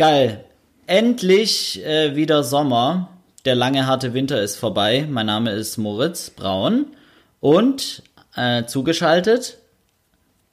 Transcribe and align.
Geil. 0.00 0.46
Endlich 0.86 1.84
äh, 1.84 2.16
wieder 2.16 2.42
Sommer. 2.42 3.10
Der 3.44 3.54
lange 3.54 3.86
harte 3.86 4.14
Winter 4.14 4.40
ist 4.40 4.56
vorbei. 4.56 5.06
Mein 5.06 5.26
Name 5.26 5.50
ist 5.50 5.76
Moritz 5.76 6.30
Braun 6.30 6.86
und 7.40 8.02
äh, 8.34 8.64
zugeschaltet 8.64 9.58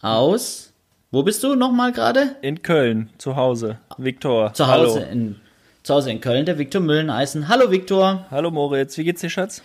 aus. 0.02 0.74
Wo 1.12 1.24
bist 1.24 1.46
du 1.46 1.56
nochmal 1.56 1.94
gerade? 1.94 2.36
In 2.42 2.62
Köln, 2.62 3.10
zu 3.20 3.38
Hause. 3.38 3.78
Viktor. 3.98 4.54
Zu 4.54 4.68
Hause 4.68 5.00
Hallo. 5.00 5.12
in 5.14 5.36
zu 5.82 5.94
Hause 5.94 6.12
in 6.12 6.20
Köln, 6.20 6.46
der 6.46 6.58
Viktor 6.58 6.82
Mülleneisen. 6.82 7.48
Hallo 7.48 7.72
Viktor. 7.72 8.26
Hallo 8.30 8.52
Moritz, 8.52 8.98
wie 8.98 9.06
geht's 9.06 9.22
dir, 9.22 9.30
Schatz? 9.30 9.62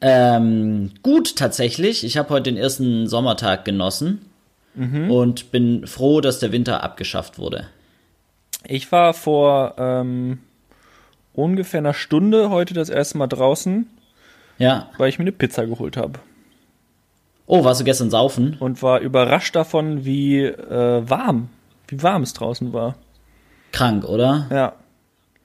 Ähm, 0.00 0.90
gut 1.04 1.36
tatsächlich. 1.36 2.02
Ich 2.02 2.18
habe 2.18 2.30
heute 2.30 2.50
den 2.50 2.56
ersten 2.56 3.06
Sommertag 3.06 3.64
genossen 3.64 4.22
mhm. 4.74 5.08
und 5.08 5.52
bin 5.52 5.86
froh, 5.86 6.20
dass 6.20 6.40
der 6.40 6.50
Winter 6.50 6.82
abgeschafft 6.82 7.38
wurde. 7.38 7.68
Ich 8.64 8.90
war 8.92 9.14
vor 9.14 9.74
ähm, 9.78 10.38
ungefähr 11.32 11.78
einer 11.78 11.94
Stunde 11.94 12.50
heute 12.50 12.74
das 12.74 12.88
erste 12.88 13.18
Mal 13.18 13.28
draußen. 13.28 13.88
Ja. 14.58 14.90
Weil 14.98 15.08
ich 15.08 15.18
mir 15.18 15.24
eine 15.24 15.32
Pizza 15.32 15.66
geholt 15.66 15.96
habe. 15.96 16.18
Oh, 17.46 17.64
warst 17.64 17.80
du 17.80 17.84
gestern 17.84 18.10
saufen? 18.10 18.56
Und 18.60 18.82
war 18.82 19.00
überrascht 19.00 19.56
davon, 19.56 20.04
wie 20.04 20.44
äh, 20.44 21.08
warm, 21.08 21.48
wie 21.86 22.02
warm 22.02 22.22
es 22.22 22.34
draußen 22.34 22.72
war. 22.72 22.96
Krank, 23.72 24.04
oder? 24.04 24.46
Ja. 24.50 24.72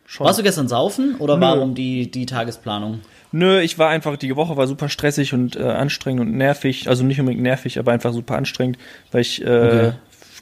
Schon. 0.06 0.26
Warst 0.26 0.38
du 0.38 0.44
gestern 0.44 0.68
saufen 0.68 1.16
oder 1.20 1.38
Nö. 1.38 1.42
warum 1.42 1.76
die, 1.76 2.12
die 2.12 2.26
Tagesplanung? 2.26 3.00
Nö, 3.32 3.62
ich 3.62 3.80
war 3.80 3.90
einfach, 3.90 4.18
die 4.18 4.36
Woche 4.36 4.58
war 4.58 4.68
super 4.68 4.90
stressig 4.90 5.34
und 5.34 5.56
äh, 5.56 5.64
anstrengend 5.64 6.22
und 6.22 6.34
nervig. 6.34 6.90
Also 6.90 7.04
nicht 7.04 7.20
unbedingt 7.20 7.42
nervig, 7.42 7.80
aber 7.80 7.92
einfach 7.94 8.14
super 8.14 8.36
anstrengend, 8.36 8.78
weil 9.12 9.22
ich 9.22 9.42
äh, 9.42 9.46
okay. 9.46 9.94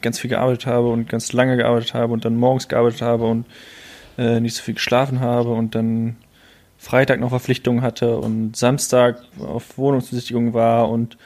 Ganz 0.02 0.20
viel 0.20 0.30
gearbeitet 0.30 0.66
habe 0.66 0.90
und 0.90 1.10
ganz 1.10 1.34
lange 1.34 1.58
gearbeitet 1.58 1.94
habe 1.94 2.14
und 2.14 2.26
dann 2.26 2.36
morgens 2.36 2.68
gearbeitet 2.68 3.02
habe 3.02 3.26
und 3.26 3.46
äh, 4.18 4.40
nicht 4.40 4.56
so 4.56 4.64
viel 4.64 4.76
geschlafen 4.76 5.20
habe 5.20 5.52
und 5.52 5.76
dann 5.76 6.18
Freitag 6.78 7.20
noch 7.20 7.30
Verpflichtungen 7.30 7.84
hatte 7.84 8.18
und 8.18 8.56
Samstag 8.56 9.22
auf 9.40 9.78
Wohnungsbesichtigung 9.78 10.54
war 10.54 10.90
und 10.90 11.18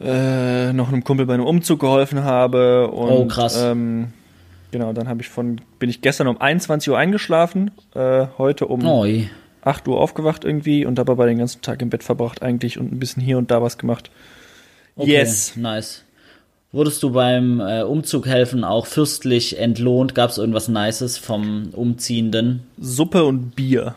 äh, 0.00 0.72
noch 0.72 0.88
einem 0.88 1.04
Kumpel 1.04 1.26
bei 1.26 1.34
einem 1.34 1.46
Umzug 1.46 1.80
geholfen 1.80 2.24
habe. 2.24 2.88
Und, 2.88 3.10
oh, 3.10 3.26
krass. 3.26 3.56
Ähm, 3.62 4.08
genau, 4.70 4.92
dann 4.92 5.08
habe 5.08 5.22
ich 5.22 5.28
von, 5.28 5.60
bin 5.78 5.88
ich 5.88 6.02
gestern 6.02 6.26
um 6.26 6.40
21 6.40 6.90
Uhr 6.90 6.98
eingeschlafen, 6.98 7.70
äh, 7.94 8.26
heute 8.36 8.66
um 8.66 8.84
Oi. 8.84 9.30
8 9.62 9.86
Uhr 9.88 10.00
aufgewacht 10.00 10.44
irgendwie 10.44 10.84
und 10.84 10.96
dabei 10.96 11.26
den 11.26 11.38
ganzen 11.38 11.62
Tag 11.62 11.82
im 11.82 11.90
Bett 11.90 12.04
verbracht 12.04 12.42
eigentlich 12.42 12.78
und 12.78 12.92
ein 12.92 12.98
bisschen 12.98 13.22
hier 13.22 13.38
und 13.38 13.50
da 13.50 13.62
was 13.62 13.78
gemacht. 13.78 14.10
Okay, 14.96 15.12
yes. 15.12 15.56
Nice. 15.56 16.05
Wurdest 16.72 17.02
du 17.02 17.10
beim 17.10 17.60
äh, 17.60 17.82
Umzug 17.82 18.26
helfen 18.26 18.64
auch 18.64 18.86
fürstlich 18.86 19.58
entlohnt? 19.58 20.14
Gab 20.14 20.30
es 20.30 20.38
irgendwas 20.38 20.68
Nices 20.68 21.16
vom 21.16 21.70
Umziehenden? 21.72 22.64
Suppe 22.78 23.24
und 23.24 23.56
Bier. 23.56 23.94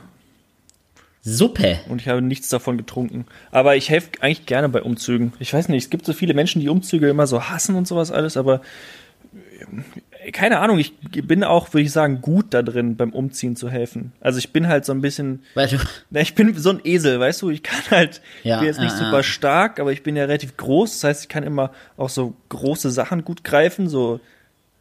Suppe. 1.21 1.79
Und 1.89 2.01
ich 2.01 2.07
habe 2.07 2.21
nichts 2.21 2.49
davon 2.49 2.77
getrunken. 2.77 3.25
Aber 3.51 3.75
ich 3.75 3.89
helfe 3.89 4.09
eigentlich 4.21 4.45
gerne 4.45 4.69
bei 4.69 4.81
Umzügen. 4.81 5.33
Ich 5.39 5.53
weiß 5.53 5.67
nicht, 5.69 5.83
es 5.83 5.89
gibt 5.89 6.05
so 6.05 6.13
viele 6.13 6.33
Menschen, 6.33 6.61
die 6.61 6.69
Umzüge 6.69 7.09
immer 7.09 7.27
so 7.27 7.43
hassen 7.49 7.75
und 7.75 7.87
sowas 7.87 8.11
alles, 8.11 8.37
aber 8.37 8.61
keine 10.33 10.59
Ahnung, 10.59 10.79
ich 10.79 10.93
bin 11.09 11.43
auch, 11.43 11.73
würde 11.73 11.83
ich 11.83 11.91
sagen, 11.91 12.21
gut 12.21 12.47
da 12.53 12.61
drin, 12.61 12.97
beim 12.97 13.11
Umziehen 13.11 13.55
zu 13.55 13.69
helfen. 13.69 14.11
Also 14.19 14.39
ich 14.39 14.51
bin 14.51 14.67
halt 14.67 14.85
so 14.85 14.91
ein 14.91 15.01
bisschen. 15.01 15.43
Weil 15.53 15.67
du 15.67 15.77
ich 16.19 16.35
bin 16.35 16.57
so 16.57 16.71
ein 16.71 16.81
Esel, 16.83 17.19
weißt 17.19 17.41
du? 17.41 17.49
Ich 17.49 17.63
kann 17.63 17.81
halt, 17.89 18.21
ja, 18.43 18.57
bin 18.57 18.67
jetzt 18.67 18.79
nicht 18.79 18.93
äh, 18.93 18.97
super 18.97 19.23
stark, 19.23 19.79
aber 19.79 19.91
ich 19.91 20.03
bin 20.03 20.15
ja 20.15 20.23
relativ 20.25 20.57
groß. 20.57 20.99
Das 20.99 21.03
heißt, 21.03 21.23
ich 21.23 21.29
kann 21.29 21.43
immer 21.43 21.71
auch 21.97 22.09
so 22.09 22.35
große 22.49 22.91
Sachen 22.91 23.23
gut 23.23 23.43
greifen, 23.43 23.87
so 23.87 24.19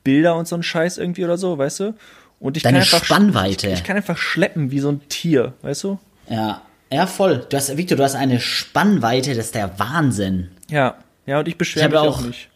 Bilder 0.03 0.37
und 0.37 0.49
so 0.49 0.57
ein 0.57 0.63
Scheiß 0.63 0.99
irgendwie 0.99 1.25
oder 1.25 1.39
so, 1.39 1.57
weißt 1.57 1.81
du? 1.81 1.95
Und 2.41 2.57
ich 2.57 2.63
Deine 2.63 2.79
kann 2.79 2.83
einfach. 2.83 3.05
Spannweite. 3.05 3.69
Ich, 3.69 3.75
ich 3.75 3.85
kann 3.85 3.97
einfach 3.97 4.19
schleppen 4.19 4.71
wie 4.71 4.81
so 4.81 4.91
ein 4.91 5.09
Tier, 5.09 5.55
weißt 5.63 5.85
du? 5.85 5.99
Ja, 6.29 6.63
ja, 6.91 7.07
voll. 7.07 7.47
Du 7.49 7.57
hast, 7.57 7.77
Victor, 7.77 7.97
du 7.97 8.05
hast 8.05 8.15
eine 8.15 8.41
Spannweite, 8.41 9.35
das 9.35 9.47
ist 9.47 9.55
der 9.55 9.79
Wahnsinn. 9.79 10.51
Ja, 10.69 10.97
ja, 11.27 11.41
und 11.41 11.49
ich 11.49 11.59
beschwere 11.59 11.89
mich 11.89 11.99
auch, 11.99 12.21
auch 12.21 12.27
nicht. 12.27 12.48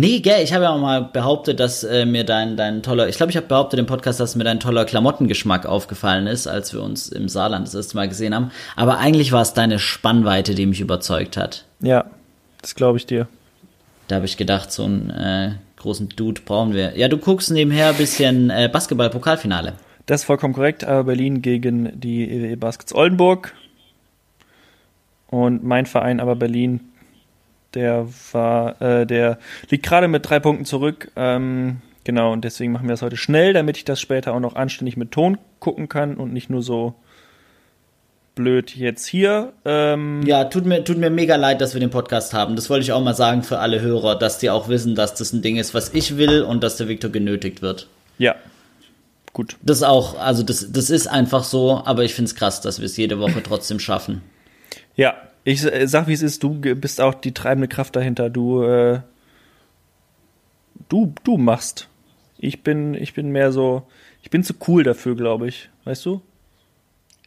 Nee, 0.00 0.20
gell, 0.20 0.44
ich 0.44 0.52
habe 0.54 0.62
ja 0.62 0.70
auch 0.70 0.78
mal 0.78 1.02
behauptet, 1.02 1.58
dass 1.58 1.82
äh, 1.82 2.06
mir 2.06 2.22
dein, 2.22 2.56
dein 2.56 2.84
toller, 2.84 3.08
ich 3.08 3.16
glaube, 3.16 3.30
ich 3.30 3.36
habe 3.36 3.48
behauptet 3.48 3.80
im 3.80 3.86
Podcast, 3.86 4.20
dass 4.20 4.36
mir 4.36 4.44
dein 4.44 4.60
toller 4.60 4.84
Klamottengeschmack 4.84 5.66
aufgefallen 5.66 6.28
ist, 6.28 6.46
als 6.46 6.72
wir 6.72 6.84
uns 6.84 7.08
im 7.08 7.28
Saarland 7.28 7.66
das 7.66 7.74
erste 7.74 7.96
Mal 7.96 8.08
gesehen 8.08 8.32
haben. 8.32 8.52
Aber 8.76 8.98
eigentlich 8.98 9.32
war 9.32 9.42
es 9.42 9.54
deine 9.54 9.80
Spannweite, 9.80 10.54
die 10.54 10.66
mich 10.66 10.80
überzeugt 10.80 11.36
hat. 11.36 11.64
Ja, 11.80 12.04
das 12.62 12.76
glaube 12.76 12.98
ich 12.98 13.06
dir. 13.06 13.26
Da 14.06 14.14
habe 14.14 14.26
ich 14.26 14.36
gedacht, 14.36 14.70
so 14.70 14.84
einen 14.84 15.10
äh, 15.10 15.54
großen 15.78 16.10
Dude 16.10 16.42
brauchen 16.44 16.74
wir. 16.74 16.96
Ja, 16.96 17.08
du 17.08 17.18
guckst 17.18 17.50
nebenher 17.50 17.88
ein 17.88 17.96
bisschen 17.96 18.50
äh, 18.50 18.70
Basketball-Pokalfinale. 18.72 19.72
Das 20.06 20.20
ist 20.20 20.26
vollkommen 20.26 20.54
korrekt, 20.54 20.84
aber 20.84 21.02
Berlin 21.02 21.42
gegen 21.42 22.00
die 22.00 22.30
EWE 22.30 22.56
Baskets 22.56 22.94
Oldenburg. 22.94 23.52
Und 25.26 25.64
mein 25.64 25.86
Verein 25.86 26.20
aber 26.20 26.36
Berlin, 26.36 26.92
der 27.74 28.08
war, 28.32 28.80
äh, 28.80 29.06
der 29.06 29.38
liegt 29.68 29.84
gerade 29.84 30.08
mit 30.08 30.28
drei 30.28 30.40
Punkten 30.40 30.64
zurück. 30.64 31.10
Ähm, 31.16 31.78
genau, 32.04 32.32
und 32.32 32.44
deswegen 32.44 32.72
machen 32.72 32.86
wir 32.86 32.92
das 32.92 33.02
heute 33.02 33.16
schnell, 33.16 33.52
damit 33.52 33.76
ich 33.76 33.84
das 33.84 34.00
später 34.00 34.34
auch 34.34 34.40
noch 34.40 34.56
anständig 34.56 34.96
mit 34.96 35.12
Ton 35.12 35.38
gucken 35.60 35.88
kann 35.88 36.16
und 36.16 36.32
nicht 36.32 36.50
nur 36.50 36.62
so 36.62 36.94
blöd 38.38 38.74
jetzt 38.76 39.06
hier. 39.06 39.52
Ähm 39.64 40.22
ja, 40.24 40.44
tut 40.44 40.64
mir, 40.64 40.84
tut 40.84 40.96
mir 40.96 41.10
mega 41.10 41.36
leid, 41.36 41.60
dass 41.60 41.74
wir 41.74 41.80
den 41.80 41.90
Podcast 41.90 42.32
haben. 42.32 42.54
Das 42.56 42.70
wollte 42.70 42.84
ich 42.84 42.92
auch 42.92 43.02
mal 43.02 43.14
sagen 43.14 43.42
für 43.42 43.58
alle 43.58 43.80
Hörer, 43.80 44.16
dass 44.16 44.38
die 44.38 44.48
auch 44.48 44.68
wissen, 44.68 44.94
dass 44.94 45.14
das 45.14 45.32
ein 45.32 45.42
Ding 45.42 45.56
ist, 45.56 45.74
was 45.74 45.92
ich 45.92 46.16
will 46.16 46.42
und 46.42 46.62
dass 46.62 46.76
der 46.76 46.88
Viktor 46.88 47.10
genötigt 47.10 47.62
wird. 47.62 47.88
Ja, 48.16 48.36
gut. 49.32 49.56
Das 49.62 49.82
auch, 49.82 50.18
also 50.18 50.42
das, 50.44 50.70
das 50.70 50.88
ist 50.88 51.08
einfach 51.08 51.44
so, 51.44 51.82
aber 51.84 52.04
ich 52.04 52.14
finde 52.14 52.28
es 52.28 52.36
krass, 52.36 52.60
dass 52.60 52.78
wir 52.78 52.86
es 52.86 52.96
jede 52.96 53.18
Woche 53.18 53.42
trotzdem 53.42 53.80
schaffen. 53.80 54.22
Ja, 54.94 55.14
ich 55.44 55.62
sag, 55.62 56.06
wie 56.08 56.12
es 56.12 56.22
ist, 56.22 56.42
du 56.42 56.50
bist 56.54 57.00
auch 57.00 57.14
die 57.14 57.32
treibende 57.32 57.68
Kraft 57.68 57.96
dahinter. 57.96 58.30
Du, 58.30 58.62
äh, 58.62 59.00
du, 60.88 61.14
du 61.24 61.38
machst. 61.38 61.88
Ich 62.38 62.62
bin, 62.62 62.94
ich 62.94 63.14
bin 63.14 63.30
mehr 63.30 63.52
so, 63.52 63.86
ich 64.22 64.30
bin 64.30 64.44
zu 64.44 64.54
cool 64.66 64.82
dafür, 64.82 65.16
glaube 65.16 65.48
ich. 65.48 65.70
Weißt 65.84 66.04
du? 66.06 66.22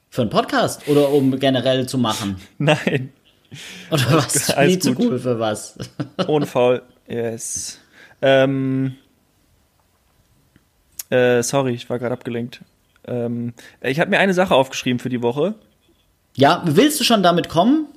Für 0.10 0.22
einen 0.22 0.30
Podcast 0.30 0.88
oder 0.88 1.10
um 1.10 1.40
generell 1.40 1.88
zu 1.88 1.98
machen? 1.98 2.38
Nein. 2.58 3.12
Oder 3.90 4.14
was? 4.14 4.50
Alles 4.52 4.74
Nie 4.74 4.80
zu 4.80 5.00
cool 5.00 5.20
für 5.20 5.40
was? 5.40 5.78
Ohne 6.28 6.46
Faul. 6.46 6.82
Yes. 7.08 7.80
Ähm, 8.22 8.96
äh, 11.10 11.44
sorry, 11.44 11.74
ich 11.74 11.90
war 11.90 12.00
gerade 12.00 12.14
abgelenkt. 12.14 12.62
Ähm, 13.06 13.54
ich 13.82 14.00
habe 14.00 14.10
mir 14.10 14.20
eine 14.20 14.34
Sache 14.34 14.56
aufgeschrieben 14.56 15.00
für 15.00 15.10
die 15.10 15.22
Woche. 15.22 15.56
Ja, 16.36 16.62
willst 16.66 17.00
du 17.00 17.04
schon 17.04 17.24
damit 17.24 17.50
kommen? 17.50 17.88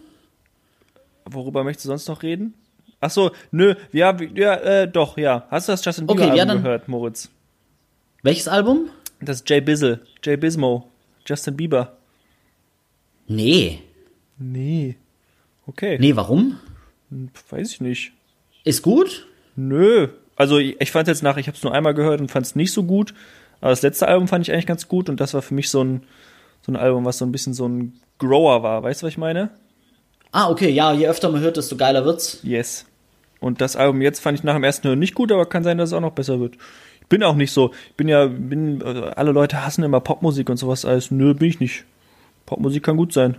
Worüber 1.35 1.65
möchtest 1.65 1.87
du 1.87 1.89
sonst 1.89 2.09
noch 2.09 2.23
reden? 2.23 2.55
Ach 3.01 3.11
so, 3.11 3.33
nö, 3.51 3.75
ja, 3.93 4.17
ja, 4.35 4.55
äh, 4.55 4.89
doch, 4.89 5.19
ja. 5.19 5.47
Hast 5.51 5.69
du 5.69 5.73
das 5.73 5.85
Justin 5.85 6.07
Bieber 6.07 6.25
okay, 6.25 6.37
ja, 6.37 6.45
dann, 6.45 6.63
gehört, 6.63 6.89
Moritz? 6.89 7.31
Welches 8.23 8.49
Album? 8.49 8.89
Das 9.21 9.45
Jay 9.47 9.61
Bizzle, 9.61 10.01
Jay 10.23 10.37
Bismo, 10.37 10.89
Justin 11.27 11.57
Bieber. 11.57 11.97
Nee. 13.27 13.81
Nee. 14.39 14.97
Okay. 15.67 15.99
Nee, 15.99 16.17
warum? 16.17 16.59
Hm, 17.11 17.31
weiß 17.51 17.73
ich 17.73 17.81
nicht. 17.81 18.13
Ist 18.65 18.83
gut? 18.83 19.27
Nö, 19.57 20.09
also 20.37 20.59
ich, 20.59 20.81
ich 20.81 20.91
fand 20.91 21.09
jetzt 21.09 21.23
nach, 21.23 21.37
ich 21.37 21.47
habe 21.47 21.57
es 21.57 21.63
nur 21.63 21.75
einmal 21.75 21.95
gehört 21.95 22.21
und 22.21 22.31
fand 22.31 22.47
es 22.47 22.57
nicht 22.57 22.73
so 22.73 22.85
gut. 22.85 23.15
Aber 23.61 23.71
das 23.71 23.83
letzte 23.83 24.09
Album 24.09 24.29
fand 24.29 24.47
ich 24.47 24.53
eigentlich 24.53 24.67
ganz 24.67 24.89
gut 24.89 25.09
und 25.09 25.21
das 25.21 25.35
war 25.35 25.43
für 25.43 25.55
mich 25.55 25.71
so 25.71 25.83
ein, 25.83 26.03
so 26.63 26.73
ein 26.73 26.77
Album, 26.77 27.05
was 27.05 27.19
so 27.19 27.25
ein 27.25 27.33
bisschen 27.33 27.55
so 27.55 27.67
ein 27.69 28.01
Grower 28.19 28.63
war. 28.63 28.83
Weißt 28.83 29.03
du, 29.03 29.07
was 29.07 29.13
ich 29.13 29.19
meine? 29.19 29.51
Ah, 30.35 30.51
okay, 30.51 30.69
ja, 30.69 30.93
je 30.93 31.07
öfter 31.07 31.31
man 31.31 31.43
hört, 31.43 31.57
desto 31.57 31.77
geiler 31.77 32.05
wird's. 32.05 32.41
Yes. 32.43 32.87
Und 33.39 33.61
das 33.61 33.77
Album 33.77 34.03
jetzt 34.03 34.19
fand 34.19 34.37
ich 34.37 34.43
nach 34.43 34.55
dem 34.55 34.65
ersten 34.65 34.89
Hören 34.89 34.99
nicht 34.99 35.15
gut, 35.15 35.31
aber 35.31 35.47
kann 35.47 35.63
sein, 35.63 35.79
dass 35.79 35.91
es 35.91 35.93
auch 35.93 36.01
noch 36.01 36.11
besser 36.11 36.41
wird. 36.41 36.57
Ich 37.01 37.07
bin 37.07 37.23
auch 37.23 37.37
nicht 37.37 37.53
so, 37.53 37.71
ich 37.91 37.95
bin 37.95 38.09
ja, 38.09 38.27
bin, 38.27 38.83
alle 38.83 39.31
Leute 39.31 39.65
hassen 39.65 39.85
immer 39.85 40.01
Popmusik 40.01 40.51
und 40.51 40.57
sowas 40.57 40.85
alles. 40.85 41.13
Nö, 41.13 41.35
bin 41.35 41.51
ich 41.51 41.61
nicht. 41.61 41.85
Popmusik 42.47 42.83
kann 42.83 42.97
gut 42.97 43.13
sein. 43.13 43.37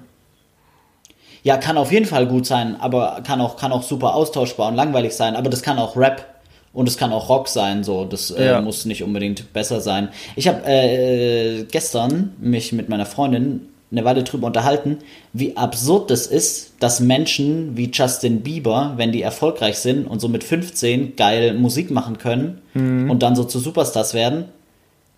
Ja, 1.44 1.58
kann 1.58 1.78
auf 1.78 1.92
jeden 1.92 2.06
Fall 2.06 2.28
gut 2.28 2.46
sein, 2.46 2.78
aber 2.80 3.20
kann 3.28 3.42
auch, 3.42 3.58
kann 3.58 3.74
auch 3.74 3.84
super 3.84 4.16
austauschbar 4.16 4.70
und 4.70 4.76
langweilig 4.76 5.16
sein, 5.16 5.36
aber 5.36 5.50
das 5.50 5.64
kann 5.64 5.78
auch 5.78 5.98
Rap 5.98 6.26
und 6.72 6.88
es 6.88 6.96
kann 6.96 7.12
auch 7.12 7.28
Rock 7.28 7.50
sein, 7.50 7.84
so 7.84 8.06
das 8.06 8.32
äh, 8.32 8.46
ja. 8.46 8.62
muss 8.62 8.86
nicht 8.86 9.04
unbedingt 9.04 9.52
besser 9.52 9.82
sein. 9.82 10.08
Ich 10.38 10.48
habe 10.48 10.62
äh, 10.66 11.66
gestern 11.70 12.36
mich 12.40 12.72
mit 12.72 12.88
meiner 12.88 13.06
Freundin 13.06 13.68
eine 13.92 14.04
Weile 14.04 14.24
drüber 14.24 14.48
unterhalten, 14.48 15.00
wie 15.34 15.56
absurd 15.58 16.12
es 16.12 16.28
ist, 16.28 16.74
dass 16.80 17.00
Menschen 17.00 17.78
wie 17.78 17.92
Justin 17.92 18.42
Bieber, 18.42 18.94
wenn 18.98 19.12
die 19.12 19.22
erfolgreich 19.22 19.78
sind 19.78 20.06
und 20.06 20.20
so 20.20 20.28
mit 20.28 20.44
15 20.44 21.16
geil 21.16 21.54
Musik 21.54 21.92
machen 21.92 22.18
können 22.18 22.62
mhm. 22.74 23.10
und 23.10 23.22
dann 23.22 23.36
so 23.36 23.44
zu 23.44 23.60
Superstars 23.60 24.14
werden, 24.14 24.46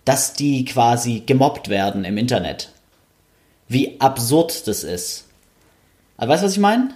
dass 0.06 0.34
die 0.34 0.66
quasi 0.66 1.24
gemobbt 1.26 1.70
werden 1.70 2.06
im 2.06 2.18
Internet. 2.18 2.72
Wie 3.68 4.00
absurd 4.00 4.68
das 4.68 4.84
ist. 4.84 5.26
Aber 6.18 6.34
weißt 6.34 6.44
du, 6.44 6.46
was 6.48 6.54
ich 6.54 6.60
meine? 6.60 6.90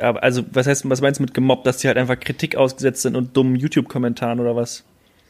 also 0.00 0.42
was 0.52 0.66
heißt, 0.66 0.88
was 0.88 1.00
meinst 1.00 1.20
du 1.20 1.22
mit 1.22 1.34
gemobbt, 1.34 1.66
dass 1.66 1.78
die 1.78 1.88
halt 1.88 1.98
einfach 1.98 2.18
Kritik 2.18 2.56
ausgesetzt 2.56 3.02
sind 3.02 3.16
und 3.16 3.36
dummen 3.36 3.56
YouTube-Kommentaren 3.56 4.40
oder 4.40 4.56
was? 4.56 4.84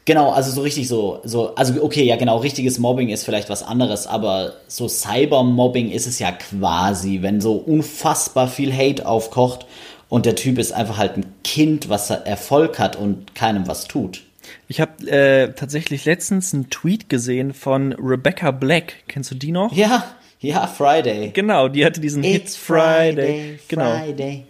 Genau, 0.05 0.31
also 0.31 0.51
so 0.51 0.61
richtig 0.61 0.87
so, 0.87 1.19
so, 1.23 1.53
also 1.55 1.83
okay, 1.83 2.03
ja 2.03 2.15
genau, 2.15 2.37
richtiges 2.37 2.79
Mobbing 2.79 3.09
ist 3.09 3.23
vielleicht 3.23 3.49
was 3.49 3.61
anderes, 3.61 4.07
aber 4.07 4.53
so 4.67 4.87
Cybermobbing 4.87 5.91
ist 5.91 6.07
es 6.07 6.17
ja 6.17 6.31
quasi, 6.31 7.21
wenn 7.21 7.39
so 7.39 7.53
unfassbar 7.53 8.47
viel 8.47 8.73
Hate 8.73 9.05
aufkocht 9.05 9.67
und 10.09 10.25
der 10.25 10.35
Typ 10.35 10.57
ist 10.57 10.71
einfach 10.71 10.97
halt 10.97 11.17
ein 11.17 11.25
Kind, 11.43 11.87
was 11.87 12.09
Erfolg 12.09 12.79
hat 12.79 12.95
und 12.95 13.35
keinem 13.35 13.67
was 13.67 13.87
tut. 13.87 14.23
Ich 14.67 14.81
habe 14.81 15.07
äh, 15.07 15.53
tatsächlich 15.53 16.05
letztens 16.05 16.53
einen 16.53 16.69
Tweet 16.71 17.07
gesehen 17.07 17.53
von 17.53 17.93
Rebecca 17.93 18.51
Black. 18.51 19.03
Kennst 19.07 19.29
du 19.31 19.35
die 19.35 19.51
noch? 19.51 19.71
Ja, 19.71 20.03
ja, 20.39 20.65
Friday. 20.65 21.29
Genau, 21.31 21.67
die 21.67 21.85
hatte 21.85 22.01
diesen 22.01 22.23
It's 22.23 22.55
Hit 22.55 22.63
Friday. 22.63 23.13
Friday. 23.13 23.59
Genau. 23.67 23.97
Friday. 23.97 24.43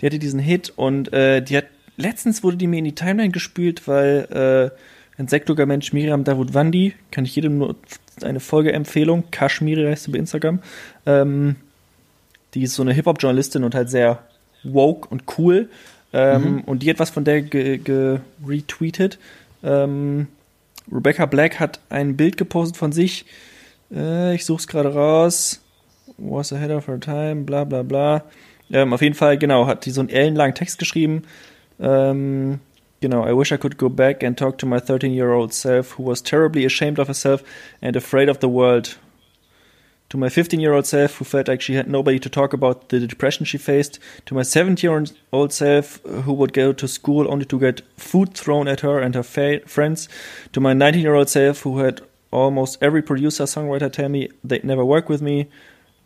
Die 0.00 0.06
hatte 0.06 0.18
diesen 0.18 0.38
Hit 0.38 0.72
und 0.76 1.12
äh, 1.14 1.40
die 1.42 1.56
hat 1.56 1.64
letztens 1.96 2.42
wurde 2.42 2.56
die 2.56 2.66
mir 2.66 2.78
in 2.78 2.84
die 2.84 2.94
Timeline 2.94 3.30
gespült, 3.30 3.86
weil 3.86 4.72
äh, 4.72 4.78
kluger 5.26 5.66
Mensch, 5.66 5.92
Miriam 5.92 6.24
Davutwandi, 6.24 6.94
kann 7.10 7.24
ich 7.24 7.34
jedem 7.34 7.58
nur 7.58 7.76
eine 8.22 8.40
Folgeempfehlung, 8.40 9.24
Kashmiri 9.30 9.84
heißt 9.84 10.04
sie 10.04 10.10
bei 10.12 10.18
Instagram. 10.18 10.60
Ähm, 11.06 11.56
die 12.54 12.62
ist 12.62 12.74
so 12.74 12.82
eine 12.82 12.92
Hip-Hop-Journalistin 12.92 13.64
und 13.64 13.74
halt 13.74 13.90
sehr 13.90 14.22
woke 14.62 15.08
und 15.08 15.24
cool. 15.38 15.68
Ähm, 16.12 16.42
mhm. 16.42 16.60
Und 16.62 16.82
die 16.82 16.90
hat 16.90 16.98
was 16.98 17.10
von 17.10 17.24
der 17.24 17.42
geretweetet. 17.42 19.18
Ge 19.62 19.70
ähm, 19.70 20.28
Rebecca 20.90 21.26
Black 21.26 21.60
hat 21.60 21.80
ein 21.90 22.16
Bild 22.16 22.36
gepostet 22.36 22.76
von 22.76 22.92
sich. 22.92 23.26
Äh, 23.92 24.34
ich 24.34 24.44
suche 24.44 24.60
es 24.60 24.68
gerade 24.68 24.94
raus. 24.94 25.60
Was 26.16 26.52
ahead 26.52 26.70
of 26.70 26.88
her 26.88 26.98
time, 26.98 27.44
bla 27.44 27.64
bla 27.64 27.82
bla. 27.82 28.24
Ähm, 28.70 28.92
auf 28.92 29.02
jeden 29.02 29.14
Fall, 29.14 29.38
genau, 29.38 29.66
hat 29.66 29.84
die 29.84 29.90
so 29.90 30.00
einen 30.00 30.10
ellenlangen 30.10 30.54
Text 30.54 30.78
geschrieben. 30.78 31.22
Ähm, 31.80 32.60
Genau, 33.00 33.22
I 33.22 33.32
wish 33.32 33.52
I 33.52 33.56
could 33.56 33.78
go 33.78 33.88
back 33.88 34.24
and 34.24 34.36
talk 34.36 34.58
to 34.58 34.66
my 34.66 34.80
13 34.80 35.12
year 35.12 35.32
old 35.32 35.52
self 35.52 35.92
who 35.92 36.02
was 36.02 36.20
terribly 36.20 36.64
ashamed 36.64 36.98
of 36.98 37.06
herself 37.06 37.44
and 37.80 37.94
afraid 37.94 38.28
of 38.28 38.40
the 38.40 38.48
world. 38.48 38.96
To 40.10 40.16
my 40.16 40.28
15 40.28 40.58
year 40.58 40.72
old 40.72 40.86
self 40.86 41.16
who 41.16 41.24
felt 41.24 41.46
like 41.46 41.60
she 41.60 41.74
had 41.74 41.88
nobody 41.88 42.18
to 42.18 42.28
talk 42.28 42.52
about 42.52 42.88
the 42.88 43.06
depression 43.06 43.44
she 43.44 43.58
faced. 43.58 44.00
To 44.26 44.34
my 44.34 44.42
17 44.42 44.90
year 44.90 45.04
old 45.32 45.52
self 45.52 46.00
who 46.02 46.32
would 46.32 46.52
go 46.52 46.72
to 46.72 46.88
school 46.88 47.30
only 47.30 47.44
to 47.44 47.60
get 47.60 47.82
food 47.96 48.34
thrown 48.34 48.66
at 48.66 48.80
her 48.80 48.98
and 48.98 49.14
her 49.14 49.22
friends. 49.22 50.08
To 50.52 50.60
my 50.60 50.72
19 50.72 51.00
year 51.00 51.14
old 51.14 51.28
self 51.28 51.62
who 51.62 51.78
had 51.78 52.00
almost 52.32 52.82
every 52.82 53.02
producer, 53.02 53.44
songwriter 53.44 53.92
tell 53.92 54.08
me 54.08 54.28
they'd 54.42 54.64
never 54.64 54.84
work 54.84 55.08
with 55.08 55.22
me. 55.22 55.46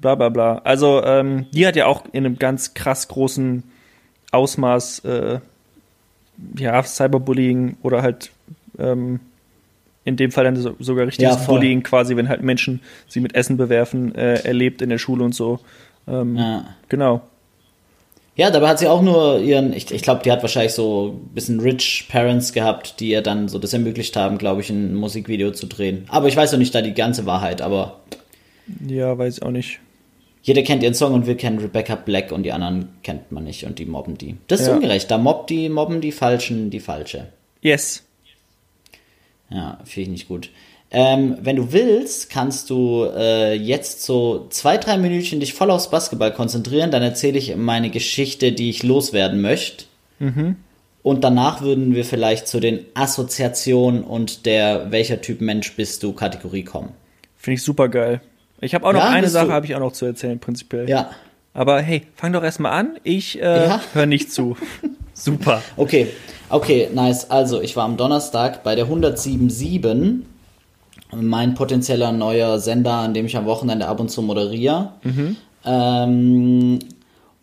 Bla 0.00 0.14
bla 0.14 0.28
bla. 0.28 0.60
Also, 0.64 1.02
ähm, 1.04 1.46
die 1.52 1.66
hat 1.66 1.76
ja 1.76 1.86
auch 1.86 2.04
in 2.12 2.26
einem 2.26 2.36
ganz 2.36 2.74
krass 2.74 3.08
großen 3.08 3.62
Ausmaß 4.32 5.04
äh, 5.04 5.40
ja, 6.56 6.82
Cyberbullying 6.82 7.76
oder 7.82 8.02
halt 8.02 8.30
ähm, 8.78 9.20
in 10.04 10.16
dem 10.16 10.32
Fall 10.32 10.44
dann 10.44 10.56
so, 10.56 10.74
sogar 10.78 11.06
richtiges 11.06 11.36
ja, 11.36 11.46
Bullying 11.46 11.82
quasi, 11.82 12.16
wenn 12.16 12.28
halt 12.28 12.42
Menschen 12.42 12.80
sie 13.08 13.20
mit 13.20 13.34
Essen 13.34 13.56
bewerfen, 13.56 14.14
äh, 14.14 14.40
erlebt 14.44 14.82
in 14.82 14.90
der 14.90 14.98
Schule 14.98 15.24
und 15.24 15.34
so. 15.34 15.60
Ähm, 16.08 16.36
ja. 16.36 16.64
Genau. 16.88 17.22
Ja, 18.34 18.50
dabei 18.50 18.68
hat 18.68 18.78
sie 18.78 18.88
auch 18.88 19.02
nur 19.02 19.40
ihren, 19.40 19.74
ich, 19.74 19.92
ich 19.92 20.02
glaube, 20.02 20.22
die 20.24 20.32
hat 20.32 20.40
wahrscheinlich 20.40 20.72
so 20.72 21.20
ein 21.22 21.34
bisschen 21.34 21.60
rich 21.60 22.08
Parents 22.10 22.52
gehabt, 22.52 22.98
die 22.98 23.10
ihr 23.10 23.20
dann 23.20 23.48
so 23.48 23.58
das 23.58 23.74
ermöglicht 23.74 24.16
haben, 24.16 24.38
glaube 24.38 24.62
ich, 24.62 24.70
ein 24.70 24.94
Musikvideo 24.94 25.52
zu 25.52 25.66
drehen. 25.66 26.06
Aber 26.08 26.28
ich 26.28 26.36
weiß 26.36 26.52
noch 26.52 26.58
nicht 26.58 26.74
da 26.74 26.80
die 26.80 26.94
ganze 26.94 27.26
Wahrheit, 27.26 27.60
aber. 27.60 28.00
Ja, 28.86 29.16
weiß 29.18 29.36
ich 29.36 29.42
auch 29.42 29.50
nicht 29.50 29.80
jeder 30.42 30.62
kennt 30.62 30.82
ihren 30.82 30.94
Song 30.94 31.14
und 31.14 31.26
wir 31.26 31.36
kennen 31.36 31.58
Rebecca 31.58 31.94
Black 31.94 32.32
und 32.32 32.42
die 32.42 32.52
anderen 32.52 32.88
kennt 33.02 33.30
man 33.30 33.44
nicht 33.44 33.64
und 33.64 33.78
die 33.78 33.86
mobben 33.86 34.18
die. 34.18 34.36
Das 34.48 34.60
ist 34.60 34.66
ja. 34.66 34.74
ungerecht. 34.74 35.10
Da 35.10 35.18
mobbt 35.18 35.50
die, 35.50 35.68
mobben 35.68 36.00
die 36.00 36.12
Falschen 36.12 36.70
die 36.70 36.80
Falsche. 36.80 37.28
Yes. 37.60 38.02
Ja, 39.50 39.78
finde 39.84 40.02
ich 40.02 40.08
nicht 40.08 40.28
gut. 40.28 40.50
Ähm, 40.90 41.38
wenn 41.40 41.56
du 41.56 41.72
willst, 41.72 42.28
kannst 42.28 42.68
du 42.70 43.04
äh, 43.16 43.54
jetzt 43.54 44.02
so 44.02 44.48
zwei, 44.50 44.76
drei 44.76 44.98
Minütchen 44.98 45.40
dich 45.40 45.54
voll 45.54 45.70
aufs 45.70 45.90
Basketball 45.90 46.32
konzentrieren. 46.32 46.90
Dann 46.90 47.02
erzähle 47.02 47.38
ich 47.38 47.54
meine 47.56 47.90
Geschichte, 47.90 48.52
die 48.52 48.68
ich 48.68 48.82
loswerden 48.82 49.40
möchte. 49.40 49.84
Mhm. 50.18 50.56
Und 51.02 51.24
danach 51.24 51.62
würden 51.62 51.94
wir 51.94 52.04
vielleicht 52.04 52.46
zu 52.46 52.60
den 52.60 52.84
Assoziationen 52.94 54.02
und 54.02 54.44
der 54.44 54.90
welcher 54.90 55.20
Typ 55.20 55.40
Mensch 55.40 55.74
bist 55.76 56.02
du 56.02 56.12
Kategorie 56.12 56.64
kommen. 56.64 56.90
Finde 57.36 57.54
ich 57.54 57.62
super 57.62 57.88
geil. 57.88 58.20
Ich 58.62 58.74
habe 58.74 58.86
auch 58.86 58.92
noch 58.92 59.00
ja, 59.00 59.08
eine 59.08 59.28
Sache, 59.28 59.52
habe 59.52 59.66
ich 59.66 59.74
auch 59.74 59.80
noch 59.80 59.92
zu 59.92 60.06
erzählen, 60.06 60.38
prinzipiell. 60.38 60.88
Ja. 60.88 61.10
Aber 61.52 61.80
hey, 61.80 62.02
fang 62.14 62.32
doch 62.32 62.44
erstmal 62.44 62.72
an. 62.72 62.96
Ich 63.02 63.40
äh, 63.40 63.66
ja. 63.66 63.80
höre 63.92 64.06
nicht 64.06 64.32
zu. 64.32 64.56
Super. 65.14 65.62
Okay, 65.76 66.06
okay, 66.48 66.88
nice. 66.94 67.30
Also, 67.30 67.60
ich 67.60 67.76
war 67.76 67.84
am 67.84 67.96
Donnerstag 67.96 68.62
bei 68.62 68.74
der 68.74 68.84
1077, 68.84 70.24
mein 71.14 71.54
potenzieller 71.54 72.12
neuer 72.12 72.58
Sender, 72.58 72.94
an 72.94 73.12
dem 73.12 73.26
ich 73.26 73.36
am 73.36 73.44
Wochenende 73.46 73.86
ab 73.86 74.00
und 74.00 74.10
zu 74.10 74.22
moderiere. 74.22 74.92
Mhm. 75.02 75.36
Ähm, 75.66 76.78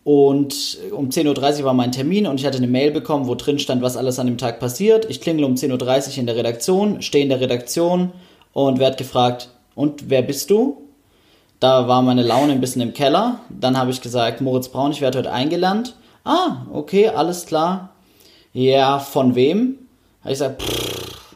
und 0.02 0.78
um 0.90 1.10
10.30 1.10 1.58
Uhr 1.58 1.64
war 1.66 1.74
mein 1.74 1.92
Termin 1.92 2.26
und 2.26 2.40
ich 2.40 2.46
hatte 2.46 2.56
eine 2.56 2.66
Mail 2.66 2.90
bekommen, 2.90 3.28
wo 3.28 3.34
drin 3.34 3.58
stand, 3.58 3.82
was 3.82 3.98
alles 3.98 4.18
an 4.18 4.26
dem 4.26 4.38
Tag 4.38 4.58
passiert. 4.58 5.08
Ich 5.08 5.20
klingel 5.20 5.44
um 5.44 5.54
10.30 5.54 6.12
Uhr 6.12 6.18
in 6.18 6.26
der 6.26 6.36
Redaktion, 6.36 7.02
stehe 7.02 7.22
in 7.22 7.28
der 7.28 7.40
Redaktion 7.40 8.10
und 8.54 8.80
werde 8.80 8.96
gefragt, 8.96 9.50
und 9.74 10.10
wer 10.10 10.22
bist 10.22 10.50
du? 10.50 10.89
Da 11.60 11.86
war 11.88 12.00
meine 12.00 12.22
Laune 12.22 12.52
ein 12.52 12.60
bisschen 12.60 12.80
im 12.80 12.94
Keller. 12.94 13.40
Dann 13.50 13.76
habe 13.76 13.90
ich 13.90 14.00
gesagt, 14.00 14.40
Moritz 14.40 14.70
Braun, 14.70 14.92
ich 14.92 15.02
werde 15.02 15.18
heute 15.18 15.32
eingelernt. 15.32 15.94
Ah, 16.24 16.66
okay, 16.72 17.08
alles 17.08 17.44
klar. 17.44 17.90
Ja, 18.54 18.98
von 18.98 19.34
wem? 19.34 19.78
Habe 20.22 20.32
ich 20.32 20.38
gesagt, 20.38 20.62
pff, 20.62 21.34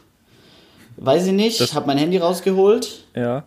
weiß 0.97 1.27
ich 1.27 1.33
nicht. 1.33 1.61
Ich 1.61 1.75
habe 1.75 1.85
mein 1.85 1.99
Handy 1.99 2.17
rausgeholt. 2.17 3.05
Ja. 3.15 3.43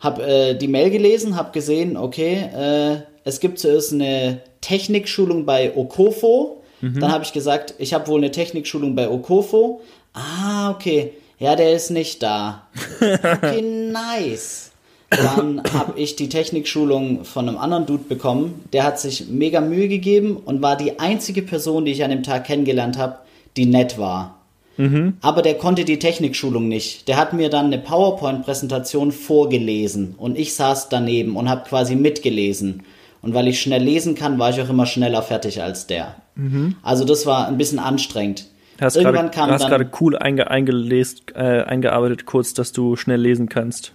Habe 0.00 0.22
äh, 0.24 0.54
die 0.56 0.66
Mail 0.66 0.90
gelesen, 0.90 1.36
habe 1.36 1.52
gesehen, 1.52 1.96
okay, 1.96 2.50
äh, 2.52 3.02
es 3.22 3.38
gibt 3.38 3.60
zuerst 3.60 3.92
eine 3.92 4.40
Technikschulung 4.60 5.46
bei 5.46 5.76
Okofo. 5.76 6.62
Mhm. 6.80 6.98
Dann 6.98 7.12
habe 7.12 7.22
ich 7.22 7.32
gesagt, 7.32 7.74
ich 7.78 7.94
habe 7.94 8.08
wohl 8.08 8.18
eine 8.18 8.32
Technikschulung 8.32 8.96
bei 8.96 9.08
Okofo. 9.08 9.80
Ah, 10.14 10.70
okay. 10.70 11.12
Ja, 11.38 11.54
der 11.54 11.72
ist 11.74 11.90
nicht 11.90 12.22
da. 12.24 12.66
Okay, 13.00 13.62
nice. 13.62 14.71
Dann 15.16 15.62
habe 15.74 15.98
ich 15.98 16.16
die 16.16 16.28
Technikschulung 16.28 17.24
von 17.24 17.48
einem 17.48 17.58
anderen 17.58 17.86
Dude 17.86 18.04
bekommen. 18.08 18.64
Der 18.72 18.84
hat 18.84 18.98
sich 18.98 19.28
mega 19.28 19.60
Mühe 19.60 19.88
gegeben 19.88 20.36
und 20.36 20.62
war 20.62 20.76
die 20.76 20.98
einzige 20.98 21.42
Person, 21.42 21.84
die 21.84 21.92
ich 21.92 22.04
an 22.04 22.10
dem 22.10 22.22
Tag 22.22 22.44
kennengelernt 22.44 22.98
habe, 22.98 23.18
die 23.56 23.66
nett 23.66 23.98
war. 23.98 24.38
Mhm. 24.78 25.18
Aber 25.20 25.42
der 25.42 25.54
konnte 25.54 25.84
die 25.84 25.98
Technikschulung 25.98 26.66
nicht. 26.66 27.08
Der 27.08 27.18
hat 27.18 27.34
mir 27.34 27.50
dann 27.50 27.66
eine 27.66 27.78
PowerPoint-Präsentation 27.78 29.12
vorgelesen 29.12 30.14
und 30.16 30.38
ich 30.38 30.54
saß 30.54 30.88
daneben 30.88 31.36
und 31.36 31.48
habe 31.48 31.68
quasi 31.68 31.94
mitgelesen. 31.94 32.82
Und 33.20 33.34
weil 33.34 33.48
ich 33.48 33.60
schnell 33.60 33.82
lesen 33.82 34.14
kann, 34.14 34.38
war 34.38 34.50
ich 34.50 34.60
auch 34.60 34.70
immer 34.70 34.86
schneller 34.86 35.22
fertig 35.22 35.62
als 35.62 35.86
der. 35.86 36.16
Mhm. 36.34 36.76
Also 36.82 37.04
das 37.04 37.26
war 37.26 37.46
ein 37.48 37.58
bisschen 37.58 37.78
anstrengend. 37.78 38.46
Hast 38.80 38.96
Irgendwann 38.96 39.26
grade, 39.26 39.30
kam 39.30 39.48
du 39.48 39.54
hast 39.54 39.68
gerade 39.68 39.90
cool 40.00 40.16
einge, 40.16 40.50
eingelest, 40.50 41.34
äh, 41.34 41.62
eingearbeitet 41.62 42.24
kurz, 42.24 42.54
dass 42.54 42.72
du 42.72 42.96
schnell 42.96 43.20
lesen 43.20 43.48
kannst 43.48 43.92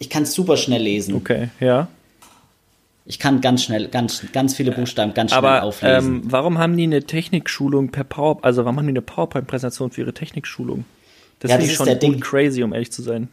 ich 0.00 0.10
kann 0.10 0.24
es 0.24 0.32
super 0.32 0.56
schnell 0.56 0.82
lesen. 0.82 1.14
Okay, 1.14 1.50
ja. 1.60 1.86
Ich 3.04 3.18
kann 3.18 3.40
ganz 3.40 3.62
schnell, 3.62 3.88
ganz, 3.88 4.24
ganz 4.32 4.54
viele 4.54 4.72
Buchstaben 4.72 5.14
ganz 5.14 5.30
schnell 5.30 5.38
Aber, 5.38 5.62
auflesen. 5.62 6.16
Ähm, 6.16 6.22
warum 6.24 6.58
haben 6.58 6.76
die 6.76 6.84
eine 6.84 7.04
Technikschulung 7.04 7.90
per 7.90 8.04
Power, 8.04 8.38
also 8.42 8.64
warum 8.64 8.78
haben 8.78 8.86
die 8.86 8.92
eine 8.92 9.02
PowerPoint-Präsentation 9.02 9.90
für 9.90 10.02
ihre 10.02 10.14
Technikschulung? 10.14 10.84
Das 11.38 11.50
ja, 11.50 11.58
finde 11.58 11.72
ich 11.72 11.76
schon 11.76 12.20
crazy, 12.20 12.62
um 12.62 12.72
ehrlich 12.72 12.92
zu 12.92 13.02
sein. 13.02 13.28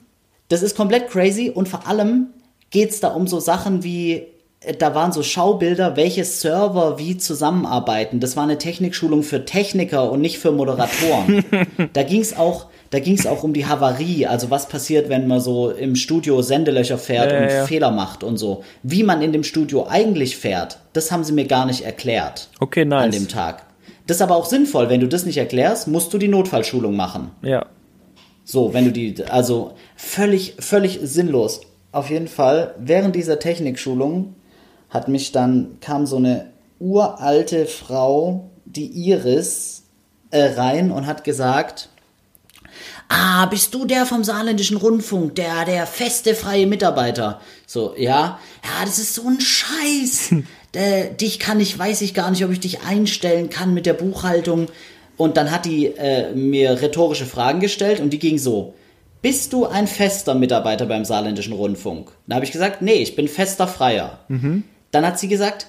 Das 0.50 0.62
ist 0.62 0.76
komplett 0.76 1.10
crazy 1.10 1.50
und 1.50 1.68
vor 1.68 1.88
allem 1.88 2.28
geht 2.70 2.90
es 2.90 3.00
da 3.00 3.10
um 3.10 3.28
so 3.28 3.40
Sachen 3.40 3.84
wie, 3.84 4.24
äh, 4.60 4.74
da 4.78 4.94
waren 4.94 5.12
so 5.12 5.24
Schaubilder, 5.24 5.96
welche 5.96 6.26
Server 6.26 7.00
wie 7.00 7.18
zusammenarbeiten. 7.18 8.20
Das 8.20 8.36
war 8.36 8.44
eine 8.44 8.58
Technikschulung 8.58 9.24
für 9.24 9.46
Techniker 9.46 10.12
und 10.12 10.20
nicht 10.20 10.38
für 10.38 10.52
Moderatoren. 10.52 11.46
da 11.94 12.04
ging 12.04 12.22
es 12.22 12.36
auch, 12.36 12.68
da 12.90 13.00
ging 13.00 13.16
es 13.16 13.28
auch 13.28 13.44
um 13.44 13.54
die 13.54 13.66
Havarie, 13.66 14.28
also 14.28 14.50
was 14.50 14.68
passiert, 14.68 15.10
wenn 15.10 15.28
man 15.28 15.40
so 15.40 15.72
im 15.72 15.96
Studio 15.96 16.42
Sendelöcher 16.42 16.98
fährt 16.98 17.32
ja, 17.32 17.38
und 17.40 17.50
ja. 17.50 17.66
Fehler 17.66 17.92
macht 17.92 18.24
und 18.24 18.38
so. 18.38 18.64
Wie 18.84 19.04
man 19.04 19.22
in 19.22 19.34
dem 19.34 19.44
Studio 19.44 19.88
eigentlich 19.88 20.38
fährt, 20.38 20.80
das 20.94 21.12
haben 21.12 21.24
sie 21.24 21.34
mir 21.34 21.46
gar 21.46 21.66
nicht 21.66 21.82
erklärt. 21.82 22.50
Okay, 22.60 22.86
nice. 22.86 23.04
An 23.04 23.12
dem 23.12 23.28
Tag. 23.28 23.64
Das 24.06 24.18
ist 24.18 24.22
aber 24.22 24.36
auch 24.36 24.46
sinnvoll, 24.46 24.90
wenn 24.90 25.02
du 25.02 25.08
das 25.08 25.26
nicht 25.26 25.38
erklärst, 25.38 25.88
musst 25.88 26.14
du 26.14 26.18
die 26.18 26.30
Notfallschulung 26.30 26.96
machen. 26.96 27.32
Ja. 27.42 27.66
So, 28.46 28.74
wenn 28.74 28.86
du 28.86 28.92
die, 28.92 29.24
also 29.26 29.74
völlig, 29.98 30.56
völlig 30.60 31.00
sinnlos. 31.04 31.62
Auf 31.92 32.10
jeden 32.10 32.30
Fall, 32.30 32.76
während 32.80 33.16
dieser 33.16 33.40
Technikschulung 33.40 34.36
hat 34.90 35.10
mich 35.10 35.34
dann, 35.34 35.78
kam 35.82 36.06
so 36.06 36.16
eine 36.16 36.52
uralte 36.80 37.66
Frau, 37.66 38.50
die 38.64 38.88
Iris, 39.10 39.84
äh, 40.32 40.54
rein 40.56 40.92
und 40.92 41.08
hat 41.08 41.26
gesagt, 41.26 41.90
ah, 43.10 43.46
bist 43.46 43.74
du 43.74 43.86
der 43.86 44.06
vom 44.06 44.24
saarländischen 44.24 44.78
Rundfunk, 44.78 45.36
der, 45.36 45.66
der 45.66 45.88
feste 45.88 46.36
freie 46.36 46.68
Mitarbeiter? 46.68 47.42
So, 47.66 47.94
ja, 47.98 48.40
ja, 48.64 48.86
das 48.86 49.00
ist 49.00 49.16
so 49.16 49.28
ein 49.28 49.40
Scheiß. 49.40 50.36
äh, 50.74 51.14
dich 51.14 51.40
kann 51.40 51.60
ich, 51.60 51.78
weiß 51.78 52.02
ich 52.02 52.14
gar 52.14 52.32
nicht, 52.32 52.44
ob 52.46 52.52
ich 52.52 52.60
dich 52.60 52.82
einstellen 52.82 53.50
kann 53.50 53.74
mit 53.74 53.86
der 53.86 53.94
Buchhaltung. 53.94 54.68
Und 55.18 55.38
dann 55.38 55.52
hat 55.52 55.66
die 55.66 55.88
äh, 55.88 56.34
mir 56.34 56.82
rhetorische 56.82 57.26
Fragen 57.26 57.60
gestellt 57.60 58.00
und 58.00 58.12
die 58.12 58.20
ging 58.20 58.38
so. 58.38 58.76
Bist 59.22 59.52
du 59.52 59.66
ein 59.66 59.88
fester 59.88 60.36
Mitarbeiter 60.36 60.86
beim 60.86 61.04
Saarländischen 61.04 61.54
Rundfunk? 61.54 62.12
Dann 62.28 62.36
habe 62.36 62.46
ich 62.46 62.52
gesagt, 62.52 62.82
nee, 62.84 62.94
ich 63.02 63.16
bin 63.16 63.28
fester 63.28 63.68
Freier. 63.68 64.20
Mhm. 64.28 64.64
Dann 64.92 65.06
hat 65.06 65.20
sie 65.20 65.28
gesagt, 65.28 65.68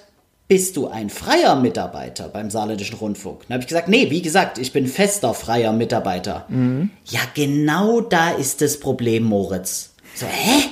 bist 0.49 0.77
du 0.77 0.87
ein 0.87 1.11
freier 1.11 1.55
Mitarbeiter 1.55 2.27
beim 2.27 2.49
Saarländischen 2.49 2.97
Rundfunk? 2.97 3.43
Dann 3.47 3.53
habe 3.53 3.61
ich 3.61 3.67
gesagt, 3.67 3.87
nee, 3.87 4.09
wie 4.09 4.23
gesagt, 4.23 4.57
ich 4.57 4.73
bin 4.73 4.87
fester 4.87 5.35
freier 5.35 5.71
Mitarbeiter. 5.71 6.45
Mhm. 6.49 6.89
Ja, 7.05 7.19
genau 7.35 8.01
da 8.01 8.31
ist 8.31 8.59
das 8.61 8.79
Problem, 8.79 9.23
Moritz. 9.23 9.93
So, 10.15 10.25
hä? 10.25 10.63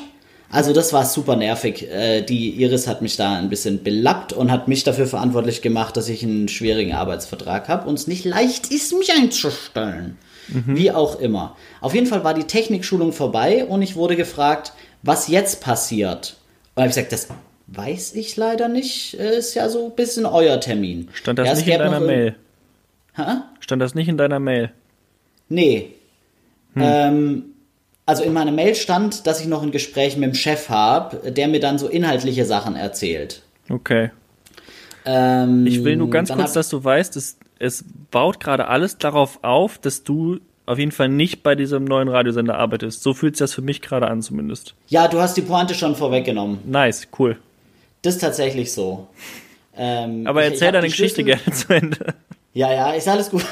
Also 0.50 0.74
das 0.74 0.94
war 0.94 1.06
super 1.06 1.36
nervig. 1.36 1.88
Äh, 1.92 2.24
die 2.24 2.60
Iris 2.60 2.88
hat 2.88 3.04
mich 3.04 3.18
da 3.18 3.36
ein 3.36 3.50
bisschen 3.50 3.84
belappt 3.84 4.34
und 4.34 4.52
hat 4.52 4.68
mich 4.68 4.84
dafür 4.84 5.06
verantwortlich 5.06 5.62
gemacht, 5.62 5.96
dass 5.96 6.10
ich 6.10 6.24
einen 6.24 6.48
schwierigen 6.48 6.94
Arbeitsvertrag 6.94 7.68
habe 7.68 7.88
und 7.88 8.00
es 8.00 8.08
nicht 8.08 8.26
leicht 8.26 8.72
ist, 8.72 8.98
mich 8.98 9.14
einzustellen. 9.14 10.18
Mhm. 10.48 10.76
Wie 10.76 10.92
auch 10.92 11.20
immer. 11.20 11.56
Auf 11.82 11.94
jeden 11.94 12.08
Fall 12.08 12.24
war 12.24 12.34
die 12.34 12.46
Technikschulung 12.46 13.14
vorbei 13.14 13.66
und 13.66 13.84
ich 13.84 13.96
wurde 13.96 14.16
gefragt, 14.16 14.74
was 15.04 15.28
jetzt 15.28 15.62
passiert. 15.62 16.38
Und 16.74 16.82
habe 16.82 16.90
ich 16.90 16.96
gesagt, 16.96 17.12
das 17.12 17.28
Weiß 17.68 18.14
ich 18.16 18.38
leider 18.38 18.70
nicht. 18.70 19.14
Ist 19.14 19.54
ja 19.54 19.68
so 19.70 19.86
ein 19.86 19.96
bisschen 19.96 20.26
euer 20.26 20.60
Termin. 20.60 21.10
Stand 21.14 21.40
das 21.40 21.48
ja, 21.48 21.56
nicht 21.56 21.68
in 21.68 21.80
deiner 21.80 22.00
Mail? 22.00 22.36
Hä? 23.16 23.24
Stand 23.60 23.82
das 23.82 23.94
nicht 23.94 24.08
in 24.08 24.18
deiner 24.18 24.40
Mail? 24.40 24.72
Nee. 25.50 25.94
Hm. 26.74 26.82
Ähm, 26.84 27.44
also 28.06 28.24
in 28.24 28.32
meiner 28.32 28.54
Mail 28.54 28.74
stand, 28.76 29.28
dass 29.28 29.42
ich 29.42 29.48
noch 29.48 29.64
ein 29.64 29.72
Gespräch 29.72 30.16
mit 30.16 30.32
dem 30.32 30.34
Chef 30.34 30.70
habe, 30.70 31.32
der 31.32 31.50
mir 31.50 31.60
dann 31.60 31.78
so 31.78 31.88
inhaltliche 31.88 32.46
Sachen 32.46 32.76
erzählt. 32.76 33.42
Okay. 33.70 34.12
Ähm, 35.04 35.68
ich 35.68 35.84
will 35.84 35.98
nur 35.98 36.10
ganz 36.10 36.32
kurz, 36.32 36.54
dass 36.54 36.70
du 36.70 36.82
weißt, 36.82 37.18
es, 37.18 37.38
es 37.60 37.84
baut 38.12 38.40
gerade 38.40 38.68
alles 38.68 38.98
darauf 38.98 39.40
auf, 39.42 39.78
dass 39.78 40.04
du 40.04 40.40
auf 40.66 40.80
jeden 40.80 40.92
Fall 40.92 41.10
nicht 41.10 41.44
bei 41.44 41.56
diesem 41.56 41.86
neuen 41.86 42.08
Radiosender 42.08 42.58
arbeitest. 42.58 43.04
So 43.04 43.14
fühlt 43.14 43.36
sich 43.36 43.40
das 43.40 43.54
für 43.54 43.62
mich 43.62 43.82
gerade 43.82 44.08
an, 44.08 44.22
zumindest. 44.22 44.76
Ja, 44.88 45.08
du 45.08 45.20
hast 45.20 45.36
die 45.36 45.42
Pointe 45.42 45.74
schon 45.74 45.96
vorweggenommen. 45.96 46.60
Nice, 46.66 47.08
cool. 47.18 47.38
Das 48.02 48.16
ist 48.16 48.22
tatsächlich 48.22 48.72
so. 48.72 49.08
Ähm, 49.76 50.26
Aber 50.26 50.44
erzähl 50.44 50.72
deine 50.72 50.88
Geschichte 50.88 51.24
gerne 51.24 51.52
zu 51.52 51.74
Ende. 51.74 52.14
Ja, 52.54 52.74
ja, 52.74 52.92
ist 52.94 53.08
alles 53.08 53.30
gut. 53.30 53.46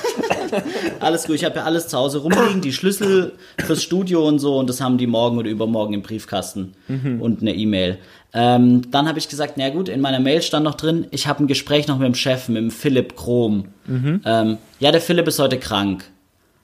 alles 0.99 1.27
gut. 1.27 1.35
Ich 1.35 1.45
habe 1.45 1.57
ja 1.57 1.63
alles 1.63 1.87
zu 1.87 1.97
Hause 1.97 2.17
rumliegen, 2.19 2.61
die 2.61 2.73
Schlüssel 2.73 3.33
fürs 3.63 3.83
Studio 3.83 4.27
und 4.27 4.39
so, 4.39 4.57
und 4.57 4.67
das 4.67 4.81
haben 4.81 4.97
die 4.97 5.05
morgen 5.05 5.37
oder 5.37 5.47
übermorgen 5.47 5.93
im 5.93 6.01
Briefkasten 6.01 6.73
mhm. 6.87 7.21
und 7.21 7.41
eine 7.41 7.53
E-Mail. 7.53 7.99
Ähm, 8.33 8.89
dann 8.89 9.07
habe 9.07 9.19
ich 9.19 9.29
gesagt, 9.29 9.57
na 9.57 9.69
gut, 9.69 9.89
in 9.89 10.01
meiner 10.01 10.19
Mail 10.19 10.41
stand 10.41 10.63
noch 10.63 10.73
drin, 10.73 11.05
ich 11.11 11.27
habe 11.27 11.43
ein 11.43 11.47
Gespräch 11.47 11.87
noch 11.87 11.99
mit 11.99 12.07
dem 12.07 12.15
Chef, 12.15 12.49
mit 12.49 12.57
dem 12.57 12.71
Philipp 12.71 13.15
Krom. 13.15 13.67
Mhm. 13.85 14.21
Ähm, 14.25 14.57
ja, 14.79 14.91
der 14.91 15.01
Philipp 15.01 15.27
ist 15.27 15.37
heute 15.37 15.59
krank. 15.59 16.03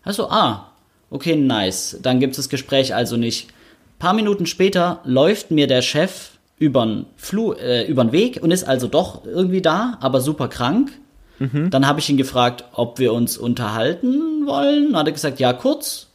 Also, 0.04 0.28
ah, 0.30 0.72
okay, 1.12 1.36
nice. 1.36 2.00
Dann 2.02 2.20
gibt 2.20 2.32
es 2.32 2.38
das 2.38 2.50
Gespräch 2.50 2.96
also 2.96 3.18
nicht. 3.18 3.50
Ein 3.50 4.00
paar 4.00 4.14
Minuten 4.14 4.48
später 4.48 5.00
läuft 5.04 5.52
mir 5.52 5.68
der 5.68 5.84
Chef 5.84 6.32
übern, 6.62 7.08
Flu 7.18 7.54
äh, 7.54 7.88
übern 7.88 8.12
Weg 8.12 8.40
und 8.44 8.52
ist 8.52 8.66
also 8.66 8.88
doch 8.88 9.26
irgendwie 9.26 9.64
da, 9.64 9.98
aber 10.00 10.22
super 10.22 10.48
krank. 10.48 10.92
Mhm. 11.40 11.72
Dann 11.72 11.88
habe 11.88 12.00
ich 12.00 12.08
ihn 12.08 12.18
gefragt, 12.18 12.66
ob 12.74 13.00
wir 13.00 13.14
uns 13.14 13.36
unterhalten 13.36 14.46
wollen. 14.46 14.96
Hat 14.96 15.08
er 15.08 15.12
gesagt, 15.12 15.40
ja, 15.40 15.54
kurz. 15.54 16.08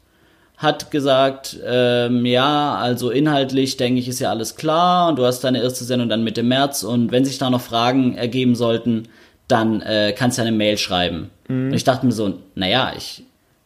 Hat 0.56 0.92
gesagt, 0.92 1.58
ähm, 1.66 2.24
ja, 2.24 2.76
also 2.76 3.10
inhaltlich 3.10 3.76
denke 3.76 3.98
ich, 3.98 4.06
ist 4.06 4.20
ja 4.20 4.30
alles 4.30 4.54
klar 4.54 5.08
und 5.08 5.18
du 5.18 5.26
hast 5.26 5.40
deine 5.42 5.60
erste 5.60 5.84
Sendung 5.84 6.08
dann 6.08 6.22
Mitte 6.24 6.44
März 6.44 6.84
und 6.84 7.10
wenn 7.10 7.24
sich 7.24 7.38
da 7.38 7.50
noch 7.50 7.60
Fragen 7.60 8.16
ergeben 8.16 8.54
sollten, 8.54 9.08
dann 9.48 9.82
äh, 9.82 10.14
kannst 10.16 10.38
du 10.38 10.42
eine 10.42 10.52
Mail 10.52 10.78
schreiben. 10.78 11.30
Mhm. 11.48 11.66
Und 11.66 11.74
ich 11.74 11.84
dachte 11.84 12.06
mir 12.06 12.12
so, 12.12 12.38
naja, 12.54 12.92
ich 12.96 13.24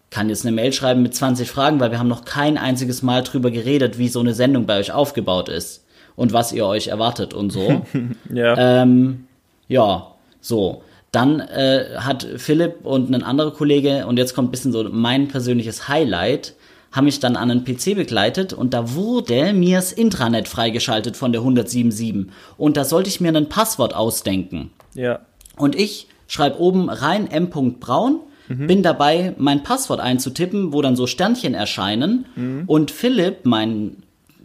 kann 0.08 0.30
jetzt 0.30 0.46
eine 0.46 0.56
Mail 0.56 0.72
schreiben 0.72 1.02
mit 1.02 1.14
20 1.14 1.48
Fragen, 1.48 1.78
weil 1.78 1.90
wir 1.90 1.98
haben 1.98 2.08
noch 2.08 2.24
kein 2.24 2.56
einziges 2.56 3.02
Mal 3.02 3.22
drüber 3.22 3.50
geredet, 3.50 3.98
wie 3.98 4.08
so 4.08 4.18
eine 4.18 4.32
Sendung 4.32 4.64
bei 4.64 4.78
euch 4.78 4.92
aufgebaut 4.92 5.50
ist 5.50 5.84
und 6.20 6.34
was 6.34 6.52
ihr 6.52 6.66
euch 6.66 6.88
erwartet 6.88 7.32
und 7.32 7.50
so. 7.50 7.80
ja. 8.30 8.82
Ähm, 8.82 9.24
ja, 9.68 10.08
so. 10.42 10.82
Dann 11.12 11.40
äh, 11.40 11.96
hat 11.96 12.26
Philipp 12.36 12.84
und 12.84 13.10
ein 13.10 13.22
anderer 13.22 13.52
Kollege, 13.52 14.06
und 14.06 14.18
jetzt 14.18 14.34
kommt 14.34 14.48
ein 14.48 14.50
bisschen 14.50 14.70
so 14.70 14.86
mein 14.92 15.28
persönliches 15.28 15.88
Highlight, 15.88 16.54
haben 16.92 17.06
mich 17.06 17.20
dann 17.20 17.36
an 17.36 17.50
einen 17.50 17.64
PC 17.64 17.94
begleitet 17.94 18.52
und 18.52 18.74
da 18.74 18.94
wurde 18.94 19.54
mir 19.54 19.76
das 19.76 19.92
Intranet 19.92 20.46
freigeschaltet 20.46 21.16
von 21.16 21.32
der 21.32 21.40
177. 21.40 22.26
Und 22.58 22.76
da 22.76 22.84
sollte 22.84 23.08
ich 23.08 23.22
mir 23.22 23.34
ein 23.34 23.48
Passwort 23.48 23.94
ausdenken. 23.94 24.72
Ja. 24.92 25.20
Und 25.56 25.74
ich 25.74 26.06
schreibe 26.28 26.60
oben 26.60 26.90
rein 26.90 27.28
m.braun, 27.30 28.20
mhm. 28.48 28.66
bin 28.66 28.82
dabei, 28.82 29.34
mein 29.38 29.62
Passwort 29.62 30.00
einzutippen, 30.00 30.74
wo 30.74 30.82
dann 30.82 30.96
so 30.96 31.06
Sternchen 31.06 31.54
erscheinen. 31.54 32.26
Mhm. 32.36 32.64
Und 32.66 32.90
Philipp, 32.90 33.46
mein 33.46 33.96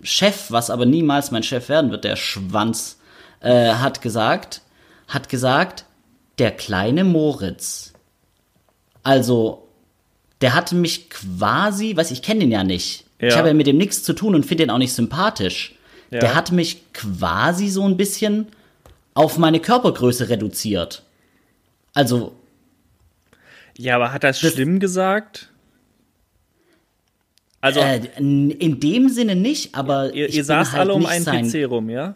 Chef, 0.02 0.52
was 0.52 0.70
aber 0.70 0.86
niemals 0.86 1.32
mein 1.32 1.44
Chef 1.44 1.70
werden 1.70 1.92
wird, 1.92 2.04
der 2.04 2.16
Schwanz, 2.16 3.00
äh, 3.42 3.74
hat 3.74 4.02
gesagt, 4.02 4.62
hat 5.08 5.30
gesagt, 5.30 5.86
der 6.40 6.52
kleine 6.52 7.04
Moritz. 7.04 7.94
Also, 9.04 9.68
der 10.42 10.54
hatte 10.54 10.76
mich 10.76 11.10
quasi, 11.10 11.96
weiß 11.96 12.12
ich 12.12 12.22
kenne 12.22 12.42
den 12.42 12.52
ja 12.52 12.64
nicht. 12.64 13.06
Ja. 13.22 13.30
Ich 13.30 13.38
habe 13.38 13.50
ja 13.50 13.54
mit 13.54 13.68
dem 13.68 13.78
nichts 13.78 14.04
zu 14.04 14.14
tun 14.14 14.36
und 14.36 14.46
finde 14.46 14.64
den 14.64 14.72
auch 14.72 14.78
nicht 14.78 14.94
sympathisch. 14.94 15.76
Ja. 16.12 16.20
Der 16.20 16.36
hat 16.36 16.52
mich 16.52 16.92
quasi 16.94 17.70
so 17.70 17.84
ein 17.84 17.98
bisschen 17.98 18.48
auf 19.14 19.38
meine 19.38 19.60
Körpergröße 19.60 20.30
reduziert. 20.30 21.04
Also. 21.94 22.36
Ja, 23.78 23.96
aber 23.96 24.12
hat 24.12 24.24
er 24.24 24.32
es 24.32 24.40
schlimm 24.40 24.80
gesagt? 24.80 25.50
Also 27.66 27.80
äh, 27.80 28.00
in 28.16 28.80
dem 28.80 29.10
Sinne 29.10 29.36
nicht, 29.36 29.74
aber 29.74 30.14
ihr, 30.14 30.30
ihr 30.30 30.44
saßt 30.46 30.74
halt 30.74 30.82
alle 30.82 30.94
um 30.94 31.08
einen 31.08 31.26
PC 31.26 31.68
rum, 31.68 31.90
ja? 31.90 32.14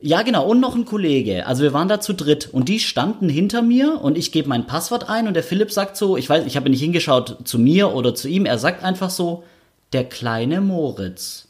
Ja, 0.00 0.22
genau, 0.22 0.46
und 0.48 0.60
noch 0.60 0.74
ein 0.74 0.86
Kollege. 0.86 1.46
Also 1.46 1.62
wir 1.62 1.74
waren 1.74 1.88
da 1.88 2.00
zu 2.00 2.14
dritt 2.14 2.48
und 2.50 2.70
die 2.70 2.80
standen 2.80 3.28
hinter 3.28 3.60
mir 3.60 4.00
und 4.00 4.16
ich 4.16 4.32
gebe 4.32 4.48
mein 4.48 4.66
Passwort 4.66 5.10
ein 5.10 5.28
und 5.28 5.34
der 5.34 5.42
Philipp 5.42 5.70
sagt 5.70 5.98
so, 5.98 6.16
ich 6.16 6.26
weiß, 6.26 6.46
ich 6.46 6.56
habe 6.56 6.70
nicht 6.70 6.80
hingeschaut 6.80 7.36
zu 7.44 7.58
mir 7.58 7.92
oder 7.92 8.14
zu 8.14 8.28
ihm, 8.28 8.46
er 8.46 8.56
sagt 8.56 8.82
einfach 8.82 9.10
so, 9.10 9.44
der 9.92 10.04
kleine 10.04 10.62
Moritz. 10.62 11.48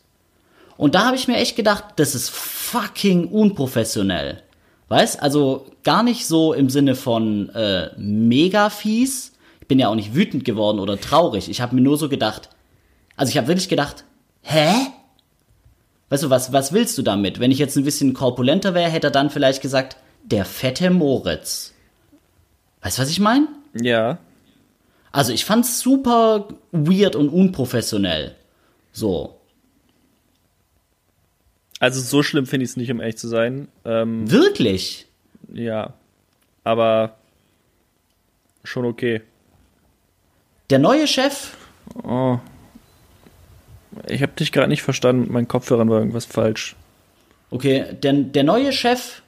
Und 0.76 0.96
da 0.96 1.04
habe 1.04 1.16
ich 1.16 1.28
mir 1.28 1.36
echt 1.36 1.54
gedacht, 1.54 1.84
das 1.94 2.16
ist 2.16 2.28
fucking 2.30 3.28
unprofessionell. 3.28 4.42
Weißt? 4.88 5.22
Also 5.22 5.66
gar 5.84 6.02
nicht 6.02 6.26
so 6.26 6.54
im 6.54 6.70
Sinne 6.70 6.96
von 6.96 7.50
äh, 7.50 7.90
mega 7.96 8.68
fies, 8.68 9.32
bin 9.68 9.78
ja 9.78 9.88
auch 9.88 9.94
nicht 9.94 10.14
wütend 10.14 10.44
geworden 10.44 10.80
oder 10.80 10.98
traurig. 10.98 11.48
Ich 11.48 11.60
habe 11.60 11.74
mir 11.74 11.82
nur 11.82 11.98
so 11.98 12.08
gedacht, 12.08 12.48
also 13.16 13.30
ich 13.30 13.36
habe 13.36 13.48
wirklich 13.48 13.68
gedacht, 13.68 14.04
hä? 14.42 14.72
Weißt 16.08 16.22
du, 16.22 16.30
was, 16.30 16.52
was 16.52 16.72
willst 16.72 16.96
du 16.96 17.02
damit? 17.02 17.38
Wenn 17.38 17.50
ich 17.50 17.58
jetzt 17.58 17.76
ein 17.76 17.84
bisschen 17.84 18.14
korpulenter 18.14 18.74
wäre, 18.74 18.90
hätte 18.90 19.08
er 19.08 19.12
dann 19.12 19.28
vielleicht 19.28 19.60
gesagt, 19.60 19.98
der 20.24 20.46
fette 20.46 20.90
Moritz. 20.90 21.74
Weißt 22.80 22.96
du, 22.96 23.02
was 23.02 23.10
ich 23.10 23.20
meine? 23.20 23.48
Ja. 23.74 24.18
Also 25.12 25.32
ich 25.32 25.44
fand's 25.44 25.80
super 25.80 26.48
weird 26.72 27.14
und 27.16 27.28
unprofessionell. 27.28 28.34
So. 28.92 29.38
Also 31.80 32.00
so 32.00 32.22
schlimm 32.22 32.46
finde 32.46 32.64
ich 32.64 32.70
es 32.70 32.76
nicht, 32.76 32.90
um 32.90 33.00
ehrlich 33.00 33.18
zu 33.18 33.28
sein. 33.28 33.68
Ähm, 33.84 34.30
Wirklich? 34.30 35.06
Ja. 35.52 35.94
Aber 36.64 37.16
schon 38.64 38.84
okay. 38.84 39.22
Der 40.70 40.78
neue 40.78 41.06
Chef. 41.06 41.56
Oh. 42.02 42.38
Ich 44.06 44.22
habe 44.22 44.32
dich 44.32 44.52
gerade 44.52 44.68
nicht 44.68 44.82
verstanden. 44.82 45.22
Mit 45.22 45.30
meinen 45.30 45.48
Kopfhörern 45.48 45.88
war 45.88 45.98
irgendwas 45.98 46.26
falsch. 46.26 46.76
Okay, 47.50 47.86
der, 48.02 48.12
der 48.12 48.44
neue 48.44 48.72
Chef. 48.72 49.22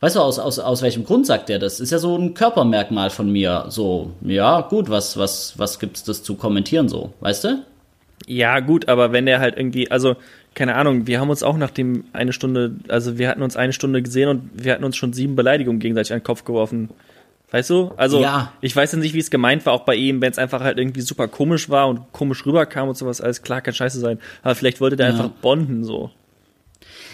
Weißt 0.00 0.16
du, 0.16 0.20
aus, 0.20 0.38
aus, 0.38 0.58
aus 0.58 0.80
welchem 0.80 1.04
Grund 1.04 1.26
sagt 1.26 1.50
er 1.50 1.58
das? 1.58 1.78
Ist 1.78 1.92
ja 1.92 1.98
so 1.98 2.16
ein 2.16 2.32
Körpermerkmal 2.32 3.10
von 3.10 3.30
mir. 3.30 3.66
So, 3.68 4.12
ja, 4.22 4.62
gut, 4.62 4.88
was, 4.88 5.18
was, 5.18 5.58
was 5.58 5.78
gibt's 5.78 6.02
das 6.04 6.22
zu 6.22 6.36
kommentieren 6.36 6.88
so? 6.88 7.12
Weißt 7.20 7.44
du? 7.44 7.62
Ja, 8.26 8.60
gut, 8.60 8.88
aber 8.88 9.12
wenn 9.12 9.26
der 9.26 9.40
halt 9.40 9.58
irgendwie, 9.58 9.90
also, 9.90 10.16
keine 10.54 10.76
Ahnung, 10.76 11.06
wir 11.06 11.20
haben 11.20 11.28
uns 11.28 11.42
auch 11.42 11.58
nach 11.58 11.70
dem 11.70 12.04
eine 12.14 12.32
Stunde, 12.32 12.76
also 12.88 13.18
wir 13.18 13.28
hatten 13.28 13.42
uns 13.42 13.56
eine 13.56 13.74
Stunde 13.74 14.00
gesehen 14.02 14.28
und 14.30 14.50
wir 14.54 14.72
hatten 14.72 14.84
uns 14.84 14.96
schon 14.96 15.12
sieben 15.12 15.36
Beleidigungen 15.36 15.80
gegenseitig 15.80 16.12
an 16.12 16.20
den 16.20 16.24
Kopf 16.24 16.44
geworfen. 16.44 16.88
Weißt 17.50 17.70
du? 17.70 17.92
Also, 17.96 18.20
ja. 18.20 18.52
ich 18.60 18.74
weiß 18.74 18.92
ja 18.92 18.98
nicht, 18.98 19.14
wie 19.14 19.18
es 19.18 19.30
gemeint 19.30 19.66
war, 19.66 19.72
auch 19.72 19.84
bei 19.84 19.96
ihm, 19.96 20.20
wenn 20.20 20.30
es 20.30 20.38
einfach 20.38 20.60
halt 20.60 20.78
irgendwie 20.78 21.00
super 21.00 21.26
komisch 21.26 21.68
war 21.68 21.88
und 21.88 22.12
komisch 22.12 22.46
rüberkam 22.46 22.88
und 22.88 22.96
sowas, 22.96 23.20
alles 23.20 23.42
klar, 23.42 23.60
kann 23.60 23.74
scheiße 23.74 23.98
sein. 23.98 24.20
Aber 24.42 24.54
vielleicht 24.54 24.80
wollte 24.80 24.96
der 24.96 25.08
ja. 25.08 25.12
einfach 25.12 25.30
bonden, 25.30 25.84
so. 25.84 26.10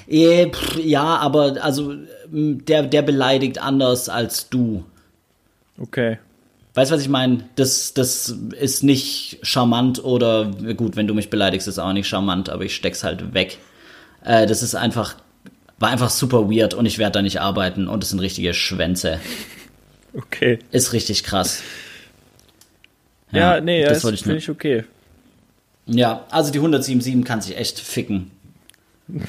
Äh, 0.09 0.51
ja, 0.83 1.17
aber 1.17 1.57
also, 1.63 1.95
der, 2.29 2.83
der 2.83 3.03
beleidigt 3.03 3.61
anders 3.63 4.09
als 4.09 4.49
du. 4.51 4.85
Okay. 5.79 6.19
Weißt 6.75 6.91
du, 6.91 6.95
was 6.95 7.03
ich 7.03 7.09
meine? 7.09 7.45
Das, 7.57 7.95
das 7.95 8.37
ist 8.61 8.83
nicht 8.83 9.39
charmant 9.41 10.05
oder, 10.05 10.51
gut, 10.77 10.97
wenn 10.97 11.07
du 11.07 11.15
mich 11.15 11.31
beleidigst, 11.31 11.67
ist 11.67 11.79
auch 11.79 11.95
nicht 11.95 12.09
charmant, 12.09 12.51
aber 12.51 12.65
ich 12.65 12.77
steck's 12.77 13.03
halt 13.03 13.33
weg. 13.33 13.59
Äh, 14.23 14.47
das 14.47 14.63
ist 14.63 14.75
einfach, 14.75 15.15
war 15.79 15.89
einfach 15.89 16.11
super 16.11 16.51
weird 16.51 16.75
und 16.75 16.85
ich 16.85 16.99
werde 16.99 17.13
da 17.13 17.23
nicht 17.23 17.41
arbeiten 17.41 17.89
und 17.89 18.05
es 18.05 18.11
sind 18.11 18.21
richtige 18.21 18.53
Schwänze. 18.53 19.19
Okay. 20.17 20.59
Ist 20.71 20.93
richtig 20.93 21.25
krass. 21.25 21.63
Ja, 23.33 23.57
ja 23.57 23.61
nee, 23.61 23.85
das, 23.85 24.03
das 24.03 24.21
finde 24.21 24.39
ich 24.39 24.49
okay. 24.49 24.85
Ja, 25.87 26.25
also 26.31 26.51
die 26.51 26.59
177 26.59 27.25
kann 27.25 27.41
sich 27.41 27.57
echt 27.57 27.79
ficken. 27.79 28.31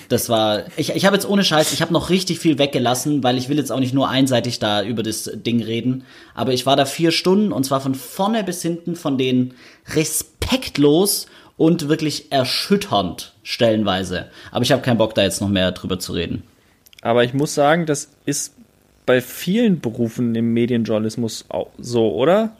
Das 0.10 0.27
war, 0.27 0.63
ich, 0.75 0.96
ich 0.96 1.06
habe 1.06 1.15
jetzt 1.15 1.29
ohne 1.29 1.44
Scheiß, 1.44 1.72
ich 1.72 1.84
habe 1.84 1.94
noch 1.94 2.10
richtig 2.10 2.39
viel 2.39 2.58
weggelassen, 2.58 3.22
weil 3.22 3.38
ich 3.38 3.48
will 3.48 3.58
jetzt 3.58 3.72
auch 3.72 3.79
nicht 3.79 3.94
nur 3.94 4.10
einseitig 4.10 4.58
da 4.58 4.82
über 4.82 5.03
das 5.03 5.29
Ding 5.36 5.62
reden. 5.62 6.03
Aber 6.34 6.51
ich 6.51 6.65
war 6.65 6.75
da 6.75 6.86
vier 6.86 7.12
Stunden 7.12 7.51
und 7.51 7.63
zwar 7.63 7.79
von 7.79 7.94
vorne 7.94 8.44
bis 8.44 8.62
hinten 8.63 8.96
von 8.96 9.20
denen 9.20 9.53
respektlos 9.94 11.27
und 11.58 11.89
wirklich 11.89 12.32
erschütternd 12.32 13.34
stellenweise. 13.44 14.27
Aber 14.51 14.63
ich 14.63 14.72
habe 14.72 14.82
keinen 14.82 14.98
Bock 14.98 15.13
da 15.13 15.22
jetzt 15.22 15.41
noch 15.41 15.50
mehr 15.50 15.72
drüber 15.74 16.00
zu 16.00 16.13
reden. 16.13 16.41
Aber 17.03 17.24
ich 17.24 17.36
muss 17.36 17.53
sagen, 17.53 17.86
das 17.86 18.10
ist 18.25 18.56
bei 19.08 19.22
vielen 19.22 19.80
Berufen 19.80 20.36
im 20.36 20.54
Medienjournalismus 20.54 21.46
auch 21.50 21.70
so, 21.80 22.14
oder? 22.14 22.56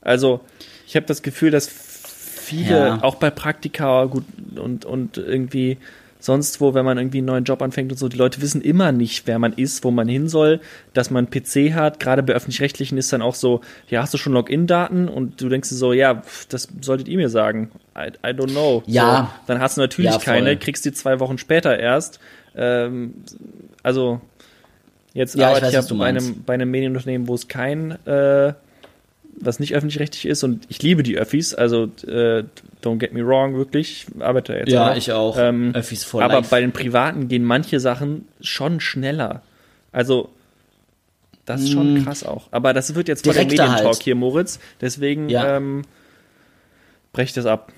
Also 0.00 0.40
ich 0.86 0.96
habe 0.96 1.04
das 1.04 1.20
Gefühl, 1.20 1.50
dass 1.50 1.68
viele, 1.68 2.78
ja. 2.78 3.02
auch 3.02 3.16
bei 3.16 3.28
Praktika 3.28 4.06
gut 4.06 4.24
und, 4.56 4.86
und 4.86 5.18
irgendwie 5.18 5.76
sonst 6.20 6.60
wo, 6.60 6.74
wenn 6.74 6.84
man 6.84 6.98
irgendwie 6.98 7.18
einen 7.18 7.26
neuen 7.26 7.44
Job 7.44 7.60
anfängt 7.62 7.90
und 7.90 7.98
so, 7.98 8.08
die 8.08 8.16
Leute 8.16 8.40
wissen 8.40 8.60
immer 8.60 8.92
nicht, 8.92 9.26
wer 9.26 9.38
man 9.38 9.52
ist, 9.54 9.82
wo 9.84 9.90
man 9.90 10.06
hin 10.06 10.28
soll, 10.28 10.60
dass 10.92 11.10
man 11.10 11.26
einen 11.26 11.30
PC 11.30 11.74
hat. 11.74 11.98
Gerade 11.98 12.22
bei 12.22 12.34
öffentlich-rechtlichen 12.34 12.96
ist 12.98 13.12
dann 13.12 13.22
auch 13.22 13.34
so, 13.34 13.62
ja, 13.88 14.02
hast 14.02 14.14
du 14.14 14.18
schon 14.18 14.34
Login-Daten? 14.34 15.08
Und 15.08 15.40
du 15.40 15.48
denkst 15.48 15.70
dir 15.70 15.74
so, 15.74 15.92
ja, 15.92 16.22
das 16.50 16.68
solltet 16.82 17.08
ihr 17.08 17.16
mir 17.16 17.30
sagen. 17.30 17.70
I, 17.96 18.10
I 18.24 18.32
don't 18.32 18.52
know. 18.52 18.82
Ja. 18.86 19.32
So, 19.40 19.52
dann 19.52 19.60
hast 19.60 19.76
du 19.76 19.80
natürlich 19.80 20.12
ja, 20.12 20.18
keine, 20.18 20.56
kriegst 20.56 20.84
die 20.84 20.92
zwei 20.92 21.18
Wochen 21.20 21.38
später 21.38 21.78
erst. 21.78 22.20
Ähm, 22.54 23.14
also, 23.82 24.20
jetzt 25.14 25.36
ja, 25.36 25.48
arbeite 25.48 25.66
ich, 25.68 25.74
weiß, 25.74 25.84
ich 25.84 25.90
ja 25.90 25.96
bei 25.96 26.06
einem, 26.06 26.42
bei 26.44 26.54
einem 26.54 26.70
Medienunternehmen, 26.70 27.28
wo 27.28 27.34
es 27.34 27.48
kein 27.48 27.92
äh, 28.06 28.52
was 29.40 29.58
nicht 29.58 29.74
öffentlich-rechtlich 29.74 30.26
ist 30.26 30.42
und 30.42 30.66
ich 30.68 30.82
liebe 30.82 31.02
die 31.02 31.16
Öffis, 31.16 31.54
also 31.54 31.84
äh, 32.06 32.44
don't 32.82 32.98
get 32.98 33.12
me 33.12 33.26
wrong, 33.26 33.54
wirklich, 33.56 34.06
ich 34.06 34.22
arbeite 34.22 34.52
jetzt 34.54 34.70
Ja, 34.70 34.90
auch. 34.90 34.96
ich 34.96 35.12
auch. 35.12 35.36
Ähm, 35.38 35.74
Öffis 35.74 36.04
voll 36.04 36.22
Aber 36.22 36.34
live. 36.34 36.50
bei 36.50 36.60
den 36.60 36.72
Privaten 36.72 37.28
gehen 37.28 37.44
manche 37.44 37.80
Sachen 37.80 38.28
schon 38.40 38.80
schneller. 38.80 39.42
Also 39.92 40.28
das 41.46 41.62
ist 41.62 41.72
schon 41.72 41.94
mm. 41.94 42.04
krass 42.04 42.22
auch. 42.22 42.48
Aber 42.50 42.72
das 42.74 42.94
wird 42.94 43.08
jetzt 43.08 43.24
vor 43.24 43.32
der 43.32 43.44
Medientalk 43.44 43.84
halt. 43.84 44.02
hier, 44.02 44.14
Moritz. 44.14 44.60
Deswegen 44.80 45.28
ja. 45.28 45.56
ähm, 45.56 45.82
brech 47.12 47.32
das 47.32 47.46
ab. 47.46 47.72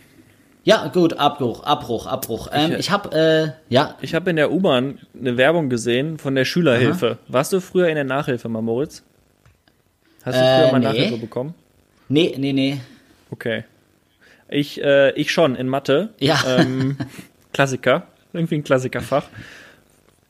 Ja, 0.64 0.86
gut, 0.88 1.14
Abbruch, 1.14 1.64
Abbruch, 1.64 2.06
Abbruch. 2.06 2.48
Ähm, 2.52 2.72
ich, 2.72 2.78
ich 2.78 2.90
habe, 2.90 3.56
äh, 3.68 3.72
ja. 3.72 3.96
Ich 4.00 4.14
habe 4.14 4.30
in 4.30 4.36
der 4.36 4.52
U-Bahn 4.52 5.00
eine 5.18 5.36
Werbung 5.36 5.68
gesehen 5.68 6.18
von 6.18 6.34
der 6.34 6.44
Schülerhilfe. 6.44 7.06
Aha. 7.12 7.18
Warst 7.28 7.52
du 7.52 7.60
früher 7.60 7.88
in 7.88 7.96
der 7.96 8.04
Nachhilfe 8.04 8.48
mal, 8.48 8.62
Moritz? 8.62 9.02
Hast 10.24 10.38
du 10.38 10.40
früher 10.40 10.68
äh, 10.68 10.72
mal 10.72 10.78
nee. 10.78 10.84
Nachhilfe 10.84 11.18
bekommen? 11.18 11.54
Nee, 12.08 12.34
nee, 12.38 12.52
nee. 12.52 12.80
Okay. 13.30 13.64
Ich, 14.48 14.82
äh, 14.82 15.10
ich 15.12 15.32
schon 15.32 15.56
in 15.56 15.66
Mathe. 15.66 16.10
Ja. 16.20 16.40
Ähm, 16.46 16.96
Klassiker. 17.52 18.06
Irgendwie 18.32 18.56
ein 18.56 18.64
Klassikerfach. 18.64 19.24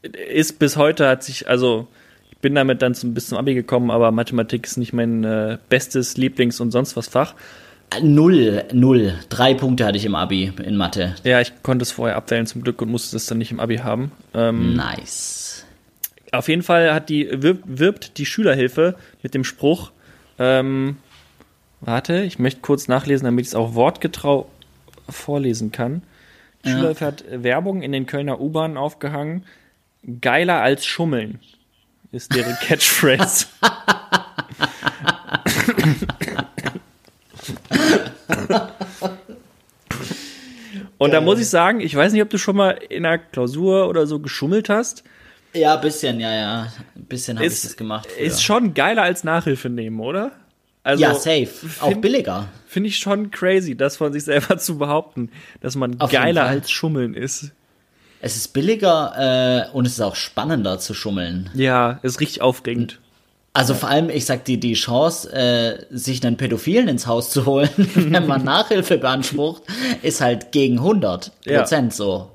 Ist 0.02 0.58
bis 0.58 0.76
heute 0.76 1.08
hat 1.08 1.22
sich, 1.22 1.48
also 1.48 1.88
ich 2.30 2.38
bin 2.38 2.54
damit 2.54 2.80
dann 2.80 2.94
zum, 2.94 3.14
bis 3.14 3.28
zum 3.28 3.38
Abi 3.38 3.54
gekommen, 3.54 3.90
aber 3.90 4.10
Mathematik 4.10 4.66
ist 4.66 4.76
nicht 4.78 4.92
mein 4.92 5.24
äh, 5.24 5.58
bestes 5.68 6.16
Lieblings- 6.16 6.60
und 6.60 6.70
sonst 6.70 6.96
was 6.96 7.08
Fach. 7.08 7.34
Null, 8.00 8.64
null. 8.72 9.14
Drei 9.28 9.54
Punkte 9.54 9.84
hatte 9.84 9.98
ich 9.98 10.04
im 10.04 10.14
Abi 10.14 10.52
in 10.64 10.76
Mathe. 10.76 11.14
Ja, 11.24 11.40
ich 11.40 11.52
konnte 11.62 11.82
es 11.82 11.92
vorher 11.92 12.16
abwählen 12.16 12.46
zum 12.46 12.62
Glück 12.62 12.80
und 12.80 12.90
musste 12.90 13.16
es 13.16 13.26
dann 13.26 13.38
nicht 13.38 13.50
im 13.50 13.60
Abi 13.60 13.78
haben. 13.78 14.12
Ähm, 14.34 14.74
nice. 14.74 15.66
Auf 16.32 16.48
jeden 16.48 16.62
Fall 16.62 16.94
hat 16.94 17.08
die, 17.08 17.28
wirbt, 17.30 17.64
wirbt 17.66 18.18
die 18.18 18.26
Schülerhilfe 18.26 18.96
mit 19.22 19.34
dem 19.34 19.44
Spruch, 19.44 19.92
ähm, 20.38 20.96
warte, 21.80 22.22
ich 22.22 22.38
möchte 22.38 22.62
kurz 22.62 22.88
nachlesen, 22.88 23.26
damit 23.26 23.42
ich 23.42 23.48
es 23.48 23.54
auch 23.54 23.74
wortgetrau 23.74 24.48
vorlesen 25.08 25.72
kann. 25.72 26.02
Die 26.64 26.68
ja. 26.68 26.76
Schülerhilfe 26.76 27.04
hat 27.04 27.24
Werbung 27.30 27.82
in 27.82 27.92
den 27.92 28.06
Kölner 28.06 28.40
U-Bahnen 28.40 28.76
aufgehangen. 28.76 29.44
Geiler 30.20 30.62
als 30.62 30.86
Schummeln 30.86 31.40
ist 32.12 32.34
deren 32.34 32.54
Catchphrase. 32.60 33.46
Und 41.02 41.12
da 41.12 41.20
muss 41.20 41.40
ich 41.40 41.48
sagen, 41.48 41.80
ich 41.80 41.94
weiß 41.94 42.12
nicht, 42.12 42.22
ob 42.22 42.30
du 42.30 42.38
schon 42.38 42.56
mal 42.56 42.70
in 42.70 43.04
einer 43.04 43.18
Klausur 43.18 43.88
oder 43.88 44.06
so 44.06 44.20
geschummelt 44.20 44.68
hast. 44.68 45.04
Ja, 45.52 45.76
bisschen, 45.76 46.20
ja, 46.20 46.32
ja. 46.34 46.72
Ein 46.94 47.04
bisschen 47.04 47.38
habe 47.38 47.46
ich 47.46 47.60
das 47.60 47.76
gemacht. 47.76 48.08
Früher. 48.10 48.24
Ist 48.24 48.42
schon 48.42 48.72
geiler 48.74 49.02
als 49.02 49.24
Nachhilfe 49.24 49.68
nehmen, 49.68 50.00
oder? 50.00 50.32
Also, 50.84 51.02
ja, 51.02 51.14
safe. 51.14 51.46
Find, 51.46 51.82
Auch 51.82 51.94
billiger. 52.00 52.48
Finde 52.66 52.88
ich 52.88 52.98
schon 52.98 53.30
crazy, 53.30 53.76
das 53.76 53.96
von 53.96 54.12
sich 54.12 54.24
selber 54.24 54.58
zu 54.58 54.78
behaupten, 54.78 55.30
dass 55.60 55.76
man 55.76 56.00
Auf 56.00 56.10
geiler 56.10 56.44
als 56.44 56.70
Schummeln 56.70 57.14
ist. 57.14 57.52
Es 58.20 58.36
ist 58.36 58.52
billiger 58.52 59.68
äh, 59.68 59.76
und 59.76 59.86
es 59.86 59.94
ist 59.94 60.00
auch 60.00 60.14
spannender 60.14 60.78
zu 60.78 60.94
schummeln. 60.94 61.50
Ja, 61.54 61.98
ist 62.02 62.20
richtig 62.20 62.40
aufregend. 62.40 63.00
Also 63.54 63.74
vor 63.74 63.90
allem, 63.90 64.08
ich 64.08 64.24
sag 64.24 64.46
dir, 64.46 64.58
die 64.58 64.72
Chance, 64.72 65.30
äh, 65.32 65.84
sich 65.90 66.24
einen 66.24 66.38
Pädophilen 66.38 66.88
ins 66.88 67.06
Haus 67.06 67.30
zu 67.30 67.44
holen, 67.44 67.68
wenn 67.76 68.26
man 68.26 68.44
Nachhilfe 68.44 68.96
beansprucht, 68.96 69.62
ist 70.02 70.22
halt 70.22 70.52
gegen 70.52 70.78
100 70.78 71.32
Prozent 71.44 71.92
ja. 71.92 71.96
so. 71.96 72.30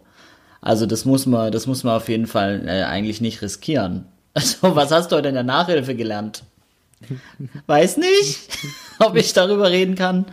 Also 0.61 0.85
das 0.85 1.05
muss 1.05 1.25
man, 1.25 1.51
das 1.51 1.65
muss 1.65 1.83
man 1.83 1.95
auf 1.95 2.09
jeden 2.09 2.27
Fall 2.27 2.63
äh, 2.67 2.83
eigentlich 2.83 3.21
nicht 3.21 3.41
riskieren. 3.41 4.05
Also 4.37 4.75
was 4.75 4.91
hast 4.91 5.11
du 5.11 5.15
heute 5.15 5.29
in 5.29 5.33
der 5.33 5.43
Nachhilfe 5.43 5.95
gelernt? 5.95 6.43
Weiß 7.65 7.97
nicht, 7.97 8.49
ob 8.99 9.15
ich 9.15 9.33
darüber 9.33 9.71
reden 9.71 9.95
kann. 9.95 10.25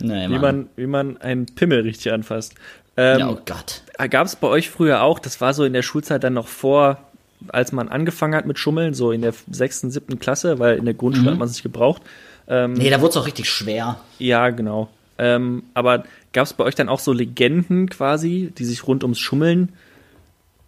Nee, 0.00 0.30
wie, 0.30 0.38
man, 0.38 0.70
wie 0.76 0.86
man 0.86 1.18
einen 1.18 1.44
Pimmel 1.44 1.82
richtig 1.82 2.10
anfasst. 2.10 2.54
Ähm, 2.96 3.18
ja, 3.18 3.28
oh 3.28 3.38
Gott. 3.44 3.82
Gab 4.08 4.26
es 4.26 4.36
bei 4.36 4.48
euch 4.48 4.70
früher 4.70 5.02
auch, 5.02 5.18
das 5.18 5.42
war 5.42 5.52
so 5.52 5.64
in 5.64 5.74
der 5.74 5.82
Schulzeit 5.82 6.24
dann 6.24 6.32
noch 6.32 6.48
vor, 6.48 7.09
als 7.48 7.72
man 7.72 7.88
angefangen 7.88 8.34
hat 8.34 8.46
mit 8.46 8.58
Schummeln, 8.58 8.94
so 8.94 9.12
in 9.12 9.22
der 9.22 9.34
sechsten, 9.50 9.90
siebten 9.90 10.18
Klasse, 10.18 10.58
weil 10.58 10.78
in 10.78 10.84
der 10.84 10.94
Grundschule 10.94 11.28
mhm. 11.28 11.32
hat 11.32 11.38
man 11.38 11.46
es 11.46 11.54
nicht 11.54 11.62
gebraucht. 11.62 12.02
Ähm, 12.48 12.74
nee, 12.74 12.90
da 12.90 13.00
wurde 13.00 13.10
es 13.10 13.16
auch 13.16 13.26
richtig 13.26 13.48
schwer. 13.48 14.00
Ja, 14.18 14.50
genau. 14.50 14.88
Ähm, 15.18 15.64
aber 15.74 16.04
gab 16.32 16.46
es 16.46 16.52
bei 16.52 16.64
euch 16.64 16.74
dann 16.74 16.88
auch 16.88 17.00
so 17.00 17.12
Legenden 17.12 17.88
quasi, 17.88 18.52
die 18.56 18.64
sich 18.64 18.86
rund 18.86 19.04
ums 19.04 19.18
Schummeln 19.18 19.70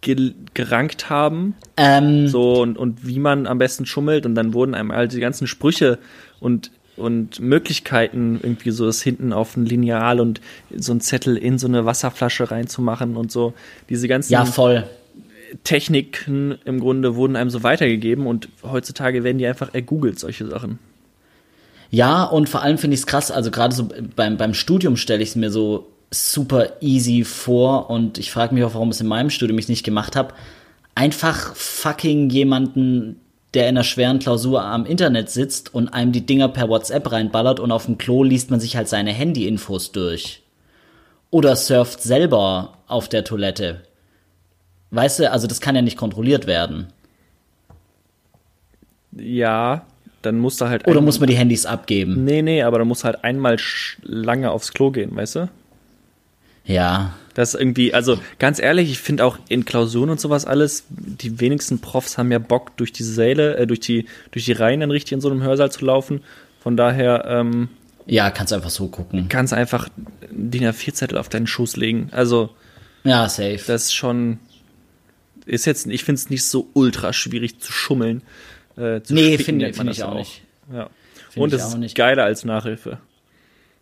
ge 0.01 0.33
gerankt 0.53 1.09
haben. 1.09 1.55
Ähm. 1.77 2.27
So 2.27 2.61
und, 2.61 2.77
und 2.77 3.05
wie 3.05 3.19
man 3.19 3.47
am 3.47 3.57
besten 3.57 3.85
schummelt 3.85 4.25
und 4.25 4.35
dann 4.35 4.53
wurden 4.53 4.75
einem 4.75 4.91
all 4.91 5.07
die 5.07 5.19
ganzen 5.19 5.47
Sprüche 5.47 5.99
und 6.39 6.71
und 6.95 7.39
Möglichkeiten, 7.39 8.39
irgendwie 8.43 8.69
so 8.69 8.85
das 8.85 9.01
hinten 9.01 9.33
auf 9.33 9.57
ein 9.57 9.65
Lineal 9.65 10.19
und 10.19 10.41
so 10.77 10.93
ein 10.93 11.01
Zettel 11.01 11.37
in 11.37 11.57
so 11.57 11.67
eine 11.67 11.85
Wasserflasche 11.85 12.51
reinzumachen 12.51 13.15
und 13.15 13.31
so. 13.31 13.53
Diese 13.89 14.07
ganzen 14.07 14.33
ja, 14.33 14.45
voll. 14.45 14.83
Techniken 15.63 16.57
im 16.65 16.79
Grunde 16.79 17.15
wurden 17.15 17.35
einem 17.35 17.49
so 17.49 17.63
weitergegeben 17.63 18.27
und 18.27 18.49
heutzutage 18.63 19.23
werden 19.23 19.37
die 19.37 19.47
einfach 19.47 19.73
ergoogelt, 19.73 20.19
solche 20.19 20.47
Sachen. 20.47 20.79
Ja, 21.91 22.23
und 22.23 22.49
vor 22.49 22.63
allem 22.63 22.77
finde 22.77 22.95
ich 22.95 23.01
es 23.01 23.07
krass, 23.07 23.29
also 23.29 23.51
gerade 23.51 23.75
so 23.75 23.87
beim, 24.15 24.37
beim 24.37 24.53
Studium 24.53 24.97
stelle 24.97 25.21
ich 25.21 25.29
es 25.29 25.35
mir 25.35 25.51
so 25.51 25.91
super 26.09 26.81
easy 26.81 27.23
vor 27.23 27.89
und 27.89 28.17
ich 28.17 28.31
frage 28.31 28.53
mich 28.53 28.63
auch, 28.63 28.73
warum 28.73 28.89
es 28.89 29.01
in 29.01 29.07
meinem 29.07 29.29
Studium 29.29 29.59
ich 29.59 29.69
nicht 29.69 29.83
gemacht 29.83 30.15
habe. 30.15 30.33
Einfach 30.95 31.55
fucking 31.55 32.29
jemanden, 32.29 33.19
der 33.53 33.63
in 33.63 33.75
einer 33.75 33.83
schweren 33.83 34.19
Klausur 34.19 34.63
am 34.63 34.85
Internet 34.85 35.29
sitzt 35.29 35.73
und 35.73 35.89
einem 35.89 36.11
die 36.11 36.25
Dinger 36.25 36.49
per 36.49 36.69
WhatsApp 36.69 37.11
reinballert 37.11 37.59
und 37.59 37.71
auf 37.71 37.85
dem 37.85 37.97
Klo 37.97 38.23
liest 38.23 38.49
man 38.49 38.59
sich 38.59 38.75
halt 38.75 38.89
seine 38.89 39.11
Handy-Infos 39.11 39.91
durch. 39.91 40.41
Oder 41.29 41.55
surft 41.55 42.01
selber 42.01 42.77
auf 42.87 43.09
der 43.09 43.23
Toilette. 43.23 43.81
Weißt 44.93 45.19
du, 45.19 45.31
also 45.31 45.47
das 45.47 45.59
kann 45.59 45.75
ja 45.75 45.81
nicht 45.81 45.97
kontrolliert 45.97 46.45
werden. 46.45 46.87
Ja, 49.11 49.85
dann 50.21 50.37
musst 50.37 50.61
du 50.61 50.65
halt. 50.67 50.87
Oder 50.87 51.01
muss 51.01 51.19
man 51.19 51.27
die 51.27 51.35
Handys 51.35 51.65
abgeben? 51.65 52.23
Nee, 52.23 52.43
nee, 52.43 52.61
aber 52.61 52.77
dann 52.77 52.87
musst 52.87 53.01
du 53.01 53.05
halt 53.05 53.23
einmal 53.23 53.57
lange 54.03 54.51
aufs 54.51 54.71
Klo 54.71 54.91
gehen, 54.91 55.15
weißt 55.15 55.35
du? 55.35 55.49
Ja. 56.65 57.13
Das 57.33 57.55
irgendwie, 57.55 57.91
also 57.95 58.19
ganz 58.37 58.59
ehrlich, 58.59 58.91
ich 58.91 58.99
finde 58.99 59.25
auch 59.25 59.39
in 59.49 59.65
Klausuren 59.65 60.11
und 60.11 60.19
sowas 60.21 60.45
alles, 60.45 60.85
die 60.89 61.39
wenigsten 61.39 61.79
Profs 61.79 62.19
haben 62.19 62.31
ja 62.31 62.37
Bock, 62.37 62.77
durch 62.77 62.93
die 62.93 63.03
Säle, 63.03 63.57
äh, 63.57 63.65
durch 63.65 63.79
die, 63.79 64.05
durch 64.29 64.45
die 64.45 64.51
Reihen 64.51 64.81
dann 64.81 64.91
richtig 64.91 65.13
in 65.13 65.21
so 65.21 65.31
einem 65.31 65.41
Hörsaal 65.41 65.71
zu 65.71 65.83
laufen. 65.83 66.21
Von 66.61 66.77
daher, 66.77 67.25
ähm, 67.27 67.69
Ja, 68.05 68.29
kannst 68.29 68.53
einfach 68.53 68.69
so 68.69 68.87
gucken. 68.87 69.25
Kannst 69.29 69.51
einfach 69.53 69.89
DIN 70.29 70.65
A4-Zettel 70.65 71.17
auf 71.17 71.29
deinen 71.29 71.47
Schoß 71.47 71.75
legen. 71.77 72.09
Also. 72.11 72.51
Ja, 73.03 73.27
safe. 73.27 73.59
Das 73.65 73.85
ist 73.85 73.93
schon. 73.93 74.37
Ist 75.45 75.65
jetzt, 75.65 75.87
ich 75.87 76.03
finde 76.03 76.19
es 76.19 76.29
nicht 76.29 76.43
so 76.45 76.69
ultra 76.73 77.13
schwierig 77.13 77.59
zu 77.59 77.71
schummeln. 77.71 78.21
Äh, 78.77 79.01
zu 79.01 79.13
nee, 79.13 79.37
finde 79.37 79.73
find 79.73 79.91
ich 79.91 80.03
auch 80.03 80.15
nicht. 80.15 80.41
Ja. 80.71 80.89
Find 81.29 81.43
und 81.43 81.53
es 81.53 81.73
ist 81.73 81.95
geiler 81.95 82.23
als 82.23 82.45
Nachhilfe. 82.45 82.99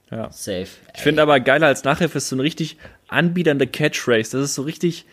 Ja. 0.10 0.30
Safe. 0.32 0.68
Ich 0.94 1.02
finde 1.02 1.22
aber 1.22 1.40
geiler 1.40 1.68
als 1.68 1.84
Nachhilfe 1.84 2.18
ist 2.18 2.28
so 2.28 2.36
eine 2.36 2.44
richtig 2.44 2.78
anbiedernde 3.08 3.68
Catchphrase. 3.68 4.38
Das 4.38 4.46
ist 4.46 4.56
so 4.56 4.64
richtig, 4.64 5.06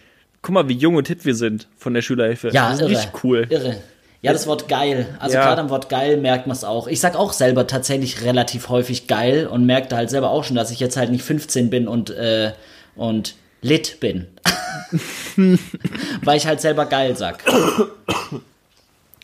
guck 0.42 0.54
mal, 0.54 0.68
wie 0.68 0.74
jung 0.74 0.96
und 0.96 1.06
hip 1.06 1.24
wir 1.24 1.34
sind 1.34 1.68
von 1.76 1.94
der 1.94 2.02
Schülerhilfe. 2.02 2.50
Ja, 2.50 2.70
das 2.70 2.76
ist 2.76 2.80
irre, 2.82 2.90
richtig 2.90 3.24
cool. 3.24 3.46
Irre. 3.48 3.76
Ja, 4.20 4.32
das 4.32 4.48
Wort 4.48 4.68
geil. 4.68 5.06
Also 5.20 5.36
ja. 5.36 5.44
gerade 5.44 5.60
am 5.60 5.70
Wort 5.70 5.88
geil 5.88 6.16
merkt 6.16 6.48
man 6.48 6.56
es 6.56 6.64
auch. 6.64 6.88
Ich 6.88 6.98
sag 6.98 7.14
auch 7.14 7.32
selber 7.32 7.68
tatsächlich 7.68 8.24
relativ 8.24 8.68
häufig 8.68 9.06
geil 9.06 9.46
und 9.46 9.64
merkte 9.64 9.94
halt 9.94 10.10
selber 10.10 10.30
auch 10.30 10.42
schon, 10.42 10.56
dass 10.56 10.72
ich 10.72 10.80
jetzt 10.80 10.96
halt 10.96 11.10
nicht 11.10 11.22
15 11.22 11.70
bin 11.70 11.86
und, 11.86 12.10
äh, 12.10 12.52
und 12.96 13.36
lit 13.62 14.00
bin. 14.00 14.26
Weil 16.24 16.36
ich 16.36 16.46
halt 16.46 16.60
selber 16.60 16.86
geil 16.86 17.16
sag. 17.16 17.44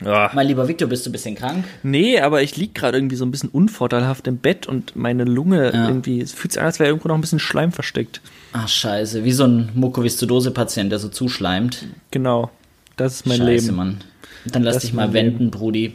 Ja. 0.04 0.30
Mein 0.34 0.48
lieber 0.48 0.66
Victor, 0.66 0.88
bist 0.88 1.06
du 1.06 1.10
ein 1.10 1.12
bisschen 1.12 1.34
krank? 1.34 1.64
Nee, 1.82 2.20
aber 2.20 2.42
ich 2.42 2.56
lieg 2.56 2.74
gerade 2.74 2.98
irgendwie 2.98 3.16
so 3.16 3.24
ein 3.24 3.30
bisschen 3.30 3.48
unvorteilhaft 3.48 4.26
im 4.26 4.38
Bett 4.38 4.66
und 4.66 4.96
meine 4.96 5.24
Lunge 5.24 5.72
ja. 5.72 5.88
irgendwie, 5.88 6.20
es 6.20 6.32
fühlt 6.32 6.52
sich 6.52 6.60
an, 6.60 6.66
als 6.66 6.78
wäre 6.78 6.88
irgendwo 6.88 7.08
noch 7.08 7.14
ein 7.14 7.20
bisschen 7.20 7.38
Schleim 7.38 7.72
versteckt. 7.72 8.20
Ach 8.52 8.68
scheiße, 8.68 9.24
wie 9.24 9.32
so 9.32 9.44
ein 9.44 9.70
Mukoviszidose-Patient, 9.74 10.90
der 10.90 10.98
so 10.98 11.08
zuschleimt. 11.08 11.86
Genau, 12.10 12.50
das 12.96 13.14
ist 13.14 13.26
mein 13.26 13.38
scheiße, 13.38 13.66
Leben. 13.66 13.76
Mann. 13.76 14.00
Dann 14.46 14.62
lass 14.62 14.74
das 14.74 14.82
dich 14.82 14.92
mal 14.92 15.12
wenden, 15.12 15.38
Leben. 15.38 15.50
Brudi. 15.50 15.94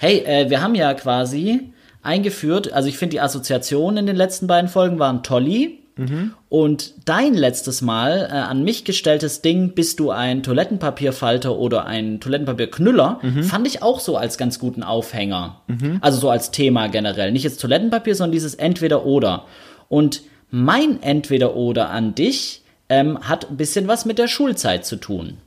Hey, 0.00 0.18
äh, 0.20 0.48
wir 0.48 0.62
haben 0.62 0.74
ja 0.74 0.94
quasi 0.94 1.72
eingeführt, 2.02 2.72
also 2.72 2.88
ich 2.88 2.98
finde 2.98 3.12
die 3.12 3.20
Assoziationen 3.20 3.98
in 3.98 4.06
den 4.06 4.16
letzten 4.16 4.46
beiden 4.46 4.68
Folgen 4.68 4.98
waren 4.98 5.22
tolli. 5.22 5.78
Mhm. 5.96 6.32
Und 6.48 6.94
dein 7.04 7.34
letztes 7.34 7.82
Mal 7.82 8.28
äh, 8.30 8.34
an 8.34 8.64
mich 8.64 8.84
gestelltes 8.84 9.42
Ding, 9.42 9.74
bist 9.74 10.00
du 10.00 10.10
ein 10.10 10.42
Toilettenpapierfalter 10.42 11.56
oder 11.56 11.86
ein 11.86 12.20
Toilettenpapierknüller, 12.20 13.20
mhm. 13.22 13.42
fand 13.42 13.66
ich 13.66 13.82
auch 13.82 14.00
so 14.00 14.16
als 14.16 14.38
ganz 14.38 14.58
guten 14.58 14.82
Aufhänger. 14.82 15.60
Mhm. 15.66 15.98
Also 16.00 16.18
so 16.18 16.30
als 16.30 16.50
Thema 16.50 16.88
generell. 16.88 17.32
Nicht 17.32 17.44
jetzt 17.44 17.60
Toilettenpapier, 17.60 18.14
sondern 18.14 18.32
dieses 18.32 18.54
Entweder-Oder. 18.54 19.46
Und 19.88 20.22
mein 20.50 21.02
Entweder-Oder 21.02 21.90
an 21.90 22.14
dich 22.14 22.62
ähm, 22.88 23.18
hat 23.28 23.50
ein 23.50 23.56
bisschen 23.56 23.88
was 23.88 24.04
mit 24.04 24.18
der 24.18 24.28
Schulzeit 24.28 24.84
zu 24.86 24.96
tun. 24.96 25.38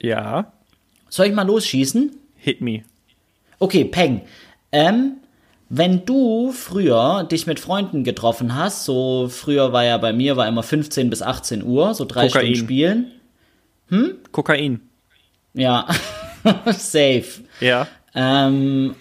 Ja. 0.00 0.52
Soll 1.08 1.26
ich 1.26 1.34
mal 1.34 1.46
losschießen? 1.46 2.12
Hit 2.36 2.60
me. 2.60 2.82
Okay, 3.58 3.84
Peng. 3.84 4.22
Ähm, 4.72 5.14
wenn 5.76 6.04
du 6.06 6.52
früher 6.52 7.24
dich 7.24 7.46
mit 7.46 7.58
Freunden 7.58 8.04
getroffen 8.04 8.54
hast, 8.54 8.84
so 8.84 9.28
früher 9.28 9.72
war 9.72 9.84
ja 9.84 9.98
bei 9.98 10.12
mir, 10.12 10.36
war 10.36 10.46
immer 10.46 10.62
15 10.62 11.10
bis 11.10 11.20
18 11.20 11.64
Uhr, 11.64 11.94
so 11.94 12.04
drei 12.04 12.28
Kokain. 12.28 12.42
Stunden 12.42 12.56
spielen. 12.56 13.12
Hm? 13.88 14.14
Kokain. 14.30 14.80
Ja, 15.52 15.86
safe. 16.66 17.42
Ja. 17.60 17.88
Ähm, 18.14 18.94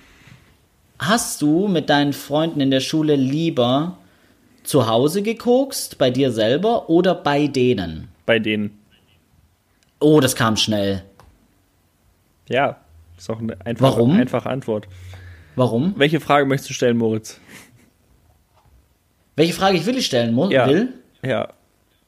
hast 0.97 1.43
du 1.43 1.67
mit 1.67 1.89
deinen 1.89 2.13
Freunden 2.13 2.59
in 2.59 2.71
der 2.71 2.79
Schule 2.79 3.15
lieber 3.15 3.97
zu 4.63 4.87
Hause 4.87 5.21
gekokst, 5.21 5.99
bei 5.99 6.09
dir 6.09 6.31
selber 6.31 6.89
oder 6.89 7.13
bei 7.13 7.45
denen? 7.47 8.07
Bei 8.25 8.39
denen. 8.39 8.79
Oh, 9.99 10.19
das 10.19 10.35
kam 10.35 10.57
schnell. 10.57 11.03
Ja, 12.49 12.77
ist 13.15 13.29
auch 13.29 13.39
eine 13.39 13.63
einfache, 13.63 13.91
Warum? 13.91 14.11
einfache 14.11 14.49
Antwort. 14.49 14.87
Warum? 14.87 15.12
Welche 15.97 16.19
Frage 16.19 16.45
möchtest 16.45 16.69
du 16.69 16.73
stellen, 16.73 16.97
Moritz? 16.97 17.39
Welche 19.35 19.53
Frage 19.53 19.77
ich 19.77 19.85
will 19.85 19.97
ich 19.97 20.05
stellen 20.05 20.33
Mo 20.33 20.49
ja. 20.49 20.67
will? 20.67 20.93
Ja. 21.23 21.49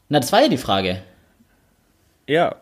Na, 0.10 0.20
das 0.20 0.32
war 0.32 0.42
ja 0.42 0.48
die 0.48 0.58
Frage. 0.58 1.02
Ja. 2.28 2.56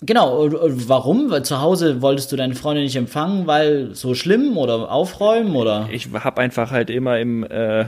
Genau, 0.00 0.48
warum? 0.50 1.30
Weil 1.30 1.44
zu 1.44 1.60
Hause 1.60 2.02
wolltest 2.02 2.32
du 2.32 2.36
deine 2.36 2.54
Freundin 2.54 2.84
nicht 2.84 2.96
empfangen, 2.96 3.46
weil 3.46 3.94
so 3.94 4.14
schlimm 4.14 4.56
oder 4.56 4.90
aufräumen 4.90 5.54
oder? 5.54 5.88
Ich 5.92 6.08
hab 6.12 6.38
einfach 6.38 6.70
halt 6.70 6.90
immer 6.90 7.18
im, 7.20 7.44
äh, 7.44 7.86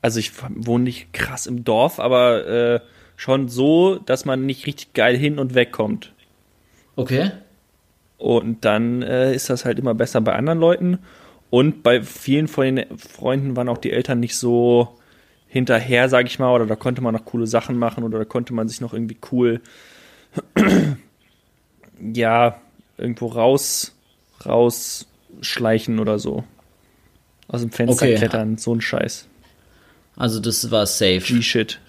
also 0.00 0.20
ich 0.20 0.32
wohne 0.48 0.84
nicht 0.84 1.12
krass 1.12 1.46
im 1.46 1.64
Dorf, 1.64 1.98
aber 1.98 2.46
äh, 2.46 2.80
schon 3.16 3.48
so, 3.48 3.96
dass 3.96 4.24
man 4.24 4.46
nicht 4.46 4.66
richtig 4.66 4.92
geil 4.94 5.16
hin 5.16 5.38
und 5.38 5.54
weg 5.54 5.72
kommt. 5.72 6.12
Okay. 6.94 7.32
Und 8.20 8.66
dann 8.66 9.00
äh, 9.00 9.34
ist 9.34 9.48
das 9.48 9.64
halt 9.64 9.78
immer 9.78 9.94
besser 9.94 10.20
bei 10.20 10.34
anderen 10.34 10.60
Leuten. 10.60 10.98
Und 11.48 11.82
bei 11.82 12.02
vielen 12.02 12.48
von 12.48 12.76
den 12.76 12.98
Freunden 12.98 13.56
waren 13.56 13.70
auch 13.70 13.78
die 13.78 13.92
Eltern 13.92 14.20
nicht 14.20 14.36
so 14.36 14.98
hinterher, 15.48 16.10
sag 16.10 16.26
ich 16.26 16.38
mal, 16.38 16.54
oder 16.54 16.66
da 16.66 16.76
konnte 16.76 17.00
man 17.00 17.14
noch 17.14 17.24
coole 17.24 17.46
Sachen 17.46 17.78
machen 17.78 18.04
oder 18.04 18.18
da 18.18 18.24
konnte 18.26 18.52
man 18.52 18.68
sich 18.68 18.82
noch 18.82 18.92
irgendwie 18.92 19.16
cool, 19.32 19.62
ja, 22.14 22.60
irgendwo 22.98 23.28
raus, 23.28 23.96
rausschleichen 24.44 25.98
oder 25.98 26.18
so. 26.18 26.44
Aus 27.48 27.62
dem 27.62 27.72
Fenster 27.72 28.04
okay. 28.04 28.16
klettern, 28.16 28.58
so 28.58 28.74
ein 28.74 28.82
Scheiß. 28.82 29.26
Also 30.14 30.40
das 30.40 30.70
war 30.70 30.86
safe. 30.86 31.20
G-Shit. 31.20 31.80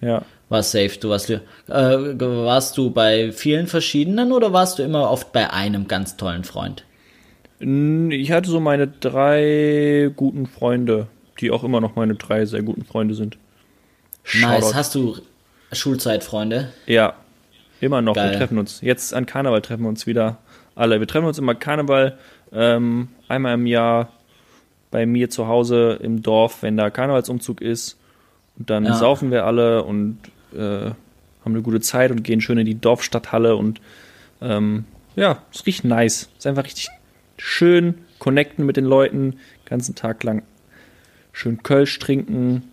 Ja 0.00 0.24
war 0.50 0.62
safe. 0.62 0.98
Du 1.00 1.08
warst, 1.08 1.30
äh, 1.30 1.40
warst 1.68 2.76
du 2.76 2.90
bei 2.90 3.32
vielen 3.32 3.66
verschiedenen 3.66 4.32
oder 4.32 4.52
warst 4.52 4.78
du 4.78 4.82
immer 4.82 5.10
oft 5.10 5.32
bei 5.32 5.50
einem 5.50 5.88
ganz 5.88 6.18
tollen 6.18 6.44
Freund? 6.44 6.84
Ich 7.60 8.32
hatte 8.32 8.50
so 8.50 8.58
meine 8.60 8.88
drei 8.88 10.10
guten 10.16 10.46
Freunde, 10.46 11.06
die 11.40 11.50
auch 11.50 11.62
immer 11.62 11.80
noch 11.80 11.94
meine 11.94 12.16
drei 12.16 12.44
sehr 12.46 12.62
guten 12.62 12.84
Freunde 12.84 13.14
sind. 13.14 13.38
Nice. 14.40 14.74
Hast 14.74 14.94
du 14.94 15.16
Schulzeitfreunde? 15.72 16.72
Ja, 16.86 17.14
immer 17.80 18.02
noch. 18.02 18.14
Geil. 18.14 18.32
Wir 18.32 18.38
treffen 18.38 18.58
uns. 18.58 18.80
Jetzt 18.80 19.14
an 19.14 19.26
Karneval 19.26 19.62
treffen 19.62 19.82
wir 19.82 19.88
uns 19.88 20.06
wieder 20.06 20.38
alle. 20.74 21.00
Wir 21.00 21.06
treffen 21.06 21.26
uns 21.26 21.38
immer 21.38 21.54
Karneval 21.54 22.18
ähm, 22.52 23.08
einmal 23.28 23.54
im 23.54 23.66
Jahr 23.66 24.08
bei 24.90 25.06
mir 25.06 25.30
zu 25.30 25.46
Hause 25.46 25.98
im 26.02 26.22
Dorf, 26.22 26.62
wenn 26.62 26.76
da 26.76 26.90
Karnevalsumzug 26.90 27.60
ist. 27.60 27.98
Und 28.58 28.70
dann 28.70 28.84
ja. 28.84 28.94
saufen 28.94 29.30
wir 29.30 29.44
alle 29.46 29.84
und 29.84 30.18
äh, 30.54 30.90
haben 31.44 31.54
eine 31.54 31.62
gute 31.62 31.80
Zeit 31.80 32.10
und 32.10 32.22
gehen 32.22 32.40
schön 32.40 32.58
in 32.58 32.66
die 32.66 32.80
Dorfstadthalle 32.80 33.56
und 33.56 33.80
ähm, 34.40 34.84
ja, 35.16 35.42
es 35.52 35.66
riecht 35.66 35.84
nice. 35.84 36.28
Es 36.32 36.38
ist 36.38 36.46
einfach 36.46 36.64
richtig 36.64 36.88
schön, 37.36 37.94
connecten 38.18 38.64
mit 38.66 38.76
den 38.76 38.84
Leuten, 38.84 39.38
ganzen 39.64 39.94
Tag 39.94 40.22
lang 40.22 40.42
schön 41.32 41.62
Kölsch 41.62 41.98
trinken, 41.98 42.64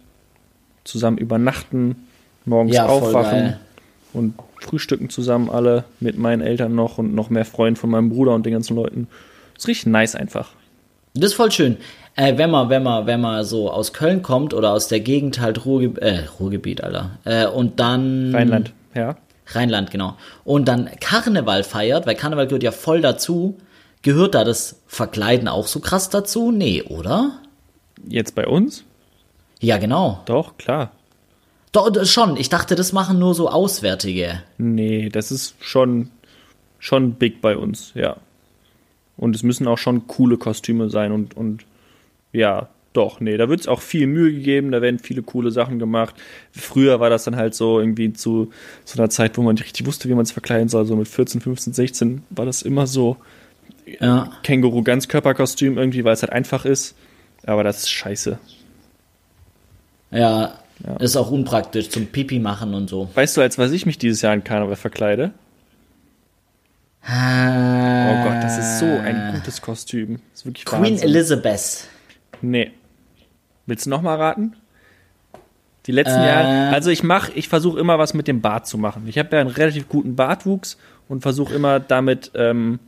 zusammen 0.83 1.17
übernachten, 1.17 2.07
morgens 2.45 2.75
ja, 2.75 2.85
aufwachen 2.85 3.57
und 4.13 4.35
frühstücken 4.61 5.09
zusammen 5.09 5.49
alle 5.49 5.85
mit 5.99 6.17
meinen 6.17 6.41
Eltern 6.41 6.75
noch 6.75 6.97
und 6.97 7.13
noch 7.13 7.29
mehr 7.29 7.45
Freunden 7.45 7.75
von 7.77 7.89
meinem 7.89 8.09
Bruder 8.09 8.33
und 8.33 8.45
den 8.45 8.53
ganzen 8.53 8.75
Leuten. 8.75 9.07
Es 9.57 9.67
riecht 9.67 9.87
nice 9.87 10.15
einfach. 10.15 10.51
Das 11.13 11.31
ist 11.31 11.35
voll 11.35 11.51
schön. 11.51 11.77
Äh, 12.17 12.37
wenn 12.39 12.49
man, 12.49 12.69
wenn 12.69 12.81
man, 12.81 13.05
wenn 13.05 13.21
man 13.21 13.45
so 13.45 13.71
aus 13.71 13.93
Köln 13.93 14.23
kommt 14.23 14.55
oder 14.55 14.73
aus 14.73 14.87
der 14.87 14.99
Gegend 14.99 15.39
halt 15.39 15.65
Ruhrgebiet, 15.65 16.01
äh, 16.01 16.23
Ruhrgebiet, 16.39 16.83
Alter. 16.83 17.11
Äh, 17.23 17.45
und 17.45 17.79
dann. 17.79 18.33
Rheinland, 18.33 18.73
ja. 18.95 19.15
Rheinland, 19.45 19.91
genau. 19.91 20.17
Und 20.43 20.67
dann 20.67 20.89
Karneval 20.99 21.63
feiert, 21.63 22.07
weil 22.07 22.15
Karneval 22.15 22.47
gehört 22.47 22.63
ja 22.63 22.71
voll 22.71 23.01
dazu. 23.01 23.57
Gehört 24.01 24.33
da 24.33 24.43
das 24.43 24.81
Verkleiden 24.87 25.47
auch 25.47 25.67
so 25.67 25.79
krass 25.79 26.09
dazu? 26.09 26.51
Nee, 26.51 26.81
oder? 26.81 27.39
Jetzt 28.07 28.33
bei 28.33 28.47
uns? 28.47 28.83
Ja, 29.59 29.77
genau. 29.77 30.21
Doch, 30.25 30.57
klar. 30.57 30.91
Doch, 31.71 31.91
schon. 32.05 32.35
Ich 32.37 32.49
dachte, 32.49 32.73
das 32.73 32.93
machen 32.93 33.19
nur 33.19 33.35
so 33.35 33.47
Auswärtige. 33.49 34.41
Nee, 34.57 35.09
das 35.09 35.31
ist 35.31 35.55
schon, 35.59 36.09
schon 36.79 37.13
big 37.13 37.41
bei 37.41 37.57
uns, 37.57 37.91
ja. 37.93 38.17
Und 39.17 39.35
es 39.35 39.43
müssen 39.43 39.67
auch 39.67 39.77
schon 39.77 40.07
coole 40.07 40.37
Kostüme 40.37 40.89
sein 40.89 41.11
und, 41.11 41.37
und 41.37 41.65
ja, 42.31 42.69
doch, 42.93 43.19
nee, 43.19 43.37
da 43.37 43.47
wird 43.47 43.59
es 43.59 43.67
auch 43.67 43.81
viel 43.81 44.07
Mühe 44.07 44.31
gegeben, 44.31 44.71
da 44.71 44.81
werden 44.81 44.97
viele 44.97 45.21
coole 45.21 45.51
Sachen 45.51 45.77
gemacht. 45.77 46.15
Früher 46.51 46.99
war 46.99 47.11
das 47.11 47.25
dann 47.25 47.35
halt 47.35 47.53
so 47.53 47.79
irgendwie 47.79 48.11
zu, 48.13 48.51
zu 48.85 48.97
einer 48.97 49.09
Zeit, 49.11 49.37
wo 49.37 49.43
man 49.43 49.53
nicht 49.53 49.65
richtig 49.65 49.85
wusste, 49.85 50.09
wie 50.09 50.15
man 50.15 50.23
es 50.23 50.31
verkleiden 50.31 50.67
soll. 50.67 50.85
So 50.85 50.95
mit 50.95 51.07
14, 51.07 51.39
15, 51.41 51.73
16 51.73 52.23
war 52.31 52.47
das 52.47 52.63
immer 52.63 52.87
so 52.87 53.17
ja. 53.99 54.31
Känguru 54.41 54.81
Ganzkörperkostüm 54.81 55.77
irgendwie, 55.77 56.03
weil 56.03 56.13
es 56.13 56.23
halt 56.23 56.33
einfach 56.33 56.65
ist. 56.65 56.95
Aber 57.45 57.63
das 57.63 57.79
ist 57.79 57.91
scheiße. 57.91 58.39
Ja, 60.09 60.57
ja, 60.85 60.95
ist 60.97 61.15
auch 61.17 61.31
unpraktisch 61.31 61.89
zum 61.89 62.07
Pipi 62.07 62.39
machen 62.39 62.73
und 62.73 62.89
so. 62.89 63.09
Weißt 63.13 63.37
du, 63.37 63.41
als 63.41 63.57
was 63.57 63.71
ich 63.71 63.85
mich 63.85 63.97
dieses 63.97 64.21
Jahr 64.21 64.33
in 64.33 64.43
Karneval 64.43 64.75
verkleide? 64.75 65.33
Ah. 67.03 68.09
Oh 68.09 68.23
Gott, 68.23 68.43
das 68.43 68.57
ist 68.57 68.79
so 68.79 68.85
ein 68.85 69.33
gutes 69.35 69.61
Kostüm. 69.61 70.19
Das 70.31 70.41
ist 70.41 70.45
wirklich 70.45 70.65
Queen 70.65 70.81
Wahnsinn. 70.81 71.09
Elizabeth. 71.09 71.87
Nee. 72.41 72.71
Willst 73.65 73.85
du 73.85 73.89
noch 73.89 74.01
mal 74.01 74.15
raten? 74.15 74.55
Die 75.85 75.91
letzten 75.91 76.19
äh. 76.19 76.27
Jahre. 76.27 76.73
Also 76.73 76.89
ich 76.89 77.01
mache, 77.01 77.31
ich 77.33 77.47
versuche 77.47 77.79
immer 77.79 77.97
was 77.97 78.13
mit 78.13 78.27
dem 78.27 78.41
Bart 78.41 78.67
zu 78.67 78.77
machen. 78.77 79.07
Ich 79.07 79.17
habe 79.17 79.35
ja 79.35 79.41
einen 79.41 79.49
relativ 79.49 79.87
guten 79.87 80.15
Bartwuchs 80.15 80.77
und 81.07 81.21
versuche 81.21 81.53
immer 81.53 81.79
damit, 81.79 82.31
ähm, 82.35 82.79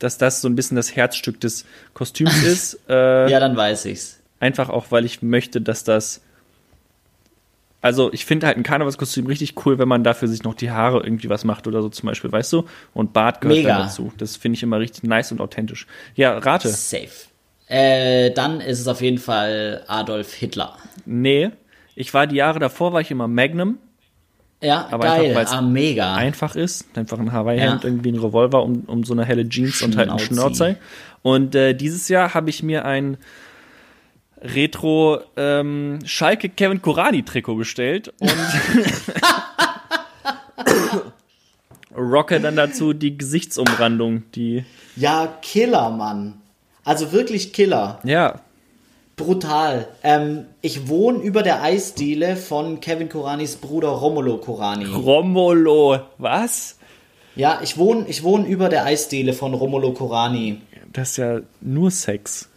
dass 0.00 0.18
das 0.18 0.40
so 0.40 0.48
ein 0.48 0.56
bisschen 0.56 0.76
das 0.76 0.94
Herzstück 0.94 1.40
des 1.40 1.64
Kostüms 1.94 2.42
ist. 2.44 2.80
Äh, 2.88 3.30
ja, 3.30 3.38
dann 3.38 3.56
weiß 3.56 3.84
ich's. 3.86 4.20
Einfach 4.40 4.68
auch, 4.68 4.86
weil 4.90 5.04
ich 5.04 5.22
möchte, 5.22 5.60
dass 5.60 5.84
das. 5.84 6.20
Also 7.80 8.12
ich 8.12 8.26
finde 8.26 8.46
halt 8.46 8.56
ein 8.56 8.62
Karnevalskostüm 8.62 9.26
richtig 9.26 9.54
cool, 9.66 9.78
wenn 9.78 9.88
man 9.88 10.04
dafür 10.04 10.28
sich 10.28 10.44
noch 10.44 10.54
die 10.54 10.70
Haare 10.70 11.02
irgendwie 11.02 11.28
was 11.28 11.44
macht 11.44 11.66
oder 11.66 11.82
so 11.82 11.88
zum 11.88 12.08
Beispiel, 12.08 12.30
weißt 12.30 12.52
du? 12.52 12.64
Und 12.94 13.12
Bart 13.12 13.40
gehört 13.40 13.58
Mega. 13.58 13.78
dazu. 13.78 14.12
Das 14.18 14.36
finde 14.36 14.56
ich 14.56 14.62
immer 14.62 14.78
richtig 14.78 15.02
nice 15.02 15.32
und 15.32 15.40
authentisch. 15.40 15.88
Ja, 16.14 16.38
rate. 16.38 16.68
Safe. 16.68 17.08
Äh, 17.72 18.30
dann 18.32 18.60
ist 18.60 18.80
es 18.80 18.86
auf 18.86 19.00
jeden 19.00 19.16
Fall 19.16 19.82
Adolf 19.88 20.34
Hitler. 20.34 20.76
Nee, 21.06 21.50
ich 21.94 22.12
war 22.12 22.26
die 22.26 22.36
Jahre 22.36 22.58
davor, 22.58 22.92
war 22.92 23.00
ich 23.00 23.10
immer 23.10 23.28
Magnum. 23.28 23.78
Ja, 24.60 24.86
aber 24.90 25.04
geil, 25.06 25.36
einfach, 25.36 25.56
ah, 25.56 25.62
mega. 25.62 26.14
einfach 26.14 26.54
ist. 26.54 26.86
Einfach 26.96 27.18
ein 27.18 27.32
Hawaii-Hemd, 27.32 27.82
Ja. 27.82 27.88
irgendwie 27.88 28.12
ein 28.12 28.18
Revolver 28.18 28.62
um, 28.62 28.82
um 28.86 29.04
so 29.04 29.14
eine 29.14 29.24
helle 29.24 29.48
Jeans 29.48 29.80
und 29.82 29.96
halt 29.96 30.08
Schnauzi. 30.10 30.26
Schnauzer. 30.34 30.74
Und 31.22 31.54
äh, 31.54 31.72
dieses 31.74 32.08
Jahr 32.08 32.34
habe 32.34 32.50
ich 32.50 32.62
mir 32.62 32.84
ein 32.84 33.16
Retro 34.42 35.20
ähm, 35.36 36.00
Schalke 36.04 36.48
Kevin 36.50 36.82
Korani 36.82 37.22
Trikot 37.24 37.54
bestellt 37.56 38.12
und 38.18 38.30
rocke 41.96 42.40
dann 42.40 42.56
dazu 42.56 42.92
die 42.92 43.16
Gesichtsumrandung, 43.16 44.24
die 44.34 44.64
Ja, 44.96 45.38
Killer, 45.42 45.90
Mann. 45.90 46.34
Also 46.84 47.12
wirklich 47.12 47.52
Killer. 47.52 48.00
ja 48.04 48.40
Brutal. 49.16 49.88
Ähm, 50.02 50.46
ich 50.62 50.88
wohne 50.88 51.18
über 51.18 51.42
der 51.42 51.62
Eisdiele 51.62 52.36
von 52.36 52.80
Kevin 52.80 53.08
Koranis 53.08 53.56
Bruder 53.56 53.88
Romulo 53.88 54.38
Korani. 54.38 54.86
Romolo, 54.86 56.00
was? 56.18 56.76
Ja, 57.36 57.60
ich 57.62 57.76
wohne 57.78 58.06
ich 58.08 58.22
wohne 58.22 58.46
über 58.46 58.68
der 58.68 58.84
Eisdiele 58.84 59.32
von 59.32 59.54
Romulo 59.54 59.92
Korani. 59.92 60.60
Das 60.92 61.10
ist 61.10 61.16
ja 61.18 61.40
nur 61.60 61.90
Sex. 61.90 62.48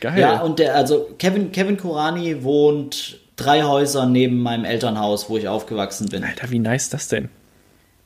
Geil. 0.00 0.18
Ja, 0.18 0.40
und 0.42 0.58
der, 0.58 0.74
also 0.74 1.08
Kevin, 1.18 1.52
Kevin 1.52 1.76
Korani 1.76 2.42
wohnt 2.42 3.20
drei 3.36 3.62
Häuser 3.62 4.06
neben 4.06 4.40
meinem 4.40 4.64
Elternhaus, 4.64 5.30
wo 5.30 5.36
ich 5.36 5.48
aufgewachsen 5.48 6.08
bin. 6.08 6.24
Alter, 6.24 6.50
wie 6.50 6.58
nice 6.58 6.84
ist 6.84 6.94
das 6.94 7.08
denn? 7.08 7.28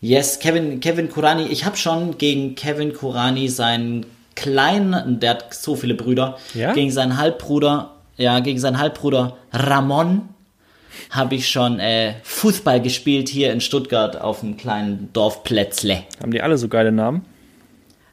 Yes, 0.02 0.38
Kevin, 0.38 0.80
Kevin 0.80 1.08
Kurani, 1.08 1.46
ich 1.46 1.64
habe 1.64 1.76
schon 1.76 2.18
gegen 2.18 2.54
Kevin 2.54 2.92
Kurani 2.92 3.48
seinen 3.48 4.04
kleinen, 4.36 5.18
der 5.18 5.30
hat 5.30 5.54
so 5.54 5.74
viele 5.74 5.94
Brüder, 5.94 6.36
Ja? 6.54 6.72
gegen 6.72 6.92
seinen 6.92 7.18
Halbbruder, 7.18 7.94
ja, 8.16 8.38
gegen 8.40 8.58
seinen 8.60 8.78
Halbbruder 8.78 9.36
Ramon 9.52 10.28
habe 11.10 11.34
ich 11.34 11.48
schon 11.48 11.78
äh, 11.78 12.14
Fußball 12.22 12.80
gespielt 12.80 13.28
hier 13.28 13.52
in 13.52 13.60
Stuttgart 13.60 14.20
auf 14.20 14.42
einem 14.42 14.56
kleinen 14.56 15.10
Dorfplätzle. 15.12 16.04
Haben 16.22 16.30
die 16.30 16.40
alle 16.42 16.56
so 16.58 16.68
geile 16.68 16.92
Namen? 16.92 17.24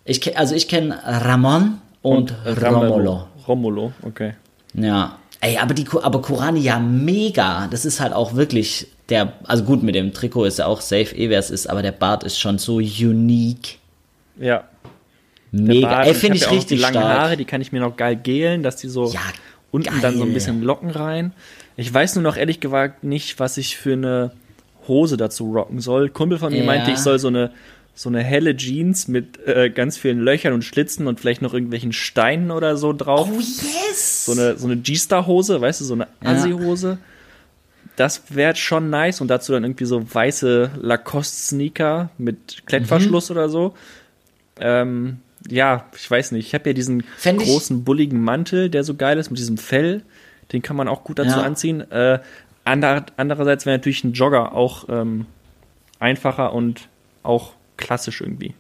Ich, 0.05 0.37
also 0.37 0.53
ich 0.55 0.67
kenne 0.67 0.99
Ramon 1.05 1.79
und, 2.01 2.33
Romolo. 2.45 3.27
Romolo, 3.47 3.93
okay. 4.03 4.33
Ja. 4.73 5.17
Ey, 5.39 5.57
aber 5.57 5.73
die 5.73 5.85
aber 6.01 6.21
Kurani 6.21 6.61
ja 6.61 6.79
mega. 6.79 7.67
Das 7.69 7.85
ist 7.85 7.99
halt 7.99 8.13
auch 8.13 8.35
wirklich 8.35 8.87
der 9.09 9.33
also 9.43 9.63
gut 9.63 9.83
mit 9.83 9.95
dem 9.95 10.13
Trikot 10.13 10.45
ist 10.45 10.59
ja 10.59 10.65
auch 10.65 10.81
safe 10.81 11.15
eh 11.15 11.29
wer 11.29 11.39
es 11.39 11.49
ist, 11.49 11.69
aber 11.69 11.81
der 11.81 11.91
Bart 11.91 12.23
ist 12.23 12.39
schon 12.39 12.57
so 12.57 12.75
unique. 12.77 13.79
Ja. 14.39 14.63
Mega. 15.53 16.03
Ey, 16.03 16.11
ich 16.11 16.17
finde 16.17 16.35
ich 16.37 16.41
ja 16.43 16.47
noch 16.49 16.55
richtig 16.57 16.77
die 16.77 16.81
langen 16.81 16.95
stark. 16.95 17.19
Haare, 17.21 17.37
die 17.37 17.45
kann 17.45 17.61
ich 17.61 17.71
mir 17.71 17.79
noch 17.79 17.95
geil 17.95 18.15
gelen, 18.15 18.63
dass 18.63 18.75
die 18.75 18.87
so 18.89 19.11
Ja, 19.11 19.21
unten 19.71 20.01
dann 20.01 20.15
so 20.17 20.23
ein 20.23 20.27
geil. 20.29 20.33
bisschen 20.33 20.61
Locken 20.63 20.89
rein. 20.89 21.31
Ich 21.77 21.93
weiß 21.93 22.15
nur 22.15 22.23
noch 22.23 22.35
ehrlich 22.37 22.59
gesagt 22.59 23.03
nicht, 23.03 23.39
was 23.39 23.57
ich 23.57 23.77
für 23.77 23.93
eine 23.93 24.31
Hose 24.87 25.15
dazu 25.15 25.51
rocken 25.53 25.79
soll. 25.79 26.09
Kumpel 26.09 26.37
von 26.39 26.51
mir 26.51 26.59
Ja. 26.59 26.65
meinte, 26.65 26.91
ich 26.91 26.97
soll 26.97 27.19
so 27.19 27.27
eine 27.29 27.51
so 27.95 28.09
eine 28.09 28.23
helle 28.23 28.57
Jeans 28.57 29.07
mit 29.07 29.37
äh, 29.47 29.69
ganz 29.69 29.97
vielen 29.99 30.19
Löchern 30.19 30.51
und 30.53 30.63
Schlitzen 30.63 31.05
und 31.05 31.19
vielleicht 31.19 31.43
noch 31.43 31.53
irgendwelchen 31.53 31.93
Steinen 31.93 32.49
oder 32.49 32.75
so 32.75 32.91
drauf. 32.91 33.29
Oh 33.31 33.39
yes! 33.39 34.25
So 34.25 34.31
eine, 34.31 34.57
so 34.57 34.65
eine 34.65 34.77
G-Star-Hose, 34.77 35.61
weißt 35.61 35.81
du, 35.81 35.85
so 35.85 35.93
eine 35.93 36.07
Ja. 36.23 36.31
Assi-Hose. 36.31 36.97
Das 37.95 38.23
wäre 38.29 38.55
schon 38.55 38.89
nice 38.89 39.21
und 39.21 39.27
dazu 39.27 39.51
dann 39.51 39.63
irgendwie 39.63 39.85
so 39.85 40.03
weiße 40.11 40.71
Lacoste-Sneaker 40.81 42.09
mit 42.17 42.63
Klettverschluss 42.65 43.29
Mhm. 43.29 43.35
oder 43.35 43.49
so. 43.49 43.75
Ähm, 44.59 45.19
ja, 45.49 45.85
ich 45.95 46.09
weiß 46.09 46.31
nicht. 46.31 46.47
Ich 46.47 46.53
habe 46.53 46.69
ja 46.69 46.73
diesen 46.73 47.03
Fänd 47.17 47.41
ich- 47.41 47.47
großen, 47.49 47.83
bulligen 47.83 48.21
Mantel, 48.21 48.69
der 48.69 48.83
so 48.83 48.95
geil 48.95 49.17
ist, 49.17 49.29
mit 49.29 49.39
diesem 49.39 49.57
Fell. 49.57 50.01
Den 50.51 50.61
kann 50.61 50.75
man 50.75 50.87
auch 50.87 51.03
gut 51.03 51.19
dazu 51.19 51.37
Ja. 51.39 51.43
anziehen. 51.43 51.81
Äh, 51.91 52.19
ander, 52.63 53.05
andererseits 53.17 53.65
wäre 53.65 53.77
natürlich 53.77 54.03
ein 54.03 54.13
Jogger 54.13 54.53
auch 54.53 54.85
ähm, 54.89 55.25
einfacher 55.99 56.53
und 56.53 56.87
auch 57.23 57.51
klassisch 57.77 58.21
irgendwie. 58.21 58.53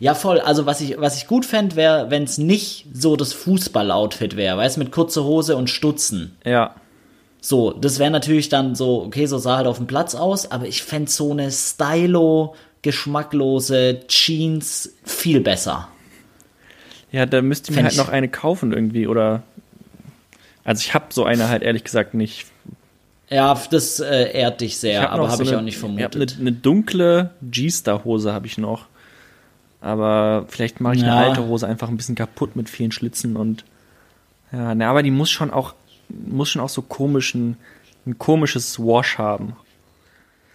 Ja, 0.00 0.14
voll. 0.14 0.40
Also 0.40 0.66
was 0.66 0.80
ich, 0.80 0.98
was 0.98 1.16
ich 1.16 1.26
gut 1.28 1.44
fände, 1.44 1.76
wäre, 1.76 2.10
wenn 2.10 2.24
es 2.24 2.38
nicht 2.38 2.86
so 2.92 3.14
das 3.16 3.32
Fußball-Outfit 3.34 4.36
wäre, 4.36 4.56
weißt 4.56 4.78
mit 4.78 4.90
kurzer 4.90 5.22
Hose 5.24 5.56
und 5.56 5.70
Stutzen. 5.70 6.36
Ja, 6.44 6.74
So, 7.40 7.72
das 7.72 7.98
wäre 7.98 8.10
natürlich 8.10 8.48
dann 8.48 8.74
so, 8.74 9.02
okay, 9.02 9.26
so 9.26 9.38
sah 9.38 9.56
halt 9.58 9.66
auf 9.66 9.76
dem 9.78 9.86
Platz 9.88 10.14
aus, 10.14 10.50
aber 10.50 10.66
ich 10.66 10.82
fände 10.82 11.10
so 11.10 11.30
eine 11.32 11.50
stylo, 11.50 12.54
geschmacklose 12.82 14.00
Jeans 14.08 14.94
viel 15.04 15.40
besser. 15.40 15.88
Ja, 17.12 17.26
da 17.26 17.42
müsste 17.42 17.70
ich 17.70 17.76
mir 17.76 17.82
halt 17.84 17.92
ich- 17.92 17.98
noch 17.98 18.08
eine 18.08 18.28
kaufen 18.28 18.72
irgendwie 18.72 19.06
oder. 19.06 19.42
Also 20.64 20.80
ich 20.80 20.94
habe 20.94 21.06
so 21.10 21.24
eine 21.24 21.48
halt 21.48 21.62
ehrlich 21.62 21.84
gesagt 21.84 22.14
nicht. 22.14 22.46
Ja, 23.28 23.58
das 23.70 23.98
äh, 24.00 24.30
ehrt 24.32 24.60
dich 24.60 24.76
sehr, 24.78 25.02
hab 25.02 25.12
aber 25.12 25.28
habe 25.28 25.36
so 25.44 25.50
ich 25.50 25.56
auch 25.56 25.62
nicht 25.62 25.76
Ich 25.76 25.82
hab 25.82 25.90
vermutet. 26.12 26.32
eine, 26.34 26.40
eine 26.40 26.52
dunkle 26.52 27.30
G-Star-Hose 27.42 28.32
habe 28.32 28.46
ich 28.46 28.58
noch. 28.58 28.86
Aber 29.80 30.44
vielleicht 30.48 30.80
mache 30.80 30.94
ich 30.96 31.02
Ja. 31.02 31.16
eine 31.16 31.26
alte 31.28 31.46
Hose 31.46 31.66
einfach 31.66 31.88
ein 31.88 31.96
bisschen 31.96 32.14
kaputt 32.14 32.54
mit 32.56 32.68
vielen 32.68 32.92
Schlitzen 32.92 33.36
und. 33.36 33.64
Ja, 34.52 34.74
ne, 34.74 34.86
aber 34.86 35.02
die 35.02 35.10
muss 35.10 35.30
schon 35.30 35.50
auch, 35.50 35.74
muss 36.08 36.50
schon 36.50 36.60
auch 36.62 36.68
so 36.68 36.82
komischen, 36.82 37.56
ein 38.06 38.18
komisches 38.18 38.78
Wash 38.78 39.16
haben. 39.18 39.56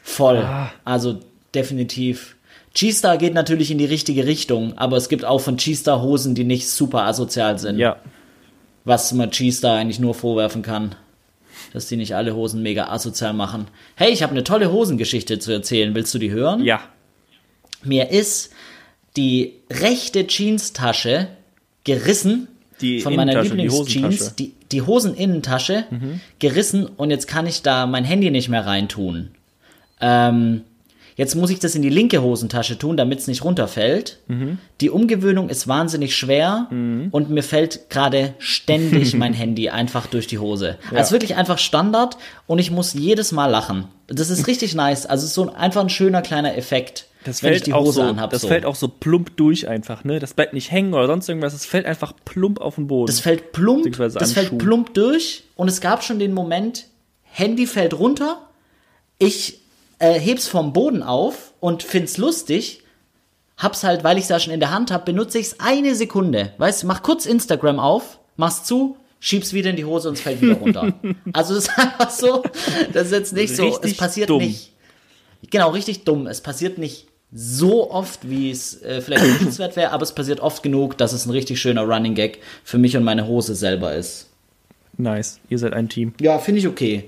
Voll. 0.03 0.37
Ah. 0.37 0.71
Also 0.85 1.19
definitiv. 1.53 2.36
G-Star 2.77 3.17
geht 3.17 3.33
natürlich 3.33 3.71
in 3.71 3.79
die 3.79 3.85
richtige 3.85 4.27
Richtung, 4.27 4.77
aber 4.77 4.97
es 4.97 5.09
gibt 5.09 5.25
auch 5.25 5.39
von 5.39 5.57
G-Star 5.57 6.03
Hosen, 6.03 6.35
die 6.35 6.43
nicht 6.43 6.69
super 6.69 7.05
asozial 7.05 7.57
sind. 7.57 7.79
Ja. 7.79 7.97
Was 8.85 9.11
man 9.13 9.31
G-Star 9.31 9.77
eigentlich 9.77 9.99
nur 9.99 10.13
vorwerfen 10.13 10.61
kann. 10.61 10.93
Dass 11.73 11.87
die 11.87 11.97
nicht 11.97 12.15
alle 12.15 12.35
Hosen 12.35 12.61
mega 12.61 12.89
asozial 12.89 13.33
machen. 13.33 13.67
Hey, 13.95 14.11
ich 14.11 14.21
habe 14.21 14.31
eine 14.31 14.43
tolle 14.43 14.71
Hosengeschichte 14.71 15.39
zu 15.39 15.51
erzählen. 15.51 15.95
Willst 15.95 16.13
du 16.13 16.19
die 16.19 16.29
hören? 16.29 16.63
Ja. 16.63 16.81
Mir 17.83 18.11
ist 18.11 18.51
die 19.15 19.55
rechte 19.71 20.27
Jeanstasche 20.27 21.29
gerissen 21.83 22.47
Die 22.79 23.01
von 23.01 23.15
meiner 23.15 23.41
Lieblingsjeans. 23.41 24.31
Mhm. 24.31 24.35
die, 24.37 24.53
die 24.71 24.81
Hoseninnentasche 24.83 25.85
gerissen 26.37 26.85
und 26.85 27.09
jetzt 27.09 27.27
kann 27.27 27.47
ich 27.47 27.63
da 27.63 27.87
mein 27.87 28.05
Handy 28.05 28.29
nicht 28.29 28.49
mehr 28.49 28.67
reintun. 28.67 29.31
Ähm, 29.99 30.61
jetzt 31.17 31.35
muss 31.35 31.49
ich 31.49 31.59
das 31.59 31.75
in 31.75 31.81
die 31.81 31.89
linke 31.89 32.21
Hosentasche 32.21 32.77
tun, 32.77 32.95
damit 32.95 33.19
es 33.19 33.27
nicht 33.27 33.43
runterfällt. 33.43 34.19
Mhm. 34.27 34.59
Die 34.79 34.89
Umgewöhnung 34.89 35.49
ist 35.49 35.67
wahnsinnig 35.67 36.15
schwer 36.15 36.67
und 36.69 37.29
mir 37.29 37.43
fällt 37.43 37.89
gerade 37.89 38.33
ständig 38.39 39.13
mein 39.15 39.33
Handy 39.33 39.69
einfach 39.69 40.05
durch 40.07 40.27
die 40.27 40.37
Hose. 40.39 40.77
Also 40.93 41.11
wirklich 41.11 41.35
einfach 41.35 41.57
Standard 41.57 42.17
und 42.45 42.59
ich 42.59 42.71
muss 42.71 42.93
jedes 42.93 43.31
Mal 43.33 43.47
lachen. 43.47 43.85
Das 44.07 44.29
ist 44.29 44.47
richtig 44.47 44.73
nice. 44.75 45.05
Also 45.05 45.23
es 45.25 45.31
ist 45.31 45.35
so 45.35 45.49
ein, 45.49 45.55
einfach 45.55 45.81
ein 45.81 45.89
schöner 45.89 46.21
kleiner 46.21 46.55
Effekt, 46.55 47.07
Das 47.25 47.43
wenn 47.43 47.51
ich 47.51 47.57
fällt, 47.57 47.67
die 47.67 47.73
auch 47.73 47.83
Hose 47.85 47.93
so, 47.93 48.01
anhab. 48.03 48.29
das 48.29 48.43
so. 48.43 48.47
fällt 48.47 48.65
auch 48.65 48.75
so 48.75 48.87
plump 48.87 49.35
durch 49.35 49.67
einfach, 49.67 50.03
ne? 50.05 50.19
Das 50.19 50.33
bleibt 50.33 50.53
nicht 50.53 50.71
hängen 50.71 50.93
oder 50.93 51.07
sonst 51.07 51.27
irgendwas. 51.27 51.53
Es 51.53 51.65
fällt 51.65 51.85
einfach 51.87 52.13
plump 52.25 52.61
auf 52.61 52.75
den 52.75 52.87
Boden. 52.87 53.07
Das 53.07 53.19
fällt 53.19 53.51
plump, 53.51 53.91
das 53.97 54.33
fällt 54.33 54.49
Schuh. 54.49 54.57
plump 54.59 54.93
durch 54.93 55.43
und 55.55 55.67
es 55.67 55.81
gab 55.81 56.03
schon 56.03 56.19
den 56.19 56.33
Moment, 56.33 56.85
Handy 57.23 57.65
fällt 57.67 57.93
runter, 57.99 58.47
ich 59.19 59.59
äh, 59.99 60.13
heb's 60.13 60.47
vom 60.47 60.73
Boden 60.73 61.03
auf 61.03 61.53
und 61.59 61.83
find's 61.83 62.17
lustig, 62.17 62.83
hab's 63.57 63.83
halt, 63.83 64.03
weil 64.03 64.17
ich's 64.17 64.29
ja 64.29 64.39
schon 64.39 64.53
in 64.53 64.59
der 64.59 64.71
Hand 64.71 64.91
hab, 64.91 65.05
benutze 65.05 65.39
ich's 65.39 65.59
eine 65.59 65.95
Sekunde, 65.95 66.53
weißt, 66.57 66.83
mach 66.83 67.01
kurz 67.03 67.25
Instagram 67.25 67.79
auf, 67.79 68.19
mach's 68.35 68.63
zu, 68.63 68.97
schieb's 69.19 69.53
wieder 69.53 69.71
in 69.71 69.75
die 69.75 69.85
Hose 69.85 70.09
und 70.09 70.15
es 70.15 70.21
fällt 70.21 70.41
wieder 70.41 70.55
runter. 70.55 70.93
also 71.33 71.55
das 71.55 71.67
ist 71.67 71.79
einfach 71.79 72.09
so, 72.11 72.43
das 72.93 73.07
ist 73.07 73.11
jetzt 73.11 73.33
nicht 73.33 73.55
so, 73.55 73.67
es 73.67 73.83
Richtig 73.83 73.97
passiert 73.97 74.29
dumm. 74.29 74.43
nicht. 74.43 74.73
Genau, 75.49 75.69
richtig 75.69 76.03
dumm. 76.03 76.27
Es 76.27 76.41
passiert 76.41 76.77
nicht 76.77 77.07
so 77.31 77.91
oft, 77.91 78.29
wie 78.29 78.49
es 78.51 78.81
äh, 78.83 79.01
vielleicht 79.01 79.25
wünschenswert 79.25 79.75
wäre, 79.75 79.91
aber 79.91 80.03
es 80.03 80.13
passiert 80.13 80.39
oft 80.39 80.63
genug, 80.63 80.97
dass 80.97 81.13
es 81.13 81.25
ein 81.25 81.31
richtig 81.31 81.59
schöner 81.59 81.83
Running 81.83 82.15
Gag 82.15 82.39
für 82.63 82.77
mich 82.77 82.95
und 82.95 83.03
meine 83.03 83.27
Hose 83.27 83.53
selber 83.55 83.93
ist. 83.93 84.29
nice. 84.97 85.39
Ihr 85.49 85.59
seid 85.59 85.73
ein 85.73 85.89
Team. 85.89 86.13
Ja, 86.21 86.39
finde 86.39 86.59
ich 86.59 86.67
okay. 86.67 87.05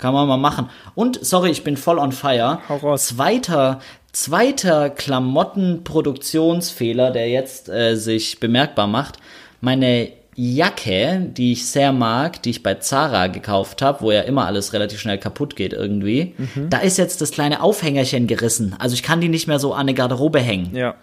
Kann 0.00 0.14
man 0.14 0.26
mal 0.26 0.38
machen. 0.38 0.68
Und, 0.94 1.24
sorry, 1.24 1.50
ich 1.50 1.62
bin 1.62 1.76
voll 1.76 1.98
on 1.98 2.12
fire. 2.12 2.58
Hau 2.68 2.76
raus. 2.78 3.08
Zweiter, 3.08 3.80
zweiter 4.12 4.88
Klamottenproduktionsfehler, 4.90 7.10
der 7.10 7.28
jetzt 7.28 7.68
äh, 7.68 7.94
sich 7.96 8.40
bemerkbar 8.40 8.86
macht. 8.86 9.18
Meine 9.60 10.08
Jacke, 10.36 11.26
die 11.36 11.52
ich 11.52 11.66
sehr 11.68 11.92
mag, 11.92 12.42
die 12.42 12.50
ich 12.50 12.62
bei 12.62 12.76
Zara 12.76 13.26
gekauft 13.26 13.82
habe, 13.82 14.00
wo 14.00 14.10
ja 14.10 14.22
immer 14.22 14.46
alles 14.46 14.72
relativ 14.72 14.98
schnell 15.00 15.18
kaputt 15.18 15.54
geht 15.54 15.74
irgendwie, 15.74 16.34
Mhm. 16.38 16.70
da 16.70 16.78
ist 16.78 16.96
jetzt 16.96 17.20
das 17.20 17.30
kleine 17.30 17.62
Aufhängerchen 17.62 18.26
gerissen. 18.26 18.74
Also 18.78 18.94
ich 18.94 19.02
kann 19.02 19.20
die 19.20 19.28
nicht 19.28 19.48
mehr 19.48 19.58
so 19.58 19.74
an 19.74 19.80
eine 19.80 19.92
Garderobe 19.94 20.40
hängen. 20.40 20.74
Ja. 20.74 20.94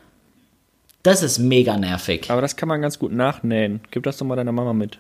Das 1.04 1.22
ist 1.22 1.38
mega 1.38 1.78
nervig. 1.78 2.32
Aber 2.32 2.42
das 2.42 2.56
kann 2.56 2.68
man 2.68 2.82
ganz 2.82 2.98
gut 2.98 3.12
nachnähen. 3.12 3.82
Gib 3.92 4.04
das 4.04 4.18
doch 4.18 4.26
mal 4.26 4.36
deiner 4.36 4.52
Mama 4.52 4.74
mit. 4.74 4.98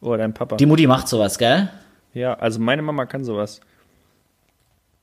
Oder 0.00 0.18
deinem 0.18 0.34
Papa. 0.34 0.56
Die 0.56 0.66
Mutti 0.66 0.86
macht 0.86 1.08
sowas, 1.08 1.36
gell? 1.38 1.68
Ja, 2.18 2.34
also 2.34 2.60
meine 2.60 2.82
Mama 2.82 3.06
kann 3.06 3.24
sowas. 3.24 3.60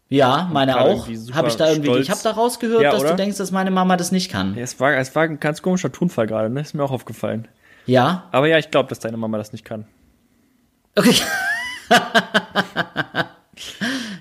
Ja, 0.07 0.47
meine 0.53 0.79
auch. 0.79 1.07
super 1.07 1.37
Habe 1.37 1.47
ich 1.47 1.55
da 1.55 1.67
irgendwie, 1.69 1.87
stolz. 1.89 2.03
ich 2.03 2.09
habe 2.11 2.19
da 2.23 2.31
rausgehört, 2.31 2.83
Ja, 2.83 2.91
dass 2.91 3.01
oder? 3.01 3.11
du 3.11 3.15
denkst, 3.15 3.37
dass 3.37 3.51
meine 3.51 3.71
Mama 3.71 3.97
das 3.97 4.11
nicht 4.11 4.29
kann. 4.31 4.55
Ja, 4.55 4.61
es, 4.61 4.79
war, 4.79 4.93
es 4.95 5.15
war 5.15 5.23
ein 5.23 5.39
ganz 5.39 5.61
komischer 5.63 5.91
Tonfall 5.91 6.27
gerade, 6.27 6.49
ne? 6.49 6.61
Ist 6.61 6.75
mir 6.75 6.83
auch 6.83 6.91
aufgefallen. 6.91 7.47
Ja? 7.87 8.25
Aber 8.31 8.47
ja, 8.47 8.59
ich 8.59 8.69
glaube, 8.69 8.89
dass 8.89 8.99
deine 8.99 9.17
Mama 9.17 9.37
das 9.37 9.51
nicht 9.51 9.65
kann. 9.65 9.85
Okay. 10.95 11.15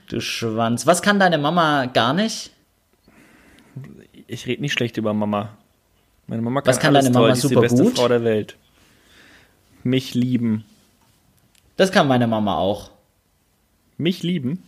Du 0.08 0.20
Schwanz. 0.20 0.86
Was 0.86 1.02
kann 1.02 1.18
deine 1.18 1.38
Mama 1.38 1.86
gar 1.86 2.12
nicht? 2.12 2.52
Ich 4.26 4.46
rede 4.46 4.62
nicht 4.62 4.72
schlecht 4.72 4.96
über 4.96 5.12
Mama. 5.14 5.50
Meine 6.26 6.42
Mama 6.42 6.60
kann 6.60 6.68
Was 6.68 6.78
kann 6.78 6.94
alles 6.94 7.06
deine 7.06 7.14
Mama 7.14 7.26
toll. 7.28 7.32
Ist 7.36 7.42
die 7.44 7.48
super 7.48 7.60
beste 7.62 7.82
gut? 7.82 7.96
Frau 7.96 8.08
der 8.08 8.22
Welt. 8.22 8.56
Mich 9.82 10.14
lieben. 10.14 10.64
Das 11.76 11.90
kann 11.92 12.08
meine 12.08 12.26
Mama 12.26 12.56
auch. 12.56 12.90
Mich 13.96 14.22
lieben? 14.22 14.62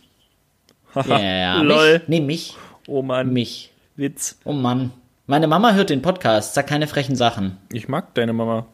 Ja, 0.95 1.19
ja, 1.19 1.61
Lol. 1.61 1.93
Mich? 1.99 2.07
Nee, 2.07 2.21
mich. 2.21 2.55
Oh 2.87 3.01
Mann. 3.01 3.31
Mich. 3.33 3.71
Witz. 3.95 4.37
Oh 4.43 4.53
Mann. 4.53 4.91
Meine 5.25 5.47
Mama 5.47 5.73
hört 5.73 5.89
den 5.89 6.01
Podcast, 6.01 6.53
sag 6.53 6.67
keine 6.67 6.87
frechen 6.87 7.15
Sachen. 7.15 7.57
Ich 7.71 7.87
mag 7.89 8.13
deine 8.13 8.31
Mama. 8.33 8.65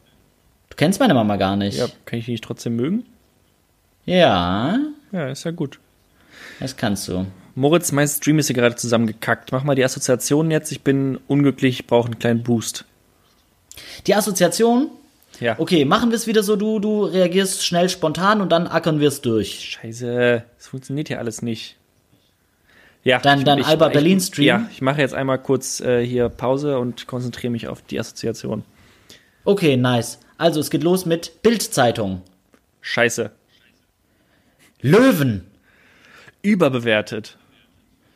Du 0.70 0.76
kennst 0.76 1.00
meine 1.00 1.14
Mama 1.16 1.36
gar 1.38 1.56
nicht. 1.56 1.78
Ja, 1.78 1.88
kann 2.06 2.20
ich 2.20 2.26
die 2.26 2.32
nicht 2.32 2.44
trotzdem 2.44 2.76
mögen? 2.76 3.06
Ja, 4.06 4.78
Ja, 5.12 5.28
ist 5.30 5.44
ja 5.46 5.52
gut. 5.52 5.80
das 6.60 6.76
kannst 6.78 7.08
du. 7.08 7.26
Moritz, 7.56 7.92
mein 7.92 8.08
Stream 8.08 8.40
ist 8.40 8.48
hier 8.48 8.56
gerade 8.56 8.76
zusammengekackt. 8.76 9.52
Mach 9.52 9.64
mal 9.64 9.76
die 9.76 9.84
Assoziation 9.86 10.50
jetzt. 10.52 10.72
Ich 10.72 10.82
bin 10.82 11.20
unglücklich, 11.28 11.80
ich 11.82 11.88
brauche 11.88 12.06
einen 12.08 12.20
kleinen 12.20 12.44
Boost. 12.44 12.86
Die 14.08 14.16
Assoziation? 14.16 14.90
Ja. 15.44 15.56
Okay, 15.60 15.84
machen 15.84 16.10
wir 16.10 16.16
es 16.16 16.26
wieder 16.26 16.42
so, 16.42 16.56
du, 16.56 16.80
du 16.80 17.04
reagierst 17.04 17.66
schnell 17.66 17.90
spontan 17.90 18.40
und 18.40 18.50
dann 18.54 18.66
ackern 18.66 19.02
wir 19.02 19.10
es 19.10 19.20
durch. 19.20 19.60
Scheiße, 19.82 20.44
das 20.58 20.68
funktioniert 20.68 21.10
hier 21.10 21.20
alles 21.20 21.42
nicht. 21.42 21.76
Ja, 23.04 23.20
Dein- 23.20 23.44
dein 23.44 23.62
Alba 23.62 23.90
Berlin 23.90 24.22
Stream? 24.22 24.46
Ja, 24.46 24.70
ich 24.72 24.82
mache 24.82 25.02
jetzt 25.02 25.14
einmal 25.14 25.38
kurz 25.38 25.82
äh, 25.82 26.06
hier 26.06 26.30
Pause 26.30 26.80
und 26.80 27.08
konzentriere 27.08 27.52
mich 27.52 27.68
auf 27.68 27.82
die 27.82 28.00
Assoziation. 28.00 28.64
Okay, 29.44 29.76
nice. 29.76 30.20
Also, 30.38 30.62
es 30.62 30.70
geht 30.70 30.84
los 30.84 31.06
mit 31.06 31.42
Bildzeitung. 31.42 32.22
Scheiße. 32.80 33.32
Löwen. 34.82 35.46
Überbewertet. 36.42 37.38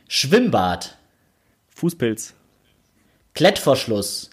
Schwimmbad. 0.08 0.98
Fußpilz. 1.76 2.34
Klettverschluss. 3.36 4.30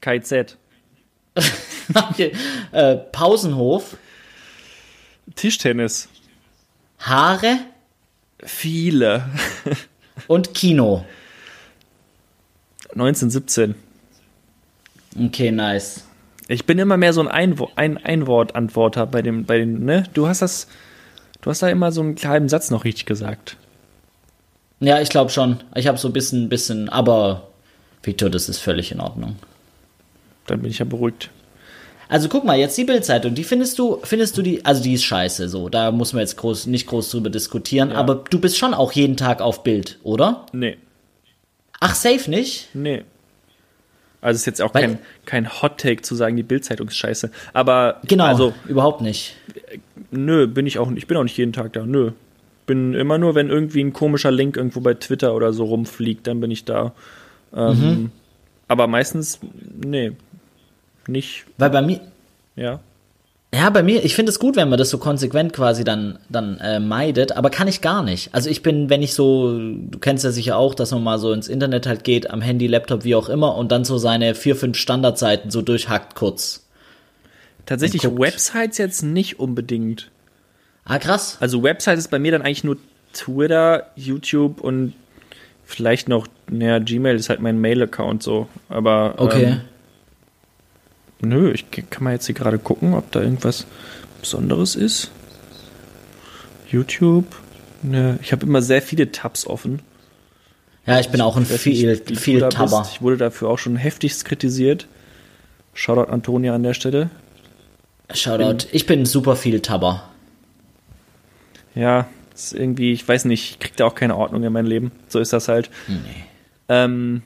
KZ. 0.00 0.56
Okay, 1.94 2.32
äh, 2.72 2.96
Pausenhof. 2.96 3.96
Tischtennis. 5.34 6.08
Haare 6.98 7.58
Viele. 8.44 9.24
und 10.26 10.54
Kino. 10.54 11.04
1917. 12.92 13.74
Okay, 15.18 15.50
nice. 15.50 16.04
Ich 16.48 16.66
bin 16.66 16.78
immer 16.78 16.96
mehr 16.96 17.12
so 17.12 17.20
ein, 17.20 17.28
Einwo 17.28 17.70
ein 17.76 17.96
Einwort-Antworter 17.96 19.06
bei 19.06 19.22
dem, 19.22 19.44
bei 19.44 19.58
den, 19.58 19.84
ne? 19.84 20.04
Du 20.14 20.26
hast 20.26 20.42
das, 20.42 20.66
du 21.40 21.50
hast 21.50 21.62
da 21.62 21.68
immer 21.68 21.92
so 21.92 22.00
einen 22.00 22.16
halben 22.16 22.48
Satz 22.48 22.70
noch 22.70 22.84
richtig 22.84 23.06
gesagt. 23.06 23.56
Ja, 24.80 25.00
ich 25.00 25.10
glaube 25.10 25.30
schon. 25.30 25.62
Ich 25.74 25.86
habe 25.86 25.98
so 25.98 26.08
ein 26.08 26.12
bisschen, 26.12 26.48
bisschen, 26.48 26.88
aber 26.88 27.48
Victor, 28.02 28.30
das 28.30 28.48
ist 28.48 28.58
völlig 28.58 28.90
in 28.90 29.00
Ordnung. 29.00 29.36
Dann 30.46 30.62
bin 30.62 30.70
ich 30.70 30.78
ja 30.78 30.84
beruhigt. 30.84 31.30
Also 32.10 32.28
guck 32.28 32.44
mal, 32.44 32.58
jetzt 32.58 32.76
die 32.76 32.84
Bildzeitung, 32.84 33.34
die 33.34 33.44
findest 33.44 33.78
du, 33.78 34.00
findest 34.02 34.36
du 34.36 34.42
die, 34.42 34.64
also 34.64 34.82
die 34.82 34.94
ist 34.94 35.04
scheiße, 35.04 35.48
so, 35.48 35.68
da 35.68 35.92
muss 35.92 36.12
man 36.12 36.20
jetzt 36.20 36.36
groß, 36.36 36.66
nicht 36.66 36.86
groß 36.88 37.08
drüber 37.10 37.30
diskutieren, 37.30 37.92
aber 37.92 38.24
du 38.28 38.40
bist 38.40 38.58
schon 38.58 38.74
auch 38.74 38.90
jeden 38.92 39.16
Tag 39.16 39.40
auf 39.40 39.62
Bild, 39.62 39.98
oder? 40.02 40.44
Nee, 40.52 40.76
Ach, 41.78 41.94
safe 41.94 42.28
nicht? 42.28 42.68
nee. 42.74 43.04
Also 44.20 44.36
ist 44.36 44.44
jetzt 44.46 44.60
auch 44.60 44.74
Weil- 44.74 44.82
kein, 44.82 44.98
kein 45.24 45.62
Hot-Take 45.62 46.02
zu 46.02 46.14
sagen, 46.14 46.36
die 46.36 46.42
Bildzeitung 46.42 46.88
ist 46.88 46.96
scheiße. 46.96 47.30
Aber, 47.54 48.00
Genau, 48.06 48.24
also, 48.26 48.52
überhaupt 48.68 49.00
nicht. 49.00 49.36
nö, 50.10 50.46
bin 50.46 50.66
ich 50.66 50.78
auch, 50.78 50.90
ich 50.92 51.06
bin 51.06 51.16
auch 51.16 51.22
nicht 51.22 51.38
jeden 51.38 51.54
Tag 51.54 51.72
da, 51.72 51.86
nö. 51.86 52.10
Bin 52.66 52.92
immer 52.92 53.16
nur, 53.18 53.34
wenn 53.34 53.48
irgendwie 53.48 53.82
ein 53.82 53.92
komischer 53.94 54.30
Link 54.30 54.56
irgendwo 54.58 54.80
bei 54.80 54.92
Twitter 54.94 55.34
oder 55.34 55.52
so 55.54 55.64
rumfliegt, 55.64 56.26
dann 56.26 56.40
bin 56.40 56.50
ich 56.50 56.64
da. 56.66 56.92
Ähm, 57.56 57.78
Mhm. 57.80 58.10
Aber 58.68 58.86
meistens, 58.88 59.40
nee, 59.84 60.12
nicht, 61.06 61.44
Weil 61.58 61.70
bei 61.70 61.82
mir, 61.82 62.00
ja. 62.56 62.80
ja, 63.54 63.70
bei 63.70 63.82
mir, 63.82 64.04
ich 64.04 64.14
finde 64.14 64.30
es 64.30 64.38
gut, 64.38 64.56
wenn 64.56 64.68
man 64.68 64.78
das 64.78 64.90
so 64.90 64.98
konsequent 64.98 65.52
quasi 65.52 65.82
dann, 65.84 66.18
dann 66.28 66.58
äh, 66.58 66.78
meidet, 66.80 67.32
aber 67.32 67.50
kann 67.50 67.68
ich 67.68 67.80
gar 67.80 68.02
nicht. 68.02 68.34
Also 68.34 68.48
ich 68.50 68.62
bin, 68.62 68.90
wenn 68.90 69.02
ich 69.02 69.14
so, 69.14 69.58
du 69.58 69.98
kennst 69.98 70.24
ja 70.24 70.30
sicher 70.30 70.56
auch, 70.56 70.74
dass 70.74 70.90
man 70.92 71.02
mal 71.02 71.18
so 71.18 71.32
ins 71.32 71.48
Internet 71.48 71.86
halt 71.86 72.04
geht, 72.04 72.30
am 72.30 72.40
Handy, 72.40 72.66
Laptop, 72.66 73.04
wie 73.04 73.14
auch 73.14 73.28
immer, 73.28 73.56
und 73.56 73.72
dann 73.72 73.84
so 73.84 73.98
seine 73.98 74.34
vier, 74.34 74.56
fünf 74.56 74.76
Standardseiten 74.76 75.50
so 75.50 75.62
durchhackt 75.62 76.14
kurz. 76.14 76.66
Tatsächlich. 77.66 78.04
Websites 78.04 78.78
jetzt 78.78 79.02
nicht 79.02 79.38
unbedingt. 79.38 80.10
Ah, 80.84 80.98
krass. 80.98 81.36
Also 81.40 81.62
Website 81.62 81.98
ist 81.98 82.10
bei 82.10 82.18
mir 82.18 82.32
dann 82.32 82.42
eigentlich 82.42 82.64
nur 82.64 82.76
Twitter, 83.12 83.86
YouTube 83.96 84.60
und 84.60 84.94
vielleicht 85.64 86.08
noch, 86.08 86.26
naja, 86.50 86.78
Gmail 86.80 87.14
ist 87.16 87.28
halt 87.28 87.40
mein 87.40 87.60
Mail-Account 87.60 88.22
so. 88.22 88.48
Aber 88.68 89.14
Okay. 89.18 89.44
ähm, 89.44 89.60
nö, 91.20 91.52
ich 91.52 91.70
kann 91.70 92.04
mal 92.04 92.12
jetzt 92.12 92.26
hier 92.26 92.34
gerade 92.34 92.58
gucken, 92.58 92.94
ob 92.94 93.10
da 93.12 93.20
irgendwas 93.20 93.66
Besonderes 94.20 94.76
ist. 94.76 95.10
YouTube. 96.70 97.26
Ne, 97.82 98.18
ich 98.22 98.32
habe 98.32 98.46
immer 98.46 98.62
sehr 98.62 98.82
viele 98.82 99.10
Tabs 99.10 99.46
offen. 99.46 99.80
ja, 100.86 101.00
ich 101.00 101.08
bin 101.08 101.20
auch 101.20 101.36
ein 101.36 101.46
viel, 101.46 101.96
viel 101.96 102.40
Tabber. 102.48 102.86
Ich 102.92 103.00
wurde 103.00 103.16
dafür 103.16 103.48
auch 103.48 103.58
schon 103.58 103.76
heftigst 103.76 104.24
kritisiert. 104.24 104.86
Shoutout 105.72 106.10
Antonia 106.10 106.54
an 106.54 106.62
der 106.62 106.74
Stelle. 106.74 107.10
Shoutout. 108.12 108.66
Ich 108.72 108.86
bin 108.86 109.06
super 109.06 109.36
viel 109.36 109.60
Tabber. 109.60 110.10
Ja, 111.74 112.08
ist 112.34 112.52
irgendwie, 112.52 112.92
ich 112.92 113.06
weiß 113.06 113.24
nicht, 113.26 113.52
ich 113.52 113.58
krieg 113.60 113.76
da 113.76 113.86
auch 113.86 113.94
keine 113.94 114.16
Ordnung 114.16 114.42
in 114.42 114.52
mein 114.52 114.66
Leben. 114.66 114.92
So 115.08 115.20
ist 115.20 115.32
das 115.32 115.48
halt. 115.48 115.70
Nee. 115.86 115.96
Ähm, 116.68 117.22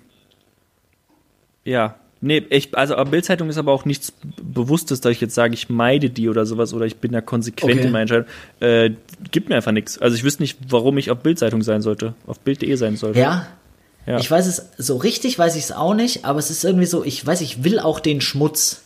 ja, 1.65 1.97
nee, 2.25 2.43
ich, 2.51 2.77
also 2.77 2.97
Bildzeitung 3.05 3.49
ist 3.49 3.59
aber 3.59 3.73
auch 3.73 3.85
nichts 3.85 4.13
Bewusstes, 4.43 5.01
dass 5.01 5.13
ich 5.13 5.21
jetzt 5.21 5.35
sage, 5.35 5.55
ich 5.55 5.69
meide 5.69 6.11
die 6.11 6.29
oder 6.29 6.47
sowas 6.47 6.73
oder 6.75 6.87
ich 6.87 6.97
bin 6.97 7.13
da 7.13 7.21
konsequent 7.21 7.73
Okay. 7.75 7.87
in 7.87 7.93
meiner 7.93 8.03
Entscheidung. 8.03 8.27
Äh, 8.61 8.91
gibt 9.31 9.49
mir 9.49 9.57
einfach 9.57 9.73
nichts. 9.73 9.99
Also 9.99 10.17
ich 10.17 10.25
wüsste 10.25 10.43
nicht, 10.43 10.59
warum 10.69 10.99
ich 10.99 11.11
auf 11.11 11.19
Bildzeitung 11.19 11.63
sein 11.63 11.83
sollte, 11.83 12.15
auf 12.27 12.41
Bild.de 12.41 12.75
sein 12.77 12.97
sollte. 12.97 13.19
Ja? 13.21 13.47
Ja. 14.07 14.19
Ich 14.19 14.31
weiß 14.31 14.47
es, 14.47 14.71
so 14.77 14.97
richtig 14.97 15.39
weiß 15.39 15.57
ich 15.57 15.65
es 15.65 15.73
auch 15.73 15.95
nicht, 15.95 16.25
aber 16.25 16.39
es 16.39 16.51
ist 16.51 16.65
irgendwie 16.65 16.87
so, 16.87 17.05
ich 17.05 17.25
weiß, 17.25 17.41
ich 17.41 17.65
will 17.65 17.79
auch 17.79 18.01
den 18.01 18.21
Schmutz. 18.21 18.83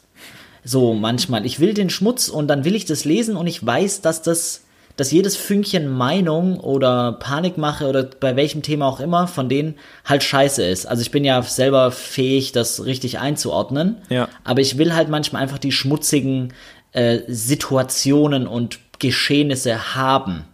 So 0.65 0.95
manchmal. 0.95 1.47
Ich 1.47 1.61
will 1.61 1.75
den 1.75 1.91
Schmutz 1.91 2.29
und 2.29 2.49
dann 2.49 2.65
will 2.65 2.75
ich 2.75 2.85
das 2.85 3.05
lesen 3.05 3.37
und 3.37 3.47
ich 3.47 3.65
weiß, 3.65 4.01
dass 4.01 4.23
das, 4.23 4.63
dass 4.99 5.13
jedes 5.13 5.37
Fünkchen 5.37 5.89
Meinung 5.89 6.59
oder 6.59 7.13
Panikmache 7.13 7.87
oder 7.87 8.03
bei 8.03 8.35
welchem 8.35 8.63
Thema 8.63 8.87
auch 8.87 8.99
immer 8.99 9.29
von 9.29 9.49
denen 9.49 9.77
halt 10.05 10.25
scheiße 10.25 10.65
ist. 10.65 10.87
Also 10.87 11.03
ich 11.03 11.13
bin 11.13 11.25
ja 11.25 11.41
selber 11.41 11.93
fähig, 11.93 12.51
das 12.51 12.85
richtig 12.85 13.21
einzuordnen. 13.21 13.99
Ja. 14.09 14.29
Aber 14.43 14.61
ich 14.61 14.77
will 14.77 14.97
halt 14.97 15.09
manchmal 15.09 15.41
einfach 15.41 15.59
die 15.59 15.71
schmutzigen 15.71 16.53
äh, 16.91 17.21
Situationen 17.29 18.49
und 18.49 18.81
Geschehnisse 18.99 19.95
haben. 19.95 20.45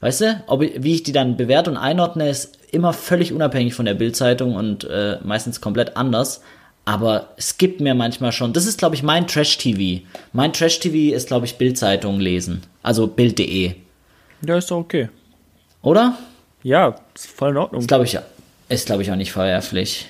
Weißt 0.00 0.22
du, 0.22 0.42
ob 0.48 0.62
ich, 0.62 0.82
wie 0.82 0.94
ich 0.96 1.04
die 1.04 1.12
dann 1.12 1.36
bewerte 1.36 1.70
und 1.70 1.76
einordne, 1.76 2.28
ist 2.28 2.58
immer 2.72 2.92
völlig 2.92 3.32
unabhängig 3.32 3.74
von 3.74 3.84
der 3.84 3.94
Bildzeitung 3.94 4.56
und 4.56 4.82
äh, 4.82 5.18
meistens 5.22 5.60
komplett 5.60 5.96
anders. 5.96 6.42
Aber 6.84 7.28
es 7.36 7.58
gibt 7.58 7.80
mir 7.80 7.94
manchmal 7.94 8.32
schon, 8.32 8.52
das 8.52 8.66
ist 8.66 8.78
glaube 8.78 8.96
ich 8.96 9.04
mein 9.04 9.28
Trash-TV. 9.28 10.04
Mein 10.32 10.52
Trash-TV 10.52 11.14
ist 11.14 11.28
glaube 11.28 11.46
ich 11.46 11.58
Bildzeitung 11.58 12.18
lesen. 12.18 12.62
Also 12.82 13.06
Bild.de. 13.06 13.74
Ja, 14.46 14.56
ist 14.56 14.70
doch 14.70 14.78
okay. 14.78 15.08
Oder? 15.82 16.18
Ja, 16.62 16.96
ist 17.14 17.26
voll 17.26 17.50
in 17.50 17.56
Ordnung. 17.56 17.80
Ist 17.80 17.88
glaube 17.88 18.04
ich, 18.04 18.18
ist 18.68 18.86
glaube 18.86 19.02
ich 19.02 19.10
auch 19.10 19.16
nicht 19.16 19.32
verwerflich. 19.32 20.06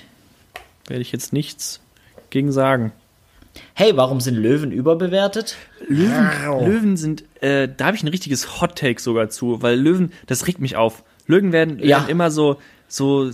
Werde 0.87 1.01
ich 1.01 1.11
jetzt 1.11 1.33
nichts 1.33 1.79
gegen 2.29 2.51
sagen. 2.51 2.91
Hey, 3.73 3.95
warum 3.97 4.21
sind 4.21 4.35
Löwen 4.35 4.71
überbewertet? 4.71 5.57
Löwen, 5.87 6.29
Löwen 6.65 6.97
sind, 6.97 7.23
äh, 7.41 7.67
da 7.75 7.85
habe 7.87 7.97
ich 7.97 8.03
ein 8.03 8.07
richtiges 8.07 8.61
Hot 8.61 8.77
Take 8.77 9.01
sogar 9.01 9.29
zu, 9.29 9.61
weil 9.61 9.77
Löwen, 9.77 10.13
das 10.27 10.47
regt 10.47 10.59
mich 10.59 10.77
auf. 10.77 11.03
Löwen 11.27 11.51
werden, 11.51 11.79
Ja. 11.79 11.97
werden 11.99 12.09
immer 12.09 12.31
so, 12.31 12.57
so, 12.87 13.29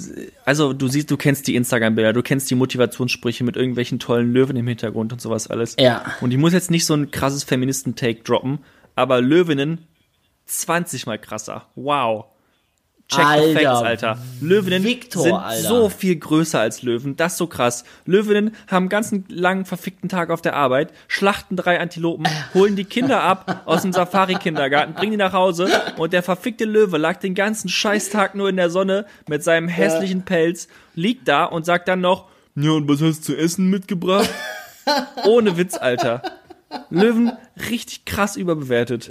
also 0.45 0.73
du 0.73 0.87
siehst, 0.87 1.11
du 1.11 1.17
kennst 1.17 1.47
die 1.47 1.55
Instagram-Bilder, 1.55 2.13
du 2.13 2.23
kennst 2.23 2.49
die 2.49 2.55
Motivationssprüche 2.55 3.43
mit 3.43 3.55
irgendwelchen 3.57 3.99
tollen 3.99 4.33
Löwen 4.33 4.55
im 4.57 4.67
Hintergrund 4.67 5.13
und 5.13 5.21
sowas 5.21 5.47
alles. 5.47 5.75
Ja. 5.79 6.03
Und 6.21 6.31
ich 6.31 6.37
muss 6.37 6.53
jetzt 6.53 6.71
nicht 6.71 6.85
so 6.85 6.95
ein 6.95 7.11
krasses 7.11 7.43
Feministen-Take 7.43 8.23
droppen, 8.23 8.59
aber 8.97 9.21
Löwinnen 9.21 9.87
20 10.45 11.05
mal 11.05 11.19
krasser. 11.19 11.67
Wow. 11.75 12.25
Check 13.09 13.19
the 13.19 13.25
Alter, 13.25 13.53
facts, 13.53 13.83
Alter. 13.83 14.17
Löwinnen 14.41 14.83
Victor, 14.83 15.23
sind 15.23 15.33
Alter. 15.33 15.67
so 15.67 15.87
viel 15.87 16.17
größer 16.17 16.59
als 16.59 16.81
Löwen. 16.81 17.15
Das 17.15 17.33
ist 17.33 17.37
so 17.37 17.47
krass. 17.47 17.85
Löwinnen 18.05 18.53
haben 18.67 18.83
einen 18.83 18.89
ganzen 18.89 19.23
langen, 19.29 19.63
verfickten 19.63 20.09
Tag 20.09 20.29
auf 20.29 20.41
der 20.41 20.57
Arbeit, 20.57 20.91
schlachten 21.07 21.55
drei 21.55 21.79
Antilopen, 21.79 22.27
holen 22.53 22.75
die 22.75 22.83
Kinder 22.83 23.21
ab 23.21 23.61
aus 23.65 23.83
dem 23.83 23.93
Safari-Kindergarten, 23.93 24.93
bringen 24.93 25.11
die 25.11 25.17
nach 25.17 25.31
Hause 25.31 25.69
und 25.97 26.11
der 26.11 26.23
verfickte 26.23 26.65
Löwe 26.65 26.97
lag 26.97 27.17
den 27.17 27.33
ganzen 27.33 27.69
Scheißtag 27.69 28.35
nur 28.35 28.49
in 28.49 28.57
der 28.57 28.69
Sonne 28.69 29.05
mit 29.29 29.41
seinem 29.41 29.69
hässlichen 29.69 30.25
Pelz, 30.25 30.67
liegt 30.95 31.29
da 31.29 31.45
und 31.45 31.65
sagt 31.65 31.87
dann 31.87 32.01
noch, 32.01 32.27
ja, 32.55 32.71
und 32.71 32.89
was 32.89 33.01
hast 33.01 33.19
du 33.19 33.33
zu 33.33 33.37
essen 33.37 33.69
mitgebracht? 33.69 34.29
Ohne 35.25 35.55
Witz, 35.55 35.77
Alter. 35.77 36.23
Löwen 36.89 37.31
richtig 37.69 38.05
krass 38.05 38.35
überbewertet. 38.35 39.09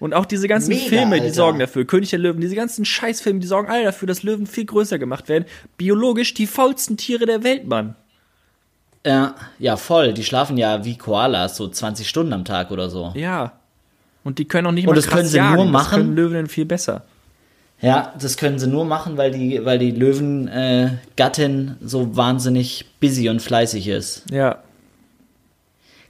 Und 0.00 0.14
auch 0.14 0.26
diese 0.26 0.48
ganzen 0.48 0.70
Mega, 0.70 0.88
Filme, 0.88 1.16
die 1.16 1.22
Alter. 1.22 1.34
sorgen 1.34 1.58
dafür. 1.60 1.84
König 1.84 2.10
der 2.10 2.18
Löwen, 2.18 2.40
diese 2.40 2.56
ganzen 2.56 2.84
Scheißfilme, 2.84 3.38
die 3.38 3.46
sorgen 3.46 3.70
alle 3.70 3.84
dafür, 3.84 4.08
dass 4.08 4.24
Löwen 4.24 4.46
viel 4.46 4.64
größer 4.64 4.98
gemacht 4.98 5.28
werden. 5.28 5.44
Biologisch 5.76 6.34
die 6.34 6.48
faulsten 6.48 6.96
Tiere 6.96 7.24
der 7.24 7.44
Welt, 7.44 7.68
Mann. 7.68 7.94
Ja, 9.06 9.34
ja, 9.58 9.76
voll. 9.76 10.12
Die 10.12 10.24
schlafen 10.24 10.56
ja 10.58 10.84
wie 10.84 10.96
Koalas, 10.96 11.56
so 11.56 11.68
20 11.68 12.08
Stunden 12.08 12.32
am 12.32 12.44
Tag 12.44 12.70
oder 12.70 12.90
so. 12.90 13.12
Ja. 13.14 13.52
Und 14.24 14.38
die 14.38 14.44
können 14.44 14.66
auch 14.66 14.72
nicht 14.72 14.86
Und 14.88 14.96
das 14.96 15.08
können 15.08 15.26
sie 15.26 15.36
jagen. 15.36 15.56
nur 15.56 15.64
machen. 15.66 15.90
Das 15.90 15.98
können 16.00 16.16
Löwen 16.16 16.46
viel 16.48 16.64
besser. 16.64 17.04
Ja, 17.80 18.14
das 18.20 18.36
können 18.36 18.60
sie 18.60 18.68
nur 18.68 18.84
machen, 18.84 19.16
weil 19.16 19.32
die, 19.32 19.64
weil 19.64 19.78
die 19.80 19.90
Löwengattin 19.90 21.68
äh, 21.68 21.72
so 21.84 22.16
wahnsinnig 22.16 22.86
busy 23.00 23.28
und 23.28 23.42
fleißig 23.42 23.88
ist. 23.88 24.24
Ja. 24.30 24.58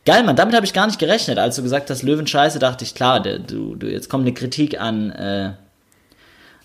Geil, 0.05 0.25
Mann, 0.25 0.35
damit 0.35 0.55
habe 0.55 0.67
ich 0.67 0.73
gar 0.73 0.87
nicht 0.87 0.99
gerechnet. 0.99 1.39
Als 1.39 1.57
du 1.57 1.63
gesagt 1.63 1.89
hast, 1.89 2.03
Löwen 2.03 2.27
scheiße, 2.27 2.59
dachte 2.59 2.85
ich, 2.85 2.95
klar, 2.95 3.21
du, 3.21 3.77
du, 3.77 3.87
jetzt 3.87 4.09
kommt 4.09 4.23
eine 4.23 4.35
Kritik 4.35 4.81
an, 4.81 5.11
äh, 5.13 5.53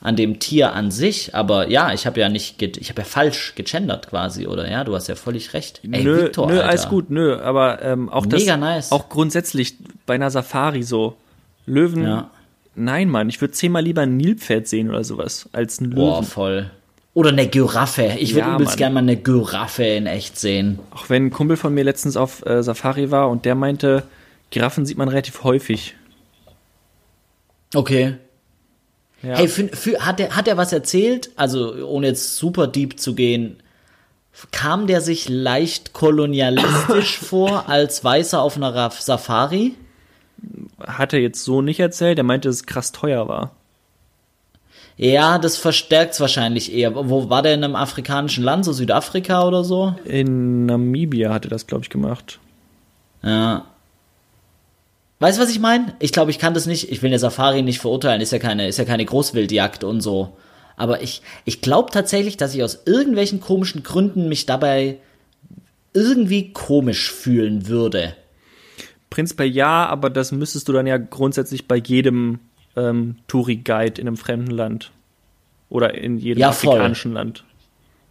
an 0.01 0.15
dem 0.15 0.39
Tier 0.39 0.73
an 0.73 0.89
sich, 0.89 1.35
aber 1.35 1.69
ja, 1.69 1.93
ich 1.93 2.07
habe 2.07 2.19
ja 2.19 2.29
nicht, 2.29 2.61
ich 2.61 2.89
habe 2.89 3.01
ja 3.01 3.05
falsch 3.05 3.53
gegendert 3.55 4.09
quasi, 4.09 4.47
oder 4.47 4.69
ja, 4.69 4.83
du 4.83 4.95
hast 4.95 5.07
ja 5.07 5.15
völlig 5.15 5.53
recht. 5.53 5.81
Ey, 5.91 6.03
nö, 6.03 6.23
Victor, 6.23 6.47
nö, 6.47 6.53
Alter. 6.53 6.69
alles 6.69 6.89
gut, 6.89 7.09
nö, 7.11 7.39
aber 7.39 7.81
ähm, 7.83 8.09
auch 8.09 8.25
Mega 8.25 8.53
das, 8.53 8.59
nice. 8.59 8.91
auch 8.91 9.09
grundsätzlich 9.09 9.75
bei 10.05 10.15
einer 10.15 10.31
Safari 10.31 10.81
so, 10.81 11.15
Löwen, 11.67 12.03
ja. 12.03 12.31
nein, 12.75 13.09
Mann, 13.09 13.29
ich 13.29 13.39
würde 13.39 13.53
zehnmal 13.53 13.83
lieber 13.83 14.01
ein 14.01 14.17
Nilpferd 14.17 14.67
sehen 14.67 14.89
oder 14.89 15.03
sowas, 15.03 15.49
als 15.51 15.79
ein 15.79 15.85
Löwen. 15.85 15.95
Boah, 15.95 16.23
voll. 16.23 16.71
Oder 17.17 17.31
eine 17.31 17.47
Giraffe. 17.47 18.13
Ich 18.19 18.35
würde 18.35 18.49
ja, 18.49 18.53
übelst 18.53 18.77
gerne 18.77 18.93
mal 18.93 18.99
eine 18.99 19.17
Giraffe 19.17 19.83
in 19.83 20.05
echt 20.05 20.37
sehen. 20.37 20.77
Auch 20.91 21.09
wenn 21.09 21.25
ein 21.25 21.29
Kumpel 21.31 21.57
von 21.57 21.73
mir 21.73 21.83
letztens 21.83 22.15
auf 22.15 22.45
äh, 22.45 22.61
Safari 22.61 23.09
war 23.09 23.31
und 23.31 23.43
der 23.43 23.55
meinte, 23.55 24.03
Giraffen 24.51 24.85
sieht 24.85 24.99
man 24.99 25.09
relativ 25.09 25.43
häufig. 25.43 25.95
Okay. 27.73 28.17
Ja. 29.23 29.35
Hey, 29.35 29.47
für, 29.47 29.67
für, 29.69 30.05
hat, 30.05 30.19
er, 30.19 30.35
hat 30.35 30.47
er 30.47 30.57
was 30.57 30.71
erzählt? 30.71 31.31
Also, 31.37 31.87
ohne 31.87 32.05
jetzt 32.05 32.35
super 32.35 32.67
deep 32.67 32.99
zu 32.99 33.15
gehen, 33.15 33.63
kam 34.51 34.85
der 34.85 35.01
sich 35.01 35.27
leicht 35.27 35.93
kolonialistisch 35.93 37.17
vor 37.17 37.67
als 37.67 38.03
Weißer 38.03 38.39
auf 38.39 38.57
einer 38.57 38.91
Safari? 38.91 39.73
Hat 40.85 41.13
er 41.13 41.19
jetzt 41.21 41.43
so 41.43 41.63
nicht 41.63 41.79
erzählt. 41.79 42.19
Er 42.19 42.23
meinte, 42.23 42.47
dass 42.47 42.57
es 42.57 42.65
krass 42.67 42.91
teuer 42.91 43.27
war. 43.27 43.56
Ja, 44.97 45.37
das 45.37 45.57
verstärkt 45.57 46.13
es 46.13 46.19
wahrscheinlich 46.19 46.73
eher. 46.73 46.95
Wo 46.95 47.29
war 47.29 47.43
der 47.43 47.53
in 47.53 47.63
einem 47.63 47.75
afrikanischen 47.75 48.43
Land, 48.43 48.65
so 48.65 48.73
Südafrika 48.73 49.47
oder 49.47 49.63
so? 49.63 49.95
In 50.05 50.65
Namibia 50.65 51.31
hat 51.31 51.45
er 51.45 51.51
das, 51.51 51.67
glaube 51.67 51.83
ich, 51.83 51.91
gemacht. 51.91 52.39
Ja. 53.21 53.65
Weißt 55.19 55.37
du, 55.37 55.43
was 55.43 55.51
ich 55.51 55.59
meine? 55.59 55.95
Ich 55.99 56.11
glaube, 56.11 56.31
ich 56.31 56.39
kann 56.39 56.55
das 56.55 56.65
nicht, 56.65 56.91
ich 56.91 57.01
will 57.01 57.09
eine 57.09 57.19
Safari 57.19 57.61
nicht 57.61 57.79
verurteilen, 57.79 58.21
ist 58.21 58.31
ja 58.31 58.39
keine, 58.39 58.67
ist 58.67 58.77
ja 58.77 58.85
keine 58.85 59.05
Großwildjagd 59.05 59.83
und 59.83 60.01
so. 60.01 60.35
Aber 60.77 61.01
ich, 61.01 61.21
ich 61.45 61.61
glaube 61.61 61.91
tatsächlich, 61.91 62.37
dass 62.37 62.55
ich 62.55 62.63
aus 62.63 62.79
irgendwelchen 62.85 63.39
komischen 63.39 63.83
Gründen 63.83 64.29
mich 64.29 64.45
dabei 64.45 64.97
irgendwie 65.93 66.53
komisch 66.53 67.11
fühlen 67.11 67.67
würde. 67.67 68.15
Prinzipiell 69.09 69.49
ja, 69.49 69.87
aber 69.87 70.09
das 70.09 70.31
müsstest 70.31 70.67
du 70.67 70.73
dann 70.73 70.85
ja 70.85 70.97
grundsätzlich 70.97 71.67
bei 71.67 71.77
jedem 71.77 72.39
ähm, 72.77 73.15
Touri-Guide 73.27 73.99
in 73.99 74.07
einem 74.07 74.17
fremden 74.17 74.51
Land. 74.51 74.91
Oder 75.69 75.95
in 75.95 76.17
jedem 76.17 76.41
ja, 76.41 76.49
afrikanischen 76.49 77.13
Land. 77.13 77.43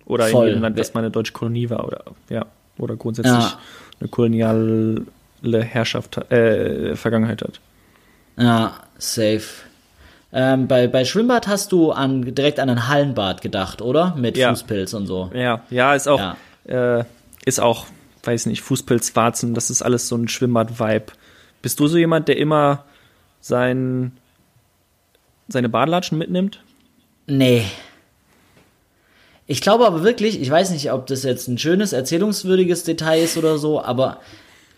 Oder 0.04 0.26
voll. 0.26 0.44
in 0.44 0.48
jedem 0.48 0.62
Land, 0.62 0.78
das 0.78 0.92
mal 0.92 1.00
eine 1.00 1.10
deutsche 1.10 1.32
Kolonie 1.32 1.70
war. 1.70 1.86
Oder, 1.86 2.04
ja, 2.28 2.44
oder 2.76 2.96
grundsätzlich 2.96 3.32
ja. 3.32 3.58
eine 4.00 4.08
koloniale 4.08 5.06
Herrschaft, 5.42 6.18
äh, 6.30 6.94
Vergangenheit 6.96 7.40
hat. 7.42 7.60
Ja, 8.36 8.74
safe. 8.98 9.44
Ähm, 10.32 10.66
bei, 10.66 10.86
bei 10.86 11.04
Schwimmbad 11.04 11.48
hast 11.48 11.72
du 11.72 11.92
an, 11.92 12.34
direkt 12.34 12.60
an 12.60 12.68
ein 12.68 12.88
Hallenbad 12.88 13.40
gedacht, 13.40 13.80
oder? 13.80 14.14
Mit 14.16 14.36
ja. 14.36 14.50
Fußpilz 14.50 14.92
und 14.92 15.06
so. 15.06 15.30
Ja, 15.32 15.62
ja, 15.70 15.94
ist 15.94 16.08
auch, 16.08 16.18
ja. 16.18 16.98
Äh, 16.98 17.04
ist 17.46 17.60
auch, 17.60 17.86
weiß 18.24 18.46
nicht, 18.46 18.60
Fußpilz, 18.60 19.16
Warzen, 19.16 19.54
das 19.54 19.70
ist 19.70 19.82
alles 19.82 20.08
so 20.08 20.16
ein 20.16 20.28
Schwimmbad-Vibe. 20.28 21.06
Bist 21.62 21.80
du 21.80 21.86
so 21.86 21.96
jemand, 21.96 22.28
der 22.28 22.36
immer 22.36 22.84
sein 23.40 24.12
seine 25.48 25.68
Badelatschen 25.68 26.18
mitnimmt? 26.18 26.60
Nee. 27.26 27.64
Ich 29.46 29.60
glaube 29.60 29.86
aber 29.86 30.02
wirklich, 30.02 30.40
ich 30.40 30.50
weiß 30.50 30.70
nicht, 30.70 30.90
ob 30.92 31.06
das 31.06 31.22
jetzt 31.22 31.48
ein 31.48 31.58
schönes, 31.58 31.92
erzählungswürdiges 31.92 32.82
Detail 32.82 33.22
ist 33.22 33.36
oder 33.36 33.58
so, 33.58 33.80
aber 33.80 34.20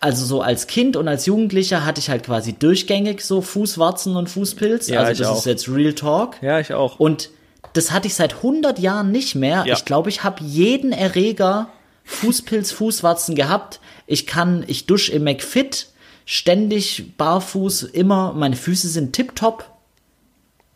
also 0.01 0.25
so 0.25 0.43
als 0.43 0.66
Kind 0.66 0.97
und 0.97 1.09
als 1.09 1.27
Jugendlicher 1.27 1.85
hatte 1.85 2.01
ich 2.01 2.11
halt 2.11 2.25
quasi 2.25 2.53
durchgängig 2.53 3.23
so 3.23 3.41
Fußwarzen 3.41 4.14
und 4.16 4.29
Fußpilz. 4.29 4.89
Ja, 4.89 5.01
also 5.01 5.23
das 5.23 5.33
auch. 5.33 5.39
ist 5.39 5.47
jetzt 5.47 5.69
Real 5.69 5.95
Talk. 5.95 6.37
Ja, 6.43 6.61
ich 6.61 6.73
auch. 6.73 7.01
Und 7.01 7.31
das 7.73 7.91
hatte 7.91 8.07
ich 8.07 8.14
seit 8.14 8.37
100 8.37 8.79
Jahren 8.79 9.11
nicht 9.11 9.35
mehr. 9.35 9.64
Ja. 9.66 9.75
Ich 9.75 9.85
glaube, 9.85 10.09
ich 10.11 10.23
habe 10.23 10.45
jeden 10.45 10.93
Erreger 10.93 11.69
Fußpilz, 12.05 12.73
Fußwarzen 12.73 13.35
gehabt. 13.35 13.81
Ich 14.07 14.27
kann, 14.27 14.64
ich 14.66 14.87
dusche 14.87 15.12
im 15.12 15.25
McFit, 15.25 15.89
ständig 16.25 17.16
barfuß, 17.16 17.83
immer, 17.85 18.33
meine 18.35 18.57
Füße 18.57 18.89
sind 18.89 19.12
tipptopp. 19.12 19.71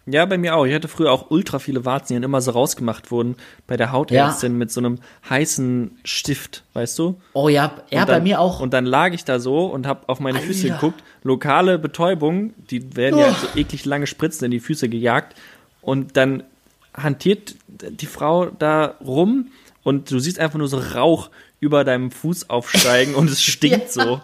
Ja, 0.06 0.26
bei 0.26 0.36
mir 0.36 0.56
auch. 0.56 0.66
Ich 0.66 0.74
hatte 0.74 0.88
früher 0.88 1.12
auch 1.12 1.30
ultra 1.30 1.60
viele 1.60 1.84
Warzen, 1.84 2.16
die 2.16 2.24
immer 2.24 2.40
so 2.40 2.50
rausgemacht 2.50 3.10
wurden 3.10 3.36
bei 3.66 3.76
der 3.76 3.92
Hautärztin 3.92 4.52
ja. 4.52 4.58
mit 4.58 4.72
so 4.72 4.80
einem 4.80 4.98
heißen 5.30 5.98
Stift, 6.04 6.64
weißt 6.72 6.98
du? 6.98 7.20
Oh 7.34 7.48
ja, 7.48 7.72
ja, 7.90 8.04
dann, 8.04 8.18
bei 8.18 8.20
mir 8.20 8.40
auch. 8.40 8.60
Und 8.60 8.72
dann 8.72 8.84
lag 8.84 9.12
ich 9.12 9.24
da 9.24 9.38
so 9.38 9.66
und 9.66 9.86
habe 9.86 10.08
auf 10.08 10.18
meine 10.18 10.38
Alter. 10.38 10.48
Füße 10.48 10.70
geguckt. 10.70 11.04
Lokale 11.22 11.78
Betäubung, 11.78 12.52
die 12.70 12.96
werden 12.96 13.20
oh. 13.20 13.22
ja 13.22 13.32
so 13.32 13.46
eklig 13.56 13.84
lange 13.84 14.08
Spritzen 14.08 14.46
in 14.46 14.50
die 14.50 14.60
Füße 14.60 14.88
gejagt. 14.88 15.36
Und 15.80 16.16
dann 16.16 16.42
hantiert 16.94 17.54
die 17.68 18.06
Frau 18.06 18.46
da 18.46 18.96
rum 19.04 19.48
und 19.84 20.10
du 20.10 20.18
siehst 20.18 20.38
einfach 20.38 20.58
nur 20.58 20.68
so 20.68 20.78
Rauch 20.78 21.30
über 21.60 21.84
deinem 21.84 22.10
Fuß 22.10 22.50
aufsteigen 22.50 23.14
und 23.14 23.30
es 23.30 23.40
stinkt 23.40 23.78
ja. 23.96 24.04
so. 24.04 24.20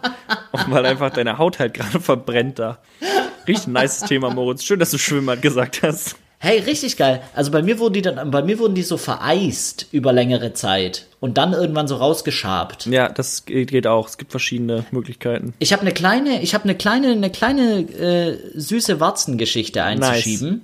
Und 0.51 0.71
weil 0.71 0.85
einfach 0.85 1.09
deine 1.09 1.37
Haut 1.37 1.59
halt 1.59 1.73
gerade 1.73 2.01
verbrennt 2.01 2.59
da. 2.59 2.79
Richtig 3.47 3.67
nice 3.67 4.01
Thema, 4.01 4.29
Moritz. 4.29 4.63
Schön, 4.63 4.79
dass 4.79 4.91
du 4.91 4.97
Schwimmbad 4.97 5.41
gesagt 5.41 5.81
hast. 5.83 6.15
Hey, 6.41 6.59
richtig 6.59 6.95
geil. 6.95 7.21
Also 7.35 7.51
bei 7.51 7.61
mir 7.61 7.79
wurden 7.79 7.93
die 7.95 8.01
dann, 8.01 8.31
bei 8.31 8.41
mir 8.41 8.59
wurden 8.59 8.73
die 8.73 8.83
so 8.83 8.95
vereist 8.95 9.87
über 9.91 10.13
längere 10.13 10.53
Zeit 10.53 11.07
und 11.19 11.37
dann 11.37 11.51
irgendwann 11.51 11.89
so 11.89 11.97
rausgeschabt. 11.97 12.85
Ja, 12.85 13.09
das 13.09 13.43
geht 13.45 13.85
auch. 13.87 14.07
Es 14.07 14.17
gibt 14.17 14.31
verschiedene 14.31 14.85
Möglichkeiten. 14.91 15.53
Ich 15.59 15.73
habe 15.73 15.81
eine 15.81 15.91
kleine, 15.91 16.41
ich 16.41 16.53
habe 16.53 16.63
eine 16.63 16.75
kleine, 16.75 17.11
eine 17.11 17.29
kleine 17.29 17.81
äh, 17.81 18.37
süße 18.55 19.01
Warzengeschichte 19.01 19.83
einzuschieben. 19.83 20.49
Nice. 20.49 20.61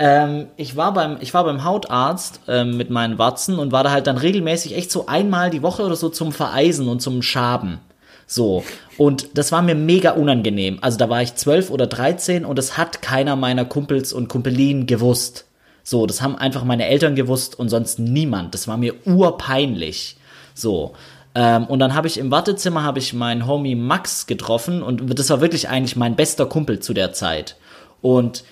Ähm, 0.00 0.46
ich 0.56 0.74
war 0.74 0.92
beim, 0.92 1.18
ich 1.20 1.32
war 1.34 1.44
beim 1.44 1.62
Hautarzt 1.62 2.40
ähm, 2.48 2.76
mit 2.76 2.90
meinen 2.90 3.16
Warzen 3.16 3.60
und 3.60 3.70
war 3.70 3.84
da 3.84 3.92
halt 3.92 4.08
dann 4.08 4.18
regelmäßig 4.18 4.76
echt 4.76 4.90
so 4.90 5.06
einmal 5.06 5.50
die 5.50 5.62
Woche 5.62 5.84
oder 5.84 5.94
so 5.94 6.08
zum 6.08 6.32
Vereisen 6.32 6.88
und 6.88 7.00
zum 7.00 7.22
Schaben. 7.22 7.78
So. 8.26 8.64
Und 8.96 9.36
das 9.36 9.52
war 9.52 9.62
mir 9.62 9.74
mega 9.74 10.12
unangenehm. 10.12 10.78
Also 10.80 10.98
da 10.98 11.08
war 11.08 11.22
ich 11.22 11.34
zwölf 11.34 11.70
oder 11.70 11.86
dreizehn 11.86 12.44
und 12.44 12.56
das 12.58 12.76
hat 12.78 13.02
keiner 13.02 13.36
meiner 13.36 13.64
Kumpels 13.64 14.12
und 14.12 14.28
Kumpelinen 14.28 14.86
gewusst. 14.86 15.46
So, 15.82 16.06
das 16.06 16.22
haben 16.22 16.36
einfach 16.36 16.64
meine 16.64 16.86
Eltern 16.86 17.14
gewusst 17.14 17.58
und 17.58 17.68
sonst 17.68 17.98
niemand. 17.98 18.54
Das 18.54 18.66
war 18.68 18.76
mir 18.76 18.94
urpeinlich. 19.06 20.16
So. 20.54 20.94
Ähm, 21.34 21.66
und 21.66 21.78
dann 21.80 21.94
habe 21.94 22.06
ich 22.06 22.18
im 22.18 22.30
Wartezimmer 22.30 22.82
habe 22.82 23.00
ich 23.00 23.12
meinen 23.12 23.46
Homie 23.46 23.74
Max 23.74 24.26
getroffen 24.26 24.82
und 24.82 25.18
das 25.18 25.30
war 25.30 25.40
wirklich 25.40 25.68
eigentlich 25.68 25.96
mein 25.96 26.16
bester 26.16 26.46
Kumpel 26.46 26.80
zu 26.80 26.94
der 26.94 27.12
Zeit. 27.12 27.56
Und 28.00 28.44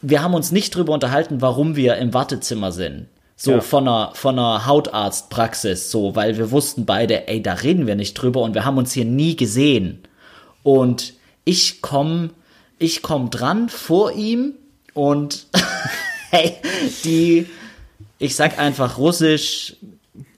wir 0.00 0.22
haben 0.22 0.34
uns 0.34 0.50
nicht 0.50 0.74
drüber 0.74 0.92
unterhalten, 0.92 1.40
warum 1.40 1.76
wir 1.76 1.96
im 1.96 2.12
Wartezimmer 2.14 2.72
sind. 2.72 3.06
So 3.44 3.50
ja. 3.54 3.60
von 3.60 3.88
einer, 3.88 4.12
von 4.14 4.38
einer 4.38 4.66
Hautarztpraxis, 4.66 5.90
so, 5.90 6.14
weil 6.14 6.38
wir 6.38 6.52
wussten 6.52 6.86
beide, 6.86 7.26
ey, 7.26 7.42
da 7.42 7.54
reden 7.54 7.88
wir 7.88 7.96
nicht 7.96 8.14
drüber 8.14 8.40
und 8.42 8.54
wir 8.54 8.64
haben 8.64 8.78
uns 8.78 8.92
hier 8.92 9.04
nie 9.04 9.34
gesehen. 9.34 10.04
Und 10.62 11.14
ich 11.42 11.82
komm, 11.82 12.30
ich 12.78 13.02
komm 13.02 13.30
dran 13.30 13.68
vor 13.68 14.12
ihm 14.12 14.54
und 14.94 15.48
hey, 16.30 16.54
die, 17.02 17.48
ich 18.20 18.36
sag 18.36 18.60
einfach 18.60 18.96
russisch, 18.96 19.74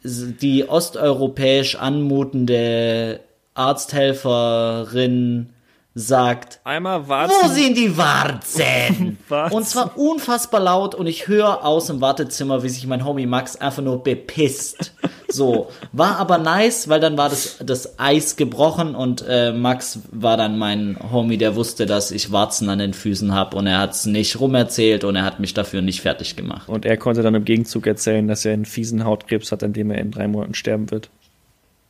die 0.03 0.67
osteuropäisch 0.67 1.77
anmutende 1.77 3.21
Arzthelferin 3.53 5.51
sagt, 5.95 6.61
Einmal 6.65 7.09
Warzen. 7.09 7.37
wo 7.43 7.49
sind 7.49 7.77
die 7.77 7.97
Warzen? 7.97 9.19
und 9.51 9.67
zwar 9.67 9.97
unfassbar 9.97 10.61
laut 10.61 10.95
und 10.95 11.07
ich 11.07 11.29
höre 11.29 11.65
aus 11.65 11.87
dem 11.87 12.01
Wartezimmer, 12.01 12.63
wie 12.63 12.69
sich 12.69 12.87
mein 12.87 13.05
Homie 13.05 13.27
Max 13.27 13.57
einfach 13.57 13.83
nur 13.83 14.03
bepisst. 14.03 14.93
So, 15.29 15.69
war 15.93 16.19
aber 16.19 16.39
nice, 16.39 16.89
weil 16.89 17.01
dann 17.01 17.17
war 17.17 17.29
das, 17.29 17.59
das 17.65 17.99
Eis 17.99 18.37
gebrochen 18.37 18.95
und 18.95 19.25
äh, 19.29 19.53
Max 19.53 20.01
war 20.11 20.37
dann 20.37 20.59
mein 20.59 20.97
Homie, 21.13 21.39
der 21.39 21.57
wusste, 21.57 21.87
dass 21.87 22.11
ich 22.11 22.31
Warzen 22.33 22.69
an 22.69 22.79
den 22.79 22.93
Füßen 22.95 23.33
habe 23.33 23.57
und 23.57 23.67
er 23.67 23.79
hat 23.79 23.93
es 23.93 24.07
nicht 24.07 24.39
rumerzählt 24.39 25.05
und 25.05 25.17
er 25.17 25.25
hat 25.25 25.41
mich 25.41 25.55
dafür 25.55 25.81
nicht 25.83 26.01
fertig 26.03 26.37
gemacht. 26.37 26.69
Und 26.69 26.85
er 26.85 26.97
konnte 26.97 27.23
dann 27.23 27.35
im 27.35 27.45
Gegenzug 27.45 27.87
erzählen, 27.87 28.27
dass 28.29 28.45
er 28.45 28.53
einen 28.53 28.65
fiesen 28.65 29.05
Hautkrebs 29.05 29.51
hat, 29.53 29.63
an 29.65 29.73
dem 29.73 29.91
er 29.91 29.99
in 29.99 30.11
drei 30.11 30.29
Monaten 30.29 30.55
sterben 30.55 30.91
wird. 30.91 31.09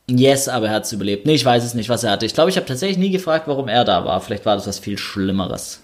Yes, 0.07 0.47
aber 0.47 0.67
er 0.67 0.73
hat 0.73 0.85
es 0.85 0.93
überlebt. 0.93 1.25
Nee, 1.25 1.33
ich 1.33 1.45
weiß 1.45 1.63
es 1.63 1.73
nicht, 1.73 1.89
was 1.89 2.03
er 2.03 2.11
hatte. 2.11 2.25
Ich 2.25 2.33
glaube, 2.33 2.49
ich 2.49 2.57
habe 2.57 2.67
tatsächlich 2.67 2.97
nie 2.97 3.09
gefragt, 3.09 3.47
warum 3.47 3.67
er 3.67 3.83
da 3.85 4.05
war. 4.05 4.21
Vielleicht 4.21 4.45
war 4.45 4.55
das 4.55 4.67
was 4.67 4.79
viel 4.79 4.97
Schlimmeres. 4.97 5.81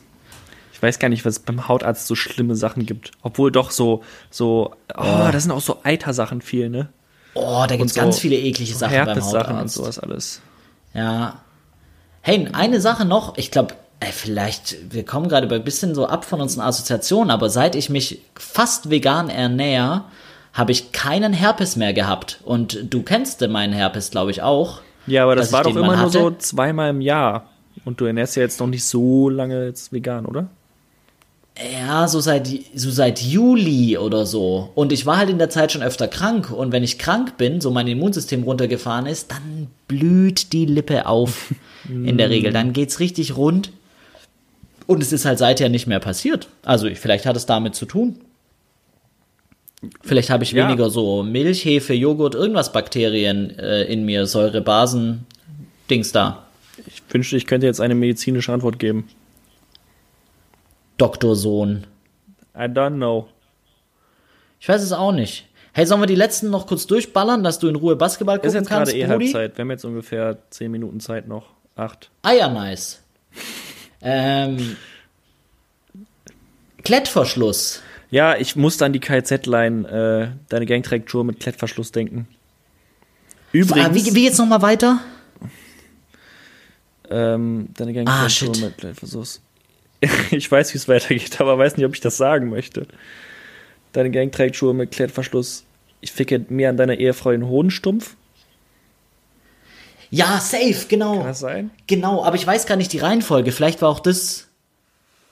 Ich 0.73 0.81
weiß 0.81 0.99
gar 0.99 1.09
nicht, 1.09 1.25
was 1.25 1.37
es 1.37 1.39
beim 1.39 1.67
Hautarzt 1.67 2.07
so 2.07 2.15
schlimme 2.15 2.55
Sachen 2.55 2.85
gibt. 2.85 3.11
Obwohl 3.23 3.51
doch 3.51 3.71
so, 3.71 4.03
so, 4.29 4.73
oh, 4.95 5.01
oh. 5.01 5.29
da 5.31 5.39
sind 5.39 5.51
auch 5.51 5.61
so 5.61 5.77
Eitersachen 5.83 6.41
viel, 6.41 6.69
ne? 6.69 6.89
Oh, 7.33 7.65
da 7.67 7.75
gibt's 7.75 7.93
so 7.93 8.01
ganz 8.01 8.19
viele 8.19 8.35
eklige 8.35 8.73
Sachen 8.73 8.95
beim 8.95 9.07
Hautarzt. 9.09 9.31
Sachen 9.31 9.57
und 9.57 9.71
sowas 9.71 9.99
alles. 9.99 10.41
Ja. 10.93 11.41
Hey, 12.21 12.47
eine 12.53 12.81
Sache 12.81 13.05
noch, 13.05 13.37
ich 13.37 13.49
glaube, 13.49 13.75
vielleicht, 14.11 14.93
wir 14.93 15.05
kommen 15.05 15.29
gerade 15.29 15.53
ein 15.53 15.63
bisschen 15.63 15.95
so 15.95 16.07
ab 16.07 16.25
von 16.25 16.41
unseren 16.41 16.61
Assoziationen, 16.61 17.31
aber 17.31 17.49
seit 17.49 17.75
ich 17.75 17.89
mich 17.89 18.21
fast 18.35 18.89
vegan 18.89 19.29
ernähre, 19.29 20.05
habe 20.53 20.71
ich 20.71 20.91
keinen 20.91 21.33
Herpes 21.33 21.75
mehr 21.75 21.93
gehabt. 21.93 22.39
Und 22.43 22.93
du 22.93 23.03
kennst 23.03 23.41
meinen 23.47 23.73
Herpes, 23.73 24.11
glaube 24.11 24.31
ich, 24.31 24.41
auch. 24.41 24.81
Ja, 25.07 25.23
aber 25.23 25.35
das 25.35 25.51
war 25.51 25.63
doch 25.63 25.75
immer 25.75 25.97
nur 25.97 26.09
so 26.09 26.31
zweimal 26.31 26.89
im 26.89 27.01
Jahr. 27.01 27.49
Und 27.85 28.01
du 28.01 28.05
ernährst 28.05 28.35
ja 28.35 28.43
jetzt 28.43 28.59
noch 28.59 28.67
nicht 28.67 28.83
so 28.83 29.29
lange 29.29 29.65
jetzt 29.65 29.91
vegan, 29.91 30.25
oder? 30.25 30.47
Ja, 31.73 32.07
so 32.07 32.19
seit, 32.19 32.47
so 32.75 32.91
seit 32.91 33.21
Juli 33.21 33.97
oder 33.97 34.25
so. 34.25 34.71
Und 34.75 34.91
ich 34.91 35.05
war 35.05 35.17
halt 35.17 35.29
in 35.29 35.37
der 35.37 35.49
Zeit 35.49 35.71
schon 35.71 35.83
öfter 35.83 36.07
krank. 36.07 36.51
Und 36.51 36.71
wenn 36.71 36.83
ich 36.83 36.99
krank 36.99 37.37
bin, 37.37 37.61
so 37.61 37.71
mein 37.71 37.87
Immunsystem 37.87 38.43
runtergefahren 38.43 39.05
ist, 39.05 39.31
dann 39.31 39.67
blüht 39.87 40.53
die 40.53 40.65
Lippe 40.65 41.05
auf. 41.07 41.53
in 41.89 42.17
der 42.17 42.29
Regel. 42.29 42.53
Dann 42.53 42.73
geht's 42.73 42.99
richtig 42.99 43.35
rund. 43.35 43.71
Und 44.87 45.01
es 45.01 45.11
ist 45.11 45.25
halt 45.25 45.39
seither 45.39 45.69
nicht 45.69 45.87
mehr 45.87 45.99
passiert. 45.99 46.47
Also 46.63 46.89
vielleicht 46.93 47.25
hat 47.25 47.35
es 47.35 47.45
damit 47.45 47.75
zu 47.75 47.85
tun. 47.85 48.19
Vielleicht 50.03 50.29
habe 50.29 50.43
ich 50.43 50.51
ja. 50.51 50.67
weniger 50.67 50.89
so 50.89 51.23
Milch, 51.23 51.65
Hefe, 51.65 51.93
Joghurt, 51.93 52.35
irgendwas 52.35 52.71
Bakterien 52.71 53.57
äh, 53.57 53.83
in 53.83 54.05
mir, 54.05 54.27
Säure, 54.27 54.61
Basen, 54.61 55.25
Dings 55.89 56.11
da. 56.11 56.45
Ich 56.85 57.01
wünschte, 57.09 57.37
ich 57.37 57.47
könnte 57.47 57.65
jetzt 57.65 57.81
eine 57.81 57.95
medizinische 57.95 58.53
Antwort 58.53 58.79
geben. 58.79 59.07
Doktorsohn. 60.97 61.87
I 62.55 62.63
don't 62.63 62.97
know. 62.97 63.27
Ich 64.59 64.69
weiß 64.69 64.83
es 64.83 64.93
auch 64.93 65.11
nicht. 65.11 65.47
Hey, 65.73 65.85
sollen 65.85 66.01
wir 66.01 66.07
die 66.07 66.15
letzten 66.15 66.49
noch 66.49 66.67
kurz 66.67 66.85
durchballern, 66.85 67.43
dass 67.43 67.57
du 67.57 67.67
in 67.67 67.75
Ruhe 67.75 67.95
Basketball 67.95 68.37
gucken 68.37 68.65
kannst? 68.65 68.91
Ist 68.91 68.97
jetzt 68.97 69.07
gerade 69.07 69.21
eh 69.21 69.23
Halbzeit. 69.23 69.57
Wir 69.57 69.63
haben 69.63 69.71
jetzt 69.71 69.85
ungefähr 69.85 70.37
10 70.49 70.69
Minuten 70.69 70.99
Zeit 70.99 71.27
noch. 71.27 71.49
Acht. 71.75 72.11
Ah 72.21 72.33
ja, 72.33 72.49
nice. 72.49 73.01
ähm, 74.01 74.75
Klettverschluss. 76.83 77.81
Ja, 78.11 78.35
ich 78.35 78.57
musste 78.57 78.85
an 78.85 78.91
die 78.91 78.99
KZ-Line, 78.99 79.87
äh, 79.87 80.37
deine 80.49 80.65
Gang 80.65 80.83
trägt 80.83 81.09
Schuhe 81.09 81.23
mit 81.23 81.39
Klettverschluss 81.39 81.93
denken. 81.93 82.27
Übrigens. 83.53 83.89
Ah, 83.89 83.93
wie, 83.95 84.15
wie 84.15 84.25
jetzt 84.25 84.37
nochmal 84.37 84.61
weiter? 84.61 84.99
Ähm, 87.09 87.69
deine 87.77 87.93
Gang 87.93 88.07
ah, 88.09 88.27
mit 88.27 88.77
Klettverschluss. 88.77 89.41
ich 90.31 90.51
weiß, 90.51 90.73
wie 90.73 90.77
es 90.77 90.87
weitergeht, 90.89 91.39
aber 91.39 91.57
weiß 91.57 91.77
nicht, 91.77 91.85
ob 91.85 91.93
ich 91.93 92.01
das 92.01 92.17
sagen 92.17 92.49
möchte. 92.49 92.85
Deine 93.93 94.11
Gang 94.11 94.31
trägt 94.31 94.57
Schuhe 94.57 94.73
mit 94.73 94.91
Klettverschluss. 94.91 95.63
Ich 96.01 96.11
ficke 96.11 96.45
mir 96.49 96.69
an 96.69 96.77
deiner 96.77 96.97
Ehefrau 96.97 97.31
den 97.31 97.47
Hodenstumpf. 97.47 98.15
Ja, 100.09 100.41
safe, 100.41 100.87
genau. 100.89 101.17
Kann 101.17 101.27
das 101.27 101.39
sein? 101.39 101.71
Genau, 101.87 102.25
aber 102.25 102.35
ich 102.35 102.45
weiß 102.45 102.65
gar 102.65 102.75
nicht 102.75 102.91
die 102.91 102.97
Reihenfolge. 102.97 103.53
Vielleicht 103.53 103.81
war 103.81 103.87
auch 103.89 104.01
das. 104.01 104.47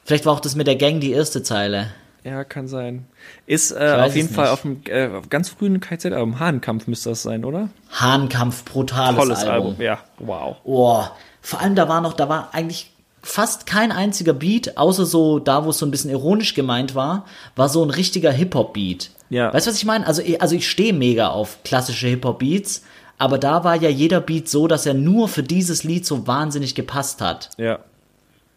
Vielleicht 0.05 0.25
war 0.25 0.33
auch 0.33 0.39
das 0.39 0.55
mit 0.55 0.67
der 0.67 0.77
Gang 0.77 1.01
die 1.01 1.11
erste 1.11 1.43
Zeile. 1.43 1.91
Ja, 2.23 2.43
kann 2.43 2.67
sein. 2.67 3.05
Ist 3.45 3.71
äh, 3.71 3.97
auf 4.05 4.15
jeden 4.15 4.29
Fall 4.29 4.49
auf 4.49 4.63
dem 4.63 4.81
äh, 4.85 5.09
ganz 5.29 5.49
frühen 5.49 5.79
KZ-Album. 5.79 6.39
Hahnkampf 6.39 6.87
müsste 6.87 7.09
das 7.09 7.21
sein, 7.21 7.45
oder? 7.45 7.69
Hahnkampf, 7.91 8.65
brutales 8.65 9.15
Tolles 9.17 9.39
Album. 9.39 9.71
Album. 9.71 9.81
Ja, 9.81 9.99
wow. 10.17 10.57
Oh, 10.63 11.03
vor 11.41 11.61
allem 11.61 11.75
da 11.75 11.87
war 11.87 12.01
noch, 12.01 12.13
da 12.13 12.27
war 12.27 12.49
eigentlich 12.53 12.91
fast 13.21 13.65
kein 13.65 13.91
einziger 13.91 14.33
Beat, 14.33 14.77
außer 14.77 15.05
so 15.05 15.39
da, 15.39 15.65
wo 15.65 15.69
es 15.69 15.77
so 15.77 15.85
ein 15.85 15.91
bisschen 15.91 16.09
ironisch 16.11 16.53
gemeint 16.53 16.95
war, 16.95 17.25
war 17.55 17.69
so 17.69 17.83
ein 17.83 17.89
richtiger 17.89 18.31
Hip-Hop-Beat. 18.31 19.11
Ja. 19.29 19.53
Weißt 19.53 19.67
du, 19.67 19.71
was 19.71 19.77
ich 19.77 19.85
meine? 19.85 20.07
Also, 20.07 20.21
also 20.39 20.55
ich 20.55 20.69
stehe 20.69 20.93
mega 20.93 21.29
auf 21.29 21.59
klassische 21.63 22.07
Hip-Hop-Beats, 22.07 22.83
aber 23.17 23.37
da 23.37 23.63
war 23.63 23.75
ja 23.75 23.89
jeder 23.89 24.21
Beat 24.21 24.47
so, 24.47 24.67
dass 24.67 24.85
er 24.85 24.93
nur 24.93 25.27
für 25.27 25.43
dieses 25.43 25.83
Lied 25.83 26.05
so 26.05 26.25
wahnsinnig 26.25 26.73
gepasst 26.75 27.21
hat. 27.21 27.49
Ja. 27.57 27.79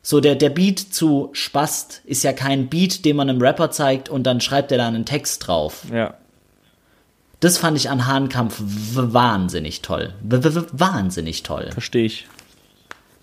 So, 0.05 0.21
der, 0.21 0.35
der 0.35 0.51
Beat 0.51 0.81
zu 0.81 1.31
Spast 1.33 2.03
ist 2.05 2.25
ja 2.25 2.33
kein 2.33 2.69
Beat, 2.69 3.05
den 3.05 3.17
man 3.17 3.31
einem 3.31 3.41
Rapper 3.41 3.71
zeigt 3.71 4.09
und 4.09 4.25
dann 4.25 4.41
schreibt 4.41 4.73
er 4.73 4.79
da 4.79 4.89
einen 4.89 5.05
Text 5.05 5.47
drauf. 5.47 5.85
Ja. 5.93 6.15
Das 7.39 7.59
fand 7.59 7.77
ich 7.77 7.89
an 7.89 8.07
Hahnkampf 8.07 8.61
wahnsinnig 8.61 9.83
toll. 9.83 10.15
W 10.23 10.63
wahnsinnig 10.73 11.43
toll. 11.43 11.71
Verstehe 11.73 12.05
ich. 12.05 12.27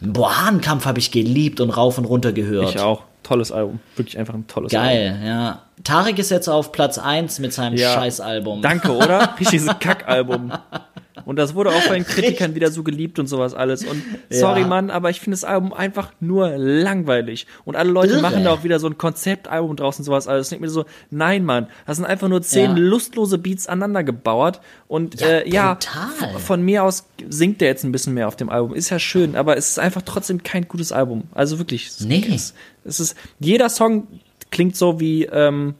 Boah, 0.01 0.45
Hahnkampf 0.45 0.85
habe 0.85 0.99
ich 0.99 1.11
geliebt 1.11 1.59
und 1.59 1.69
rauf 1.69 1.97
und 1.97 2.05
runter 2.05 2.31
gehört. 2.31 2.75
Ich 2.75 2.79
auch. 2.79 3.03
Tolles 3.23 3.51
Album. 3.51 3.79
Wirklich 3.95 4.17
einfach 4.17 4.33
ein 4.33 4.47
tolles 4.47 4.71
Geil, 4.71 5.09
Album. 5.09 5.21
Geil, 5.21 5.27
ja. 5.27 5.61
Tarek 5.83 6.19
ist 6.19 6.31
jetzt 6.31 6.47
auf 6.47 6.71
Platz 6.71 6.97
1 6.97 7.39
mit 7.39 7.53
seinem 7.53 7.77
ja. 7.77 7.93
Scheißalbum. 7.93 8.61
Danke, 8.61 8.95
oder? 8.95 9.35
Richtiges 9.39 9.67
Kackalbum. 9.79 10.51
Und 11.25 11.37
das 11.37 11.55
wurde 11.55 11.69
auch 11.69 11.87
bei 11.87 11.95
den 11.95 12.05
Kritikern 12.07 12.55
wieder 12.55 12.71
so 12.71 12.83
geliebt 12.83 13.19
und 13.19 13.27
sowas 13.27 13.53
alles. 13.53 13.85
Und 13.85 14.01
sorry, 14.29 14.61
ja. 14.61 14.67
Mann, 14.67 14.89
aber 14.89 15.09
ich 15.09 15.19
finde 15.19 15.35
das 15.35 15.43
Album 15.43 15.73
einfach 15.73 16.11
nur 16.19 16.49
langweilig. 16.57 17.47
Und 17.65 17.75
alle 17.75 17.91
Leute 17.91 18.13
Irre. 18.13 18.21
machen 18.21 18.43
da 18.43 18.51
auch 18.51 18.63
wieder 18.63 18.79
so 18.79 18.87
ein 18.87 18.97
Konzeptalbum 18.97 19.75
draußen 19.75 20.03
sowas 20.05 20.27
alles. 20.27 20.47
Ich 20.47 20.49
denke 20.49 20.65
mir 20.65 20.71
so, 20.71 20.85
nein, 21.09 21.45
Mann, 21.45 21.67
das 21.85 21.97
sind 21.97 22.05
einfach 22.05 22.27
nur 22.27 22.41
zehn 22.41 22.71
ja. 22.71 22.77
lustlose 22.77 23.37
Beats 23.37 23.67
aneinander 23.67 24.03
gebaut. 24.03 24.59
Und 24.87 25.19
ja, 25.19 25.27
äh, 25.27 25.49
ja 25.49 25.77
von 26.39 26.61
mir 26.61 26.83
aus 26.83 27.07
singt 27.29 27.61
der 27.61 27.69
jetzt 27.69 27.83
ein 27.83 27.91
bisschen 27.91 28.13
mehr 28.13 28.27
auf 28.27 28.35
dem 28.35 28.49
Album. 28.49 28.73
Ist 28.73 28.89
ja 28.89 28.99
schön, 28.99 29.35
aber 29.35 29.57
es 29.57 29.71
ist 29.71 29.79
einfach 29.79 30.01
trotzdem 30.03 30.43
kein 30.43 30.67
gutes 30.67 30.91
Album. 30.91 31.23
Also 31.33 31.59
wirklich. 31.59 31.91
Nee. 32.01 32.25
Es, 32.33 32.53
es 32.83 32.99
ist, 32.99 33.15
jeder 33.39 33.69
Song 33.69 34.07
klingt 34.51 34.75
so 34.75 34.99
wie, 34.99 35.25
ähm, 35.25 35.75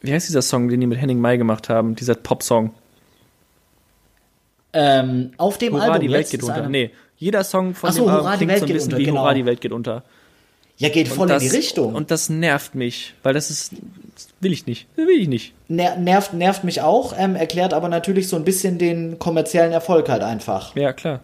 wie 0.00 0.12
heißt 0.12 0.28
dieser 0.28 0.42
Song, 0.42 0.68
den 0.68 0.80
die 0.80 0.86
mit 0.86 1.00
Henning 1.00 1.20
Mai 1.20 1.36
gemacht 1.36 1.68
haben? 1.68 1.96
Dieser 1.96 2.14
Pop-Song. 2.14 2.74
Ähm, 4.78 5.30
auf 5.38 5.56
dem 5.56 5.72
Hurra, 5.72 5.84
Album 5.84 6.00
die 6.02 6.12
Welt 6.12 6.28
geht 6.28 6.42
unter. 6.42 6.68
Nee, 6.68 6.90
jeder 7.16 7.44
Song 7.44 7.74
von 7.74 7.90
so, 7.92 8.04
dem 8.04 8.10
Album 8.10 8.32
klingt 8.36 8.58
so 8.58 8.66
ein 8.66 8.72
bisschen 8.72 8.84
unter, 8.88 8.98
wie 8.98 9.04
genau. 9.04 9.22
Hurra, 9.22 9.32
die 9.32 9.46
Welt 9.46 9.60
geht 9.62 9.72
unter. 9.72 10.02
Ja, 10.76 10.90
geht 10.90 11.08
voll 11.08 11.28
das, 11.28 11.42
in 11.42 11.48
die 11.48 11.56
Richtung. 11.56 11.94
Und 11.94 12.10
das 12.10 12.28
nervt 12.28 12.74
mich, 12.74 13.14
weil 13.22 13.32
das 13.32 13.48
ist, 13.48 13.72
das 14.14 14.28
will 14.40 14.52
ich 14.52 14.66
nicht. 14.66 14.86
Das 14.96 15.06
will 15.06 15.18
ich 15.18 15.28
nicht. 15.28 15.54
Ner 15.68 15.96
nervt, 15.96 16.34
nervt 16.34 16.62
mich 16.64 16.82
auch, 16.82 17.14
ähm, 17.16 17.36
erklärt 17.36 17.72
aber 17.72 17.88
natürlich 17.88 18.28
so 18.28 18.36
ein 18.36 18.44
bisschen 18.44 18.76
den 18.76 19.18
kommerziellen 19.18 19.72
Erfolg 19.72 20.10
halt 20.10 20.22
einfach. 20.22 20.76
Ja, 20.76 20.92
klar. 20.92 21.20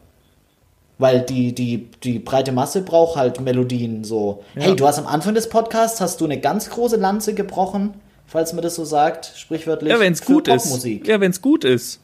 Weil 0.96 1.20
die, 1.20 1.54
die, 1.54 1.90
die 2.02 2.18
breite 2.20 2.52
Masse 2.52 2.80
braucht 2.80 3.16
halt 3.16 3.42
Melodien 3.42 4.04
so. 4.04 4.42
Ja. 4.54 4.62
Hey, 4.62 4.76
du 4.76 4.86
hast 4.86 4.98
am 4.98 5.06
Anfang 5.06 5.34
des 5.34 5.50
Podcasts, 5.50 6.00
hast 6.00 6.22
du 6.22 6.24
eine 6.24 6.40
ganz 6.40 6.70
große 6.70 6.96
Lanze 6.96 7.34
gebrochen, 7.34 7.92
falls 8.26 8.54
man 8.54 8.62
das 8.62 8.76
so 8.76 8.86
sagt, 8.86 9.30
sprichwörtlich. 9.36 9.92
Ja, 9.92 10.00
wenn 10.00 10.14
es 10.14 10.24
gut 10.24 10.48
ist. 10.48 10.86
Ja, 10.86 11.20
wenn 11.20 11.30
es 11.30 11.42
gut 11.42 11.64
ist. 11.64 12.00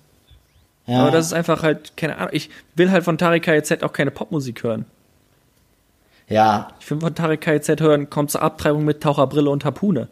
Ja. 0.89 1.03
Aber 1.03 1.11
das 1.11 1.27
ist 1.27 1.33
einfach 1.35 1.63
halt, 1.63 1.97
keine 1.99 2.17
Ahnung, 2.17 2.31
ich 2.33 2.49
will 2.75 2.91
halt 2.91 3.05
von 3.05 3.19
Tarek 3.19 3.45
KZ 3.45 3.83
auch 3.83 3.93
keine 3.93 4.11
Popmusik 4.11 4.63
hören. 4.63 4.87
Ja. 6.29 6.69
Ich 6.81 6.91
will 6.91 6.99
von 6.99 7.15
Tarek 7.15 7.43
KZ 7.43 7.81
hören, 7.81 8.09
kommt 8.09 8.31
zur 8.31 8.43
Abtreibung 8.43 8.85
mit 8.85 9.03
Taucherbrille 9.03 9.51
und 9.51 9.67
Harpune. 9.67 10.09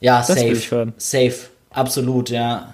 Ja, 0.00 0.18
das 0.18 0.26
safe. 0.26 0.40
Will 0.40 0.52
ich 0.52 0.70
hören. 0.70 0.92
Safe. 0.98 1.34
Absolut, 1.70 2.30
ja. 2.30 2.72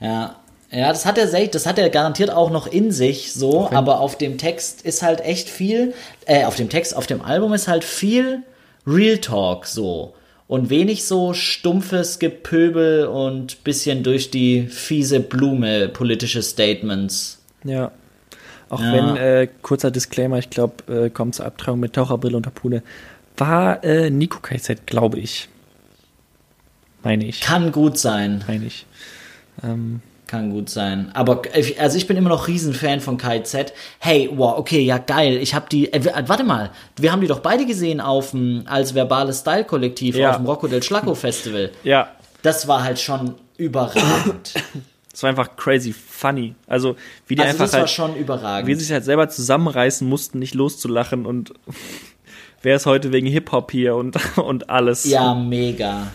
Ja. 0.00 0.36
Ja, 0.72 0.88
das 0.88 1.06
hat 1.06 1.16
er 1.16 1.46
das 1.46 1.64
hat 1.64 1.78
er 1.78 1.88
garantiert 1.90 2.30
auch 2.30 2.50
noch 2.50 2.66
in 2.66 2.90
sich, 2.90 3.32
so, 3.32 3.60
okay. 3.60 3.76
aber 3.76 4.00
auf 4.00 4.18
dem 4.18 4.36
Text 4.36 4.82
ist 4.82 5.00
halt 5.00 5.20
echt 5.20 5.48
viel, 5.48 5.94
äh, 6.26 6.44
auf 6.44 6.56
dem 6.56 6.68
Text, 6.68 6.96
auf 6.96 7.06
dem 7.06 7.22
Album 7.22 7.54
ist 7.54 7.68
halt 7.68 7.84
viel 7.84 8.42
Real 8.84 9.18
Talk, 9.18 9.66
so 9.66 10.12
und 10.48 10.70
wenig 10.70 11.04
so 11.04 11.34
stumpfes 11.34 12.18
Gepöbel 12.18 13.06
und 13.06 13.64
bisschen 13.64 14.02
durch 14.02 14.30
die 14.30 14.66
fiese 14.66 15.20
Blume 15.20 15.88
politische 15.88 16.42
Statements. 16.42 17.42
Ja. 17.64 17.90
Auch 18.68 18.80
ja. 18.80 18.92
wenn, 18.92 19.16
äh, 19.16 19.48
kurzer 19.62 19.90
Disclaimer, 19.90 20.38
ich 20.38 20.50
glaube, 20.50 20.92
äh, 20.92 21.10
kommt 21.10 21.36
zur 21.36 21.46
Abtrauung 21.46 21.80
mit 21.80 21.92
Taucherbrille 21.92 22.36
und 22.36 22.46
Harpune, 22.46 22.82
war 23.36 23.84
äh, 23.84 24.10
Nico 24.10 24.40
KZ, 24.40 24.86
glaube 24.86 25.18
ich. 25.18 25.48
Meine 27.02 27.26
ich. 27.26 27.40
Kann 27.40 27.70
gut 27.70 27.98
sein. 27.98 28.42
Meine 28.48 28.66
ich. 28.66 28.86
Ähm, 29.62 30.00
kann 30.26 30.50
gut 30.50 30.68
sein. 30.68 31.10
Aber 31.14 31.42
also 31.78 31.96
ich 31.96 32.06
bin 32.06 32.16
immer 32.16 32.30
noch 32.30 32.48
Riesenfan 32.48 33.00
von 33.00 33.16
KZ. 33.16 33.72
Hey, 33.98 34.28
wow, 34.32 34.58
okay, 34.58 34.80
ja 34.80 34.98
geil. 34.98 35.36
Ich 35.36 35.54
habe 35.54 35.66
die. 35.70 35.92
Äh, 35.92 36.04
warte 36.26 36.44
mal, 36.44 36.70
wir 36.96 37.12
haben 37.12 37.20
die 37.20 37.26
doch 37.26 37.40
beide 37.40 37.64
gesehen 37.64 38.00
auf 38.00 38.32
dem 38.32 38.64
als 38.66 38.94
verbales 38.94 39.40
Style 39.40 39.64
Kollektiv 39.64 40.16
ja. 40.16 40.30
auf 40.30 40.36
dem 40.36 40.46
Rocco 40.46 40.66
del 40.66 40.82
Schlacco 40.82 41.14
Festival. 41.14 41.70
Ja. 41.84 42.08
Das 42.42 42.68
war 42.68 42.82
halt 42.82 42.98
schon 42.98 43.34
überragend. 43.56 44.54
Das 45.10 45.22
war 45.22 45.30
einfach 45.30 45.56
crazy 45.56 45.94
funny. 45.94 46.54
Also 46.66 46.94
wie 47.26 47.36
die 47.36 47.40
also 47.40 47.52
einfach 47.52 47.64
das 47.64 47.72
war 47.72 47.80
halt, 47.80 47.90
schon 47.90 48.16
überragend. 48.16 48.68
Wie 48.68 48.74
sie 48.74 48.84
sich 48.84 48.92
halt 48.92 49.06
selber 49.06 49.30
zusammenreißen 49.30 50.06
mussten, 50.06 50.38
nicht 50.38 50.54
loszulachen 50.54 51.24
und 51.24 51.54
wer 52.62 52.76
ist 52.76 52.84
heute 52.84 53.12
wegen 53.12 53.26
Hip 53.26 53.50
Hop 53.50 53.72
hier 53.72 53.96
und 53.96 54.18
und 54.36 54.68
alles. 54.68 55.04
Ja, 55.04 55.34
mega. 55.34 56.08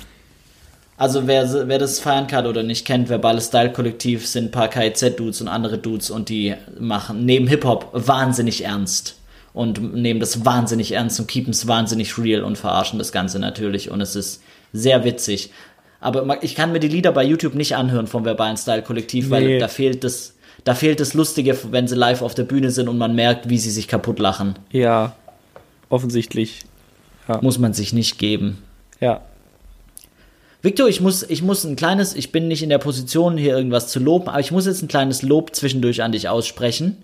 Also 1.02 1.26
wer, 1.26 1.68
wer 1.68 1.80
das 1.80 2.00
feiern 2.00 2.28
kann 2.28 2.46
oder 2.46 2.62
nicht 2.62 2.86
kennt, 2.86 3.10
Verbales 3.10 3.48
Style 3.48 3.72
Kollektiv 3.72 4.28
sind 4.28 4.46
ein 4.46 4.52
paar 4.52 4.68
KIZ-Dudes 4.68 5.42
und 5.42 5.48
andere 5.48 5.80
Dudes 5.80 6.12
und 6.12 6.30
die 6.30 6.54
machen 6.80 7.26
neben 7.26 7.48
Hip-Hop 7.48 7.90
wahnsinnig 7.94 8.66
ernst. 8.66 9.16
und 9.52 9.96
nehmen 9.96 10.20
das 10.20 10.46
wahnsinnig 10.46 10.92
ernst 10.92 11.20
und 11.20 11.26
keepen 11.26 11.50
es 11.50 11.68
wahnsinnig 11.68 12.20
real 12.20 12.44
und 12.44 12.56
verarschen 12.56 13.00
das 13.00 13.12
Ganze 13.12 13.40
natürlich. 13.40 13.90
Und 13.90 14.00
es 14.00 14.16
ist 14.16 14.44
sehr 14.74 15.04
witzig. 15.04 15.50
Aber 16.02 16.44
ich 16.44 16.54
kann 16.54 16.72
mir 16.72 16.80
die 16.80 16.88
Lieder 16.88 17.12
bei 17.12 17.24
YouTube 17.24 17.56
nicht 17.56 17.76
anhören 17.76 18.06
vom 18.06 18.24
verbalen 18.24 18.58
Style 18.58 18.84
Kollektiv, 18.84 19.26
nee. 19.26 19.32
weil 19.32 19.58
da 19.58 19.70
fehlt 19.70 20.04
das, 20.04 20.36
da 20.66 20.76
fehlt 20.76 21.00
das 21.00 21.16
Lustige, 21.16 21.58
wenn 21.72 21.88
sie 21.88 21.96
live 21.96 22.22
auf 22.22 22.36
der 22.36 22.44
Bühne 22.44 22.70
sind 22.70 22.88
und 22.88 23.00
man 23.00 23.16
merkt, 23.16 23.50
wie 23.50 23.58
sie 23.58 23.72
sich 23.72 23.88
kaputt 23.88 24.20
lachen. 24.20 24.54
Ja, 24.72 25.16
offensichtlich. 25.90 26.60
Ja. 27.28 27.40
Muss 27.42 27.58
man 27.58 27.74
sich 27.74 27.92
nicht 27.92 28.20
geben. 28.20 28.62
Ja. 29.00 29.22
Victor, 30.62 30.88
ich 30.88 31.02
muss, 31.02 31.24
ich 31.24 31.42
muss 31.42 31.64
ein 31.64 31.76
kleines, 31.76 32.16
ich 32.16 32.32
bin 32.32 32.48
nicht 32.48 32.62
in 32.62 32.70
der 32.70 32.78
Position, 32.78 33.38
hier 33.38 33.56
irgendwas 33.58 33.88
zu 33.88 34.00
loben, 34.00 34.28
aber 34.30 34.40
ich 34.40 34.52
muss 34.52 34.68
jetzt 34.68 34.84
ein 34.84 34.88
kleines 34.88 35.24
Lob 35.24 35.56
zwischendurch 35.56 36.04
an 36.04 36.12
dich 36.12 36.30
aussprechen. 36.30 36.98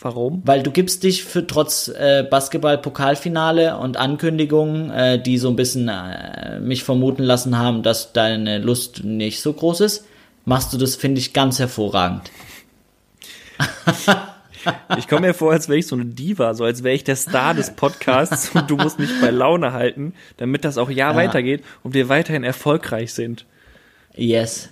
Warum? 0.00 0.42
Weil 0.44 0.62
du 0.62 0.70
gibst 0.70 1.02
dich 1.02 1.24
für 1.24 1.46
trotz 1.46 1.88
äh, 1.88 2.24
Basketball-Pokalfinale 2.28 3.78
und 3.78 3.96
Ankündigungen, 3.96 4.90
äh, 4.90 5.20
die 5.20 5.38
so 5.38 5.48
ein 5.48 5.56
bisschen 5.56 5.88
äh, 5.88 6.60
mich 6.60 6.84
vermuten 6.84 7.22
lassen 7.22 7.58
haben, 7.58 7.82
dass 7.82 8.12
deine 8.12 8.58
Lust 8.58 9.02
nicht 9.04 9.40
so 9.40 9.52
groß 9.52 9.80
ist, 9.80 10.04
machst 10.44 10.72
du 10.72 10.78
das, 10.78 10.96
finde 10.96 11.20
ich, 11.20 11.32
ganz 11.32 11.58
hervorragend. 11.58 12.30
Ich 14.96 15.08
komme 15.08 15.28
mir 15.28 15.34
vor, 15.34 15.52
als 15.52 15.68
wäre 15.68 15.78
ich 15.78 15.86
so 15.86 15.96
eine 15.96 16.04
Diva, 16.06 16.54
so 16.54 16.64
als 16.64 16.82
wäre 16.82 16.94
ich 16.94 17.04
der 17.04 17.16
Star 17.16 17.54
des 17.54 17.74
Podcasts 17.74 18.50
und 18.54 18.70
du 18.70 18.76
musst 18.76 18.98
mich 18.98 19.10
bei 19.20 19.30
Laune 19.30 19.72
halten, 19.72 20.14
damit 20.36 20.64
das 20.64 20.78
auch 20.78 20.90
ja, 20.90 21.10
ja. 21.10 21.16
weitergeht 21.16 21.64
und 21.82 21.94
wir 21.94 22.08
weiterhin 22.08 22.44
erfolgreich 22.44 23.12
sind. 23.12 23.46
Yes. 24.14 24.70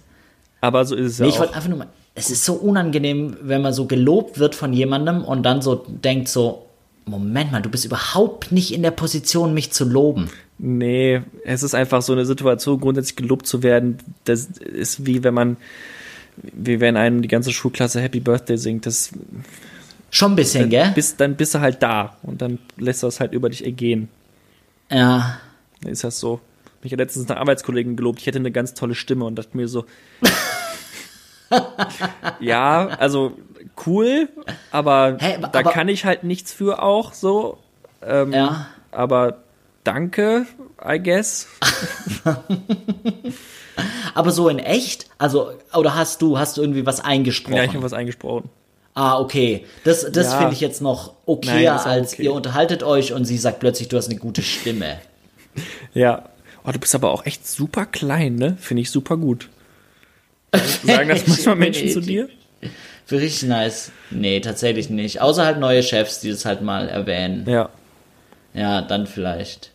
Aber 0.61 0.85
so 0.85 0.95
ist 0.95 1.13
es 1.13 1.19
nee, 1.19 1.27
ja. 1.27 1.33
Ich 1.33 1.39
wollte 1.39 1.55
einfach 1.55 1.69
nur 1.69 1.79
mal, 1.79 1.89
es 2.15 2.31
ist 2.31 2.45
so 2.45 2.55
unangenehm, 2.55 3.37
wenn 3.43 3.63
man 3.63 3.73
so 3.73 3.87
gelobt 3.87 4.39
wird 4.39 4.55
von 4.55 4.73
jemandem 4.73 5.23
und 5.25 5.43
dann 5.43 5.63
so 5.63 5.75
denkt 5.87 6.29
so, 6.29 6.67
Moment 7.05 7.53
mal, 7.53 7.63
du 7.63 7.71
bist 7.71 7.85
überhaupt 7.85 8.51
nicht 8.51 8.75
in 8.75 8.83
der 8.83 8.91
Position, 8.91 9.55
mich 9.55 9.71
zu 9.71 9.85
loben. 9.85 10.29
Nee, 10.59 11.23
es 11.45 11.63
ist 11.63 11.75
einfach 11.75 12.03
so 12.03 12.13
eine 12.13 12.27
Situation, 12.27 12.81
grundsätzlich 12.81 13.15
gelobt 13.15 13.47
zu 13.47 13.63
werden. 13.63 13.99
Das 14.25 14.47
ist 14.47 15.07
wie 15.07 15.23
wenn 15.23 15.35
man, 15.35 15.57
wie 16.37 16.81
wenn 16.81 16.97
einem 16.97 17.23
die 17.23 17.29
ganze 17.29 17.53
Schulklasse 17.53 18.01
Happy 18.01 18.19
Birthday 18.19 18.57
singt. 18.57 18.87
Das 18.87 19.13
schon 20.17 20.33
ein 20.33 20.37
bisschen, 20.37 20.63
dann 20.63 20.71
gell? 20.71 20.91
Bist, 20.95 21.21
dann 21.21 21.37
bist 21.37 21.55
du 21.55 21.61
halt 21.61 21.83
da 21.83 22.17
und 22.23 22.41
dann 22.43 22.59
lässt 22.77 23.03
das 23.03 23.21
halt 23.21 23.33
über 23.33 23.49
dich 23.51 23.65
ergehen. 23.65 24.09
Ja. 24.91 25.39
Dann 25.83 25.93
ist 25.93 26.05
das 26.05 26.19
so. 26.19 26.41
Mich 26.83 26.93
hat 26.93 27.01
letztens 27.01 27.31
eine 27.31 27.41
Arbeitskollegin 27.41 27.97
gelobt, 27.97 28.21
ich 28.21 28.27
hätte 28.27 28.39
eine 28.39 28.53
ganz 28.53 28.75
tolle 28.75 28.95
Stimme 28.95 29.25
und 29.25 29.37
dachte 29.37 29.57
mir 29.57 29.69
so, 29.69 29.85
ja, 32.41 32.89
also 32.99 33.37
cool, 33.87 34.29
aber 34.71 35.17
hey, 35.19 35.39
da 35.41 35.61
aber, 35.61 35.71
kann 35.71 35.89
ich 35.89 36.05
halt 36.05 36.25
nichts 36.25 36.53
für 36.53 36.83
auch 36.83 37.13
so. 37.13 37.59
Ähm, 38.03 38.33
ja. 38.33 38.69
Aber 38.93 39.39
danke, 39.85 40.47
I 40.85 40.99
guess. 41.03 41.49
aber 44.15 44.31
so 44.31 44.49
in 44.49 44.59
echt? 44.59 45.09
Also, 45.19 45.53
oder 45.75 45.95
hast 45.95 46.23
du, 46.23 46.39
hast 46.39 46.57
du 46.57 46.63
irgendwie 46.63 46.87
was 46.87 47.01
eingesprochen? 47.01 47.57
Ja, 47.57 47.65
ich 47.65 47.71
habe 47.71 47.83
was 47.83 47.93
eingesprochen. 47.93 48.49
Ah, 48.97 49.21
okay. 49.21 49.67
Das, 49.85 50.11
das 50.11 50.33
ja. 50.33 50.39
finde 50.39 50.55
ich 50.55 50.61
jetzt 50.63 50.81
noch 50.81 51.13
okayer, 51.27 51.75
Nein, 51.77 51.87
als 51.87 52.15
okay. 52.15 52.23
ihr 52.25 52.33
unterhaltet 52.33 52.83
euch 52.83 53.13
und 53.13 53.27
sie 53.27 53.37
sagt 53.37 53.61
plötzlich, 53.61 53.89
du 53.89 53.99
hast 53.99 54.09
eine 54.09 54.19
gute 54.19 54.41
Stimme. 54.41 54.97
ja. 55.95 56.31
Oh, 56.65 56.73
du 56.73 56.79
bist 56.79 56.95
aber 56.95 57.11
auch 57.11 57.27
echt 57.27 57.47
super 57.47 57.85
klein, 57.85 58.37
ne? 58.37 58.57
Finde 58.59 58.81
ich 58.81 58.91
super 58.91 59.19
gut. 59.19 59.51
Sagen 60.83 61.11
das 61.11 61.27
manchmal 61.27 61.57
Menschen 61.57 61.91
zu 61.91 62.01
dir? 62.01 62.31
Für 63.05 63.21
richtig 63.21 63.51
nice. 63.51 63.93
Nee, 64.11 64.41
tatsächlich 64.41 64.89
nicht. 64.89 65.21
Außer 65.21 65.45
halt 65.45 65.59
neue 65.59 65.83
Chefs, 65.83 66.21
die 66.21 66.31
das 66.31 66.47
halt 66.47 66.63
mal 66.63 66.89
erwähnen. 66.89 67.45
Ja. 67.47 67.69
Ja, 68.55 68.81
dann 68.81 69.07
vielleicht. 69.07 69.73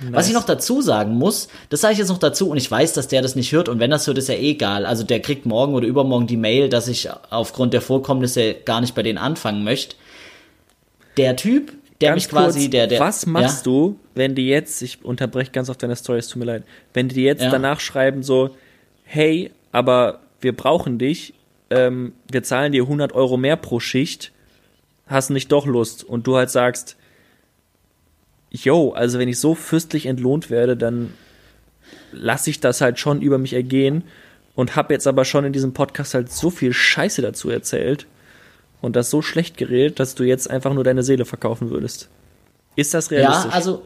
Nice. 0.00 0.12
Was 0.12 0.28
ich 0.28 0.34
noch 0.34 0.44
dazu 0.44 0.82
sagen 0.82 1.14
muss, 1.14 1.48
das 1.70 1.80
sage 1.80 1.92
ich 1.92 1.98
jetzt 1.98 2.08
noch 2.08 2.18
dazu 2.18 2.48
und 2.50 2.56
ich 2.56 2.68
weiß, 2.68 2.94
dass 2.94 3.06
der 3.06 3.22
das 3.22 3.36
nicht 3.36 3.52
hört 3.52 3.68
und 3.68 3.78
wenn 3.78 3.90
das 3.90 4.06
hört, 4.06 4.18
ist 4.18 4.28
ja 4.28 4.34
eh 4.34 4.50
egal. 4.50 4.86
Also 4.86 5.04
der 5.04 5.20
kriegt 5.20 5.46
morgen 5.46 5.74
oder 5.74 5.86
übermorgen 5.86 6.26
die 6.26 6.36
Mail, 6.36 6.68
dass 6.68 6.88
ich 6.88 7.08
aufgrund 7.30 7.72
der 7.72 7.80
Vorkommnisse 7.80 8.54
gar 8.54 8.80
nicht 8.80 8.94
bei 8.94 9.02
denen 9.02 9.18
anfangen 9.18 9.62
möchte. 9.62 9.94
Der 11.16 11.36
Typ, 11.36 11.72
der 12.00 12.10
ganz 12.10 12.22
mich 12.24 12.28
quasi, 12.28 12.60
kurz, 12.60 12.70
der, 12.70 12.86
der. 12.88 13.00
Was 13.00 13.26
machst 13.26 13.66
ja? 13.66 13.72
du, 13.72 13.98
wenn 14.14 14.34
die 14.34 14.48
jetzt, 14.48 14.82
ich 14.82 15.04
unterbreche 15.04 15.52
ganz 15.52 15.70
auf 15.70 15.76
deine 15.76 15.94
Story, 15.94 16.18
es 16.18 16.28
tut 16.28 16.40
mir 16.40 16.46
leid, 16.46 16.64
wenn 16.92 17.08
die 17.08 17.22
jetzt 17.22 17.42
ja. 17.42 17.50
danach 17.50 17.78
schreiben 17.78 18.24
so, 18.24 18.50
hey, 19.04 19.52
aber 19.70 20.20
wir 20.40 20.56
brauchen 20.56 20.98
dich, 20.98 21.34
ähm, 21.70 22.14
wir 22.30 22.42
zahlen 22.42 22.72
dir 22.72 22.82
100 22.82 23.12
Euro 23.12 23.36
mehr 23.36 23.56
pro 23.56 23.78
Schicht, 23.78 24.32
hast 25.06 25.30
nicht 25.30 25.52
doch 25.52 25.66
Lust 25.66 26.02
und 26.02 26.26
du 26.26 26.36
halt 26.36 26.50
sagst, 26.50 26.96
yo, 28.54 28.92
also 28.92 29.18
wenn 29.18 29.28
ich 29.28 29.40
so 29.40 29.54
fürstlich 29.54 30.06
entlohnt 30.06 30.48
werde, 30.48 30.76
dann 30.76 31.12
lasse 32.12 32.50
ich 32.50 32.60
das 32.60 32.80
halt 32.80 32.98
schon 32.98 33.20
über 33.20 33.38
mich 33.38 33.52
ergehen 33.52 34.04
und 34.54 34.76
habe 34.76 34.94
jetzt 34.94 35.06
aber 35.06 35.24
schon 35.24 35.44
in 35.44 35.52
diesem 35.52 35.72
Podcast 35.72 36.14
halt 36.14 36.30
so 36.30 36.50
viel 36.50 36.72
Scheiße 36.72 37.20
dazu 37.20 37.50
erzählt 37.50 38.06
und 38.80 38.94
das 38.94 39.10
so 39.10 39.22
schlecht 39.22 39.56
geredet, 39.56 39.98
dass 39.98 40.14
du 40.14 40.22
jetzt 40.22 40.48
einfach 40.48 40.72
nur 40.72 40.84
deine 40.84 41.02
Seele 41.02 41.24
verkaufen 41.24 41.70
würdest. 41.70 42.08
Ist 42.76 42.94
das 42.94 43.10
realistisch? 43.10 43.50
Ja, 43.50 43.50
also, 43.50 43.82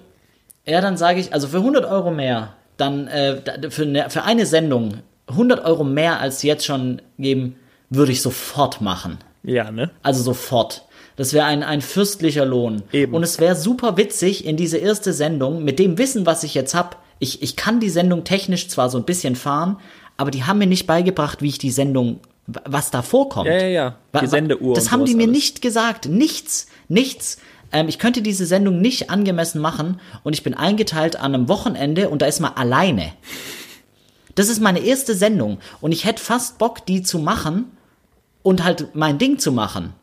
ja, 0.66 0.80
dann 0.80 0.96
sage 0.98 1.20
ich, 1.20 1.32
also 1.32 1.48
für 1.48 1.58
100 1.58 1.86
Euro 1.86 2.10
mehr, 2.10 2.54
dann 2.76 3.08
äh, 3.08 3.70
für, 3.70 3.86
ne, 3.86 4.10
für 4.10 4.24
eine 4.24 4.44
Sendung 4.44 5.02
100 5.28 5.64
Euro 5.64 5.84
mehr 5.84 6.20
als 6.20 6.42
jetzt 6.42 6.66
schon 6.66 7.00
geben, 7.18 7.56
würde 7.90 8.12
ich 8.12 8.20
sofort 8.20 8.80
machen. 8.80 9.18
Ja, 9.42 9.70
ne? 9.70 9.90
Also 10.02 10.22
sofort. 10.22 10.84
Das 11.18 11.32
wäre 11.32 11.46
ein, 11.46 11.64
ein 11.64 11.82
fürstlicher 11.82 12.46
Lohn. 12.46 12.84
Eben. 12.92 13.12
Und 13.12 13.24
es 13.24 13.40
wäre 13.40 13.56
super 13.56 13.96
witzig 13.96 14.46
in 14.46 14.56
diese 14.56 14.78
erste 14.78 15.12
Sendung, 15.12 15.64
mit 15.64 15.80
dem 15.80 15.98
Wissen, 15.98 16.26
was 16.26 16.44
ich 16.44 16.54
jetzt 16.54 16.76
habe. 16.76 16.96
Ich, 17.18 17.42
ich 17.42 17.56
kann 17.56 17.80
die 17.80 17.90
Sendung 17.90 18.22
technisch 18.22 18.68
zwar 18.68 18.88
so 18.88 18.98
ein 18.98 19.04
bisschen 19.04 19.34
fahren, 19.34 19.78
aber 20.16 20.30
die 20.30 20.44
haben 20.44 20.58
mir 20.58 20.68
nicht 20.68 20.86
beigebracht, 20.86 21.42
wie 21.42 21.48
ich 21.48 21.58
die 21.58 21.72
Sendung, 21.72 22.20
was 22.46 22.92
da 22.92 23.02
vorkommt. 23.02 23.48
Ja, 23.48 23.58
ja, 23.58 23.66
ja. 23.66 23.96
Die 24.22 24.28
Sendeuhr. 24.28 24.76
Das 24.76 24.92
haben 24.92 25.06
die 25.06 25.16
mir 25.16 25.24
alles. 25.24 25.34
nicht 25.34 25.60
gesagt. 25.60 26.06
Nichts. 26.06 26.68
Nichts. 26.86 27.38
Ähm, 27.72 27.88
ich 27.88 27.98
könnte 27.98 28.22
diese 28.22 28.46
Sendung 28.46 28.80
nicht 28.80 29.10
angemessen 29.10 29.60
machen 29.60 30.00
und 30.22 30.34
ich 30.34 30.44
bin 30.44 30.54
eingeteilt 30.54 31.16
an 31.16 31.34
einem 31.34 31.48
Wochenende 31.48 32.10
und 32.10 32.22
da 32.22 32.26
ist 32.26 32.38
man 32.38 32.52
alleine. 32.52 33.12
Das 34.36 34.48
ist 34.48 34.60
meine 34.60 34.78
erste 34.78 35.16
Sendung 35.16 35.58
und 35.80 35.90
ich 35.90 36.04
hätte 36.04 36.22
fast 36.22 36.58
Bock, 36.58 36.86
die 36.86 37.02
zu 37.02 37.18
machen 37.18 37.72
und 38.44 38.62
halt 38.62 38.94
mein 38.94 39.18
Ding 39.18 39.40
zu 39.40 39.50
machen. 39.50 39.94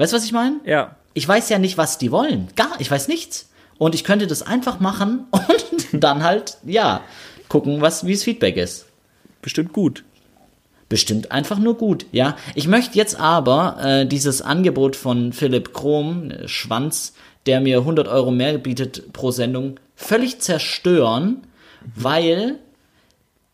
Weißt 0.00 0.14
du, 0.14 0.16
was 0.16 0.24
ich 0.24 0.32
meine? 0.32 0.60
Ja. 0.64 0.96
Ich 1.12 1.28
weiß 1.28 1.50
ja 1.50 1.58
nicht, 1.58 1.76
was 1.76 1.98
die 1.98 2.10
wollen. 2.10 2.48
Gar, 2.56 2.80
ich 2.80 2.90
weiß 2.90 3.06
nichts. 3.08 3.50
Und 3.76 3.94
ich 3.94 4.02
könnte 4.02 4.26
das 4.26 4.40
einfach 4.40 4.80
machen 4.80 5.26
und 5.30 6.02
dann 6.02 6.24
halt, 6.24 6.56
ja, 6.64 7.02
gucken, 7.50 7.82
was, 7.82 8.06
wie 8.06 8.14
es 8.14 8.24
Feedback 8.24 8.56
ist. 8.56 8.86
Bestimmt 9.42 9.74
gut. 9.74 10.04
Bestimmt 10.88 11.32
einfach 11.32 11.58
nur 11.58 11.76
gut, 11.76 12.06
ja. 12.12 12.36
Ich 12.54 12.66
möchte 12.66 12.96
jetzt 12.96 13.20
aber 13.20 13.76
äh, 13.82 14.06
dieses 14.06 14.40
Angebot 14.40 14.96
von 14.96 15.34
Philipp 15.34 15.74
Krom, 15.74 16.30
äh, 16.30 16.48
Schwanz, 16.48 17.12
der 17.44 17.60
mir 17.60 17.80
100 17.80 18.08
Euro 18.08 18.30
mehr 18.30 18.56
bietet 18.56 19.12
pro 19.12 19.32
Sendung, 19.32 19.78
völlig 19.96 20.40
zerstören, 20.40 21.46
weil 21.94 22.58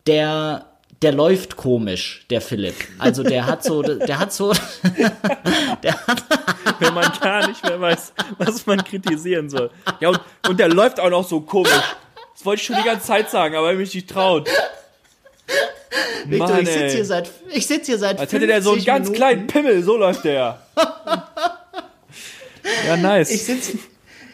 der 0.07 0.65
der 1.01 1.11
läuft 1.11 1.55
komisch, 1.55 2.25
der 2.29 2.41
Philipp. 2.41 2.75
Also 2.97 3.23
der 3.23 3.45
hat 3.45 3.63
so, 3.63 3.81
der 3.81 4.19
hat 4.19 4.33
so, 4.33 4.53
der 5.83 6.07
hat 6.07 6.23
wenn 6.79 6.93
man 6.93 7.11
gar 7.21 7.47
nicht 7.47 7.63
mehr 7.63 7.79
weiß, 7.79 8.13
was 8.37 8.65
man 8.65 8.83
kritisieren 8.83 9.49
soll. 9.49 9.69
Ja, 9.99 10.09
und, 10.09 10.19
und 10.47 10.59
der 10.59 10.69
läuft 10.69 10.99
auch 10.99 11.09
noch 11.09 11.27
so 11.27 11.41
komisch. 11.41 11.71
Das 12.33 12.45
wollte 12.45 12.61
ich 12.61 12.67
schon 12.67 12.77
die 12.77 12.83
ganze 12.83 13.07
Zeit 13.07 13.29
sagen, 13.29 13.55
aber 13.55 13.73
ich 13.73 13.79
mich 13.79 13.93
nicht 13.93 14.09
traut. 14.09 14.49
Victor, 16.25 16.49
Mann, 16.49 16.61
ich 16.61 16.69
sitze 16.69 16.95
hier 16.95 17.05
seit, 17.05 17.31
ich 17.51 17.67
sitze 17.67 17.85
hier 17.85 17.97
seit 17.97 18.19
Als 18.19 18.33
hätte 18.33 18.47
der 18.47 18.61
so 18.61 18.73
einen 18.73 18.83
ganz 18.83 19.05
Minuten. 19.05 19.17
kleinen 19.17 19.47
Pimmel, 19.47 19.83
so 19.83 19.97
läuft 19.97 20.25
der. 20.25 20.61
ja, 22.87 22.97
nice. 22.97 23.31
Ich 23.31 23.45
sitze 23.45 23.77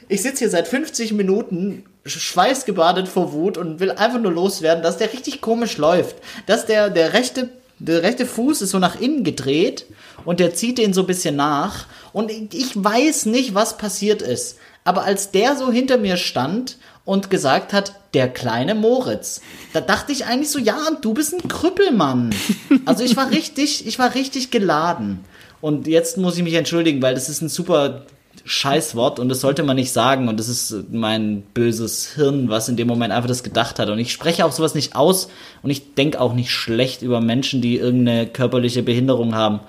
ich 0.10 0.22
sitz 0.22 0.40
hier 0.40 0.50
seit 0.50 0.68
50 0.68 1.14
Minuten 1.14 1.86
schweißgebadet 2.06 3.08
vor 3.08 3.32
Wut 3.34 3.58
und 3.58 3.80
will 3.80 3.92
einfach 3.92 4.20
nur 4.20 4.32
loswerden, 4.32 4.84
dass 4.84 4.98
der 4.98 5.14
richtig 5.14 5.42
komisch 5.42 5.78
läuft. 5.78 6.18
Dass 6.48 6.66
der, 6.66 6.90
der 6.90 7.14
rechte, 7.14 7.50
der 7.80 8.04
rechte 8.04 8.26
Fuß 8.26 8.62
ist 8.62 8.72
so 8.72 8.80
nach 8.80 9.00
innen 9.00 9.24
gedreht 9.24 9.86
und 10.26 10.40
der 10.40 10.54
zieht 10.54 10.78
den 10.78 10.94
so 10.94 11.02
ein 11.02 11.08
bisschen 11.08 11.36
nach. 11.36 11.86
Und 12.12 12.32
ich 12.32 12.72
weiß 12.76 13.28
nicht, 13.28 13.56
was 13.56 13.78
passiert 13.78 14.22
ist. 14.22 14.58
Aber 14.84 15.04
als 15.04 15.32
der 15.32 15.56
so 15.56 15.72
hinter 15.72 15.98
mir 15.98 16.18
stand 16.18 16.78
und 17.06 17.30
gesagt 17.30 17.74
hat, 17.74 17.94
der 18.14 18.30
kleine 18.30 18.76
Moritz, 18.76 19.42
da 19.72 19.82
dachte 19.82 20.12
ich 20.12 20.26
eigentlich 20.26 20.52
so, 20.52 20.60
ja, 20.60 20.78
du 21.02 21.14
bist 21.14 21.34
ein 21.34 21.48
Krüppelmann. 21.48 22.34
Also 22.86 23.04
ich 23.04 23.16
war 23.16 23.32
richtig, 23.32 23.88
ich 23.88 23.98
war 23.98 24.14
richtig 24.14 24.52
geladen. 24.52 25.24
Und 25.62 25.88
jetzt 25.88 26.18
muss 26.18 26.36
ich 26.36 26.44
mich 26.44 26.56
entschuldigen, 26.56 27.02
weil 27.02 27.14
das 27.14 27.30
ist 27.30 27.42
ein 27.42 27.48
super 27.48 28.06
Scheißwort 28.46 29.20
und 29.20 29.30
das 29.30 29.40
sollte 29.40 29.64
man 29.64 29.78
nicht 29.78 29.92
sagen 29.92 30.28
und 30.28 30.40
das 30.40 30.50
ist 30.50 30.92
mein 30.92 31.44
böses 31.54 32.14
Hirn, 32.16 32.50
was 32.50 32.68
in 32.68 32.76
dem 32.76 32.88
Moment 32.88 33.14
einfach 33.14 33.30
das 33.30 33.44
gedacht 33.44 33.80
hat 33.80 33.90
und 33.90 34.00
ich 34.00 34.12
spreche 34.12 34.46
auch 34.46 34.52
sowas 34.52 34.76
nicht 34.76 34.96
aus 34.96 35.30
und 35.62 35.70
ich 35.70 35.94
denke 35.96 36.20
auch 36.20 36.34
nicht 36.34 36.52
schlecht 36.52 37.04
über 37.04 37.22
Menschen, 37.22 37.62
die 37.62 37.78
irgendeine 37.78 38.28
körperliche 38.28 38.84
Behinderung 38.84 39.34
haben. 39.34 39.62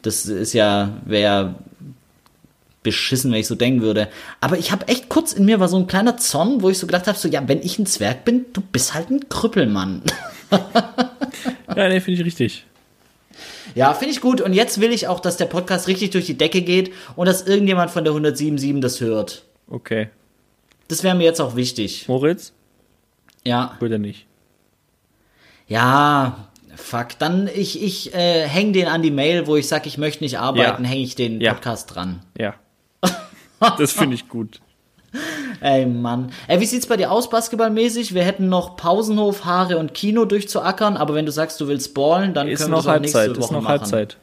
Das 0.00 0.26
ist 0.26 0.54
ja, 0.54 0.96
wäre 1.04 1.56
beschissen, 2.82 3.30
wenn 3.30 3.40
ich 3.40 3.46
so 3.46 3.54
denken 3.54 3.82
würde. 3.82 4.08
Aber 4.40 4.58
ich 4.58 4.72
habe 4.72 4.88
echt 4.88 5.08
kurz 5.08 5.32
in 5.32 5.44
mir 5.44 5.60
war 5.60 5.68
so 5.68 5.76
ein 5.76 5.86
kleiner 5.86 6.16
Zorn, 6.16 6.62
wo 6.62 6.70
ich 6.70 6.78
so 6.78 6.86
gedacht 6.86 7.06
habe, 7.06 7.18
so 7.18 7.28
ja, 7.28 7.46
wenn 7.46 7.62
ich 7.62 7.78
ein 7.78 7.86
Zwerg 7.86 8.24
bin, 8.24 8.46
du 8.52 8.60
bist 8.60 8.94
halt 8.94 9.10
ein 9.10 9.28
Krüppelmann. 9.28 10.02
ja, 10.50 11.88
nee, 11.88 12.00
finde 12.00 12.20
ich 12.20 12.26
richtig. 12.26 12.66
Ja, 13.74 13.94
finde 13.94 14.12
ich 14.14 14.20
gut. 14.20 14.40
Und 14.40 14.52
jetzt 14.52 14.80
will 14.80 14.92
ich 14.92 15.08
auch, 15.08 15.20
dass 15.20 15.36
der 15.36 15.46
Podcast 15.46 15.88
richtig 15.88 16.10
durch 16.10 16.26
die 16.26 16.36
Decke 16.36 16.62
geht 16.62 16.92
und 17.16 17.26
dass 17.26 17.42
irgendjemand 17.42 17.90
von 17.90 18.04
der 18.04 18.12
107.7 18.12 18.80
das 18.80 19.00
hört. 19.00 19.44
Okay. 19.68 20.08
Das 20.88 21.02
wäre 21.02 21.14
mir 21.14 21.24
jetzt 21.24 21.40
auch 21.40 21.56
wichtig. 21.56 22.08
Moritz? 22.08 22.52
Ja. 23.44 23.76
Würde 23.80 23.98
nicht. 23.98 24.26
Ja, 25.66 26.48
fuck. 26.74 27.18
Dann 27.18 27.48
ich, 27.54 27.82
ich 27.82 28.14
äh, 28.14 28.46
hänge 28.46 28.72
den 28.72 28.88
an 28.88 29.02
die 29.02 29.10
Mail, 29.10 29.46
wo 29.46 29.56
ich 29.56 29.68
sage, 29.68 29.88
ich 29.88 29.98
möchte 29.98 30.22
nicht 30.22 30.38
arbeiten, 30.38 30.84
ja. 30.84 30.90
hänge 30.90 31.02
ich 31.02 31.14
den 31.14 31.40
ja. 31.40 31.54
Podcast 31.54 31.94
dran. 31.94 32.20
Ja. 32.38 32.54
Das 33.78 33.92
finde 33.92 34.16
ich 34.16 34.28
gut. 34.28 34.60
Ey, 35.60 35.86
Mann. 35.86 36.32
Ey, 36.48 36.60
wie 36.60 36.66
sieht's 36.66 36.86
bei 36.86 36.96
dir 36.96 37.10
aus, 37.10 37.30
basketballmäßig? 37.30 38.14
Wir 38.14 38.24
hätten 38.24 38.48
noch 38.48 38.76
Pausenhof, 38.76 39.44
Haare 39.44 39.78
und 39.78 39.94
Kino 39.94 40.24
durchzuackern, 40.24 40.96
aber 40.96 41.14
wenn 41.14 41.26
du 41.26 41.32
sagst, 41.32 41.60
du 41.60 41.68
willst 41.68 41.94
ballen, 41.94 42.34
dann 42.34 42.48
ist 42.48 42.62
können 42.62 42.72
wir 42.72 42.84
Halbzeit, 42.84 43.00
nächste 43.02 43.30
Woche 43.30 43.40
ist 43.40 43.52
noch 43.52 43.62
machen. 43.62 43.68
Halbzeit. 43.68 44.16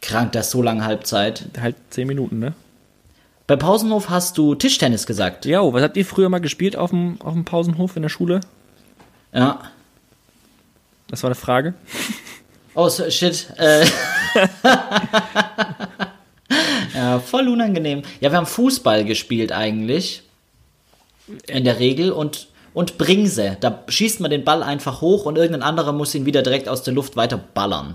Krank, 0.00 0.32
das 0.32 0.46
ist 0.46 0.52
so 0.52 0.62
lange 0.62 0.84
Halbzeit. 0.84 1.46
Halt 1.60 1.76
zehn 1.90 2.08
Minuten, 2.08 2.38
ne? 2.38 2.54
Bei 3.46 3.56
Pausenhof 3.56 4.08
hast 4.08 4.38
du 4.38 4.54
Tischtennis 4.54 5.06
gesagt. 5.06 5.44
Ja, 5.46 5.60
was 5.72 5.82
habt 5.82 5.96
ihr 5.96 6.04
früher 6.04 6.28
mal 6.28 6.40
gespielt 6.40 6.76
auf 6.76 6.90
dem, 6.90 7.20
auf 7.20 7.34
dem 7.34 7.44
Pausenhof 7.44 7.96
in 7.96 8.02
der 8.02 8.08
Schule? 8.08 8.40
Ja. 9.32 9.60
Das 11.08 11.22
war 11.22 11.28
eine 11.28 11.34
Frage. 11.34 11.74
Oh, 12.74 12.88
shit. 12.88 13.52
Äh. 13.58 13.84
ja, 16.94 17.18
voll 17.20 17.48
unangenehm. 17.48 18.02
Ja, 18.20 18.30
wir 18.30 18.36
haben 18.36 18.46
Fußball 18.46 19.04
gespielt 19.04 19.52
eigentlich. 19.52 20.22
In 21.46 21.64
der 21.64 21.78
Regel 21.78 22.10
und, 22.10 22.48
und 22.74 22.98
Bringse. 22.98 23.56
Da 23.60 23.84
schießt 23.88 24.20
man 24.20 24.30
den 24.30 24.44
Ball 24.44 24.62
einfach 24.62 25.00
hoch 25.00 25.24
und 25.24 25.38
irgendein 25.38 25.62
anderer 25.62 25.92
muss 25.92 26.14
ihn 26.14 26.26
wieder 26.26 26.42
direkt 26.42 26.68
aus 26.68 26.82
der 26.82 26.94
Luft 26.94 27.16
weiter 27.16 27.38
ballern. 27.38 27.94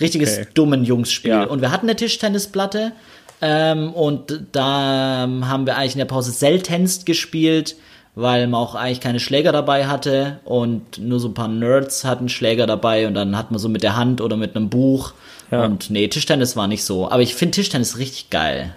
Richtiges 0.00 0.38
Okay. 0.38 0.48
dummen 0.54 0.84
Jungsspiel. 0.84 1.30
Ja. 1.30 1.44
Und 1.44 1.60
wir 1.60 1.70
hatten 1.70 1.86
eine 1.86 1.96
Tischtennisplatte 1.96 2.92
ähm, 3.40 3.92
und 3.92 4.46
da 4.52 5.24
ähm, 5.24 5.48
haben 5.48 5.66
wir 5.66 5.76
eigentlich 5.76 5.94
in 5.94 5.98
der 5.98 6.06
Pause 6.06 6.30
seltenst 6.30 7.06
gespielt, 7.06 7.76
weil 8.14 8.46
man 8.46 8.60
auch 8.60 8.74
eigentlich 8.74 9.00
keine 9.00 9.20
Schläger 9.20 9.52
dabei 9.52 9.86
hatte 9.86 10.40
und 10.44 10.98
nur 10.98 11.20
so 11.20 11.28
ein 11.28 11.34
paar 11.34 11.48
Nerds 11.48 12.04
hatten 12.04 12.28
Schläger 12.28 12.66
dabei 12.66 13.06
und 13.06 13.14
dann 13.14 13.36
hat 13.36 13.50
man 13.50 13.58
so 13.58 13.68
mit 13.68 13.82
der 13.82 13.96
Hand 13.96 14.20
oder 14.20 14.36
mit 14.36 14.56
einem 14.56 14.70
Buch. 14.70 15.12
Ja. 15.52 15.64
Und 15.66 15.90
nee, 15.90 16.08
Tischtennis 16.08 16.56
war 16.56 16.66
nicht 16.66 16.82
so. 16.84 17.08
Aber 17.10 17.22
ich 17.22 17.34
finde 17.36 17.52
Tischtennis 17.56 17.98
richtig 17.98 18.30
geil. 18.30 18.74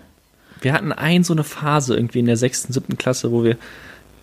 Wir 0.62 0.74
hatten 0.74 0.92
ein 0.92 1.24
so 1.24 1.34
eine 1.34 1.44
Phase 1.44 1.96
irgendwie 1.96 2.20
in 2.20 2.26
der 2.26 2.38
sechsten, 2.38 2.74
siebten 2.74 2.98
Klasse, 2.98 3.32
wo 3.32 3.44
wir 3.44 3.58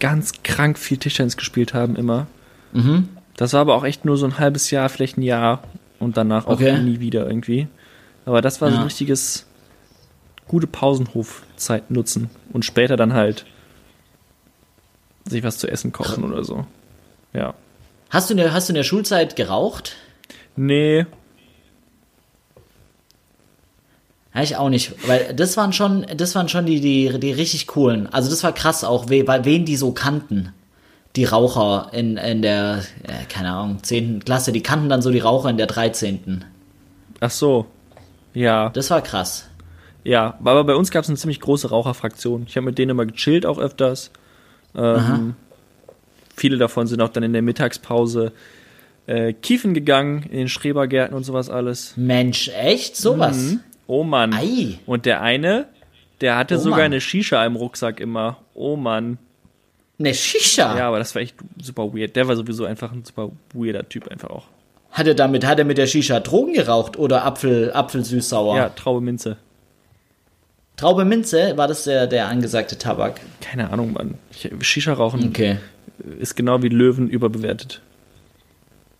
ganz 0.01 0.43
krank 0.45 0.79
viel 0.79 0.99
Tischtennis 0.99 1.37
gespielt 1.37 1.75
haben 1.75 1.97
immer. 1.97 2.27
Mhm. 2.73 3.09
Das 3.37 3.53
war 3.55 3.61
aber 3.61 3.75
auch 3.75 3.85
echt 3.85 4.05
nur 4.05 4.17
so 4.17 4.27
ein 4.27 4.39
halbes 4.39 4.71
Jahr, 4.71 4.89
vielleicht 4.89 5.17
ein 5.19 5.23
Jahr 5.23 5.63
und 5.99 6.17
danach 6.17 6.47
auch 6.47 6.53
Okay. 6.53 6.79
nie 6.79 7.01
wieder 7.01 7.27
irgendwie. 7.27 7.69
Aber 8.27 8.41
das 8.43 8.61
war 8.61 8.69
so 8.69 8.75
Ja. 8.75 8.81
ein 8.83 8.85
richtiges 8.87 9.47
gute 10.49 10.67
Pausenhofzeit 10.67 11.91
nutzen 11.91 12.29
und 12.53 12.65
später 12.65 12.97
dann 12.97 13.15
halt 13.15 13.47
sich 15.27 15.43
was 15.43 15.59
zu 15.59 15.69
essen 15.69 15.93
kochen 15.93 16.25
oder 16.25 16.45
so. 16.45 16.67
Ja. 17.33 17.55
Hast 18.11 18.29
du, 18.29 18.35
in 18.35 18.39
der, 18.39 18.53
hast 18.53 18.69
du 18.69 18.73
in 18.73 18.77
der 18.77 18.83
Schulzeit 18.83 19.37
geraucht? 19.37 19.97
Nee, 20.57 21.07
Ja, 24.35 24.43
ich 24.43 24.57
auch 24.57 24.70
nicht, 24.70 24.93
weil 25.07 25.35
das 25.35 25.57
waren 25.57 25.72
schon, 25.72 26.07
das 26.16 26.35
waren 26.35 26.49
schon 26.49 26.64
die, 26.66 26.80
die, 26.80 27.18
die 27.20 27.33
richtig 27.33 27.66
coolen. 27.66 28.07
Also 28.12 28.30
das 28.30 28.43
war 28.43 28.53
krass 28.53 28.83
auch, 28.83 29.09
we, 29.11 29.26
weil 29.26 29.45
wen 29.45 29.64
die 29.64 29.76
so 29.76 29.93
kannten. 29.93 30.53
Die 31.16 31.26
Raucher 31.26 31.91
in, 31.93 32.16
in 32.16 32.41
der, 32.41 32.78
äh, 33.03 33.24
keine 33.28 33.51
Ahnung, 33.51 33.83
10. 33.83 34.24
Klasse, 34.24 34.51
die 34.53 34.62
kannten 34.62 34.89
dann 34.89 35.03
so 35.03 35.11
die 35.11 35.18
Raucher 35.18 35.51
in 35.51 35.59
der 35.59 35.66
13. 35.66 36.45
ach 37.20 37.30
so. 37.30 37.66
Ja, 38.35 38.70
Das 38.70 38.89
war 38.89 39.03
krass. 39.03 39.47
ja, 40.05 40.39
aber 40.43 40.64
bei 40.64 40.74
uns 40.74 40.91
gab 40.91 41.03
es 41.05 41.11
eine 41.11 41.18
ziemlich 41.18 41.39
große 41.41 41.68
Raucherfraktion. 41.68 42.45
Ich 42.49 42.57
habe 42.57 42.64
mit 42.64 42.78
denen 42.78 42.93
immer 42.93 43.05
gechillt 43.05 43.45
auch 43.45 43.59
öfters. 43.59 44.11
Ähm, 44.74 45.35
viele 46.35 46.57
davon 46.57 46.87
sind 46.87 47.03
auch 47.03 47.11
dann 47.11 47.22
in 47.24 47.35
der 47.35 47.43
Mittagspause 47.43 48.33
äh, 49.07 49.35
Kiefen 49.35 49.74
gegangen, 49.74 50.22
in 50.22 50.39
den 50.39 50.49
Schrebergärten 50.49 51.14
und 51.14 51.24
sowas 51.24 51.51
alles. 51.51 51.93
Mensch, 51.97 52.49
echt? 52.49 52.97
Sowas? 52.97 53.37
Mhm. 53.37 53.61
Oh 53.87 54.05
Mann. 54.05 54.33
Ei. 54.35 54.78
Und 54.87 55.07
der 55.07 55.20
eine, 55.22 55.66
der 56.20 56.37
hatte 56.37 56.57
Oh 56.57 56.59
sogar 56.59 56.78
Mann. 56.78 56.87
eine 56.87 57.01
Shisha 57.01 57.45
im 57.45 57.57
Rucksack 57.57 58.01
immer. 58.01 58.39
Oh 58.55 58.76
Mann. 58.76 59.18
Ne 59.99 60.14
Shisha? 60.14 60.76
Ja, 60.78 60.89
aber 60.89 60.99
das 60.99 61.14
war 61.14 61.22
echt 61.22 61.37
super 61.61 61.93
weird. 61.95 62.16
Der 62.16 62.26
war 62.28 62.37
sowieso 62.37 62.64
einfach 62.64 62.93
ein 62.93 63.05
super 63.05 63.30
weirder 63.55 63.89
Typ 63.89 64.09
einfach 64.09 64.30
auch. 64.30 64.47
Hat 64.91 65.07
er 65.07 65.14
damit, 65.14 65.47
hat 65.47 65.59
er 65.59 65.64
mit 65.64 65.78
der 65.78 65.87
Shisha 65.87 66.20
Drogen 66.20 66.53
geraucht 66.55 66.99
oder 66.99 67.24
Apfel, 67.24 67.72
Apfelsüß-sauer? 67.72 68.57
Ja, 68.57 68.68
Traube 68.70 69.01
Minze. 69.01 69.37
Traube 70.76 71.05
Minze, 71.05 71.57
war 71.57 71.68
das 71.68 71.85
der, 71.85 72.07
der 72.07 72.28
angesagte 72.28 72.76
Tabak? 72.78 73.20
Keine 73.41 73.70
Ahnung, 73.70 73.93
Mann. 73.93 74.14
Ich, 74.33 74.51
Shisha 74.62 74.93
rauchen 74.95 75.28
Okay. 75.28 75.59
ist 76.18 76.35
genau 76.35 76.62
wie 76.62 76.68
Löwen 76.68 77.09
überbewertet. 77.09 77.80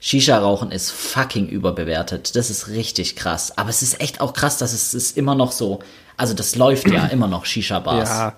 Shisha-Rauchen 0.05 0.73
ist 0.73 0.91
fucking 0.91 1.47
überbewertet. 1.49 2.35
Das 2.35 2.51
ist 2.51 2.67
richtig 2.67 3.15
krass. 3.15 3.57
Aber 3.57 3.71
es 3.71 3.83
ist 3.83 4.01
echt 4.01 4.21
auch 4.21 4.33
krass, 4.33 4.59
dass 4.59 4.73
es 4.73 4.95
ist 4.95 5.17
immer 5.17 5.37
noch 5.37 5.53
so. 5.53 5.79
Also 6.17 6.35
das 6.35 6.57
läuft 6.57 6.91
ja 6.91 7.07
immer 7.07 7.29
noch 7.29 7.45
Shisha-Bars. 7.47 8.09
Ja. 8.09 8.37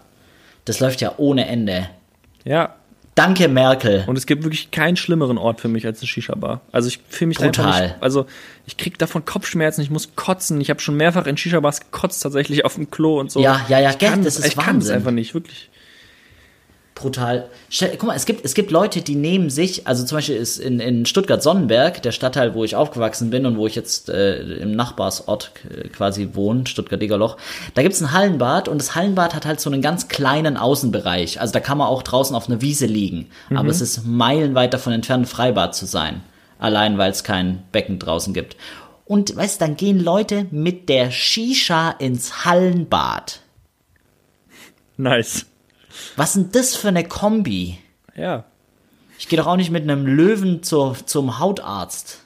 Das 0.67 0.81
läuft 0.81 1.01
ja 1.01 1.15
ohne 1.17 1.47
Ende. 1.49 1.89
Ja. 2.45 2.75
Danke, 3.15 3.49
Merkel. 3.49 4.05
Und 4.07 4.19
es 4.19 4.27
gibt 4.27 4.45
wirklich 4.45 4.73
keinen 4.73 4.97
schlimmeren 4.99 5.39
Ort 5.39 5.63
für 5.63 5.69
mich 5.69 5.87
als 5.87 6.01
eine 6.01 6.07
Shisha-Bar. 6.09 6.61
Also 6.71 6.89
ich 6.89 7.01
fühle 7.09 7.29
mich 7.29 7.41
einfach 7.41 7.65
Brutal. 7.65 7.83
nicht, 7.83 8.03
also 8.03 8.27
ich 8.67 8.77
krieg 8.77 8.99
davon 8.99 9.25
Kopfschmerzen, 9.25 9.81
ich 9.81 9.91
muss 9.91 10.17
kotzen. 10.17 10.61
Ich 10.61 10.69
habe 10.69 10.81
schon 10.81 10.97
mehrfach 10.97 11.25
in 11.25 11.39
Shisha-Bars 11.39 11.81
gekotzt, 11.81 12.23
tatsächlich 12.23 12.67
auf 12.67 12.75
dem 12.75 12.91
Klo 12.91 13.19
und 13.19 13.31
so. 13.31 13.41
Ja, 13.41 13.65
ja, 13.69 13.79
ja, 13.79 13.91
ich 13.91 13.99
gell, 13.99 14.11
kann, 14.11 14.23
das 14.23 14.37
ist 14.37 14.47
Ich 14.47 14.57
kann 14.57 14.65
es 14.65 14.69
Wahnsinn. 14.83 14.97
einfach 14.97 15.13
nicht, 15.13 15.33
wirklich. 15.33 15.71
Brutal. 16.95 17.49
Guck 17.99 18.05
mal, 18.05 18.15
es 18.15 18.25
gibt, 18.25 18.45
es 18.45 18.55
gibt 18.55 18.71
Leute, 18.71 19.03
die 19.03 19.17
nehmen 19.17 19.51
sich, 19.51 19.87
also 19.87 20.05
zum 20.05 20.19
Beispiel 20.19 20.37
ist 20.37 20.59
in, 20.59 20.79
in 20.79 21.07
Stuttgart-Sonnenberg, 21.07 22.01
der 22.03 22.13
Stadtteil, 22.13 22.55
wo 22.55 22.63
ich 22.63 22.77
aufgewachsen 22.77 23.31
bin 23.31 23.47
und 23.47 23.57
wo 23.57 23.67
ich 23.67 23.75
jetzt 23.75 24.09
äh, 24.09 24.41
im 24.59 24.71
Nachbarsort 24.73 25.51
äh, 25.69 25.89
quasi 25.89 26.31
wohne, 26.35 26.69
Stuttgart-Degerloch, 26.69 27.37
da 27.75 27.83
gibt's 27.83 28.01
ein 28.01 28.13
Hallenbad 28.13 28.69
und 28.69 28.79
das 28.79 28.95
Hallenbad 28.95 29.35
hat 29.35 29.45
halt 29.45 29.61
so 29.61 29.71
einen 29.71 29.83
ganz 29.83 30.07
kleinen 30.07 30.57
Außenbereich. 30.57 31.41
Also 31.41 31.53
da 31.53 31.61
kann 31.61 31.79
man 31.79 31.89
auch 31.89 32.05
draußen 32.05 32.37
auf 32.37 32.49
einer 32.49 32.61
Wiese 32.61 32.87
liegen. 32.87 33.27
Aber 33.51 33.69
es 33.69 33.81
ist 33.81 34.07
meilenweit 34.07 34.73
davon 34.73 34.93
entfernt, 34.93 35.25
ein 35.25 35.27
Freibad 35.27 35.75
zu 35.75 35.87
sein. 35.87 36.23
Allein, 36.61 36.97
weil 36.97 37.11
es 37.11 37.25
kein 37.25 37.65
Becken 37.73 37.99
draußen 37.99 38.33
gibt. 38.33 38.57
Und 39.05 39.35
weißt 39.35 39.61
du, 39.61 39.67
dann 39.67 39.77
gehen 39.77 40.03
Leute 40.03 40.47
mit 40.51 40.89
der 40.89 41.11
Shisha 41.11 41.91
ins 41.91 42.45
Hallenbad. 42.45 43.41
Nice. 44.97 45.47
Was 46.17 46.35
denn 46.35 46.51
das 46.53 46.77
für 46.77 46.89
eine 46.89 47.05
Kombi? 47.07 47.79
Ja. 48.17 48.45
Ich 49.19 49.29
gehe 49.29 49.39
doch 49.39 49.47
auch 49.47 49.57
nicht 49.57 49.71
mit 49.71 49.83
einem 49.85 50.07
Löwen 50.07 50.63
zur, 50.63 50.97
zum 51.07 51.39
Hautarzt. 51.39 52.21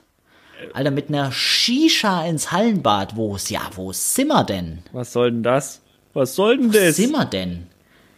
Alter, 0.75 0.91
mit 0.91 1.09
einer 1.09 1.31
Shisha 1.31 2.25
ins 2.25 2.51
Hallenbad. 2.51 3.15
Wo 3.17 3.37
ist, 3.37 3.51
ja, 3.51 3.61
wo 3.75 3.93
sind 3.93 4.29
wir 4.29 4.45
denn? 4.45 4.79
Was 4.93 5.13
soll 5.13 5.31
denn 5.31 5.43
das? 5.43 5.81
Was 6.15 6.35
soll 6.35 6.57
denn 6.59 6.69
Wo 6.71 6.79
das? 6.79 6.97
sind 6.97 7.13
wir 7.13 7.25
denn? 7.27 7.67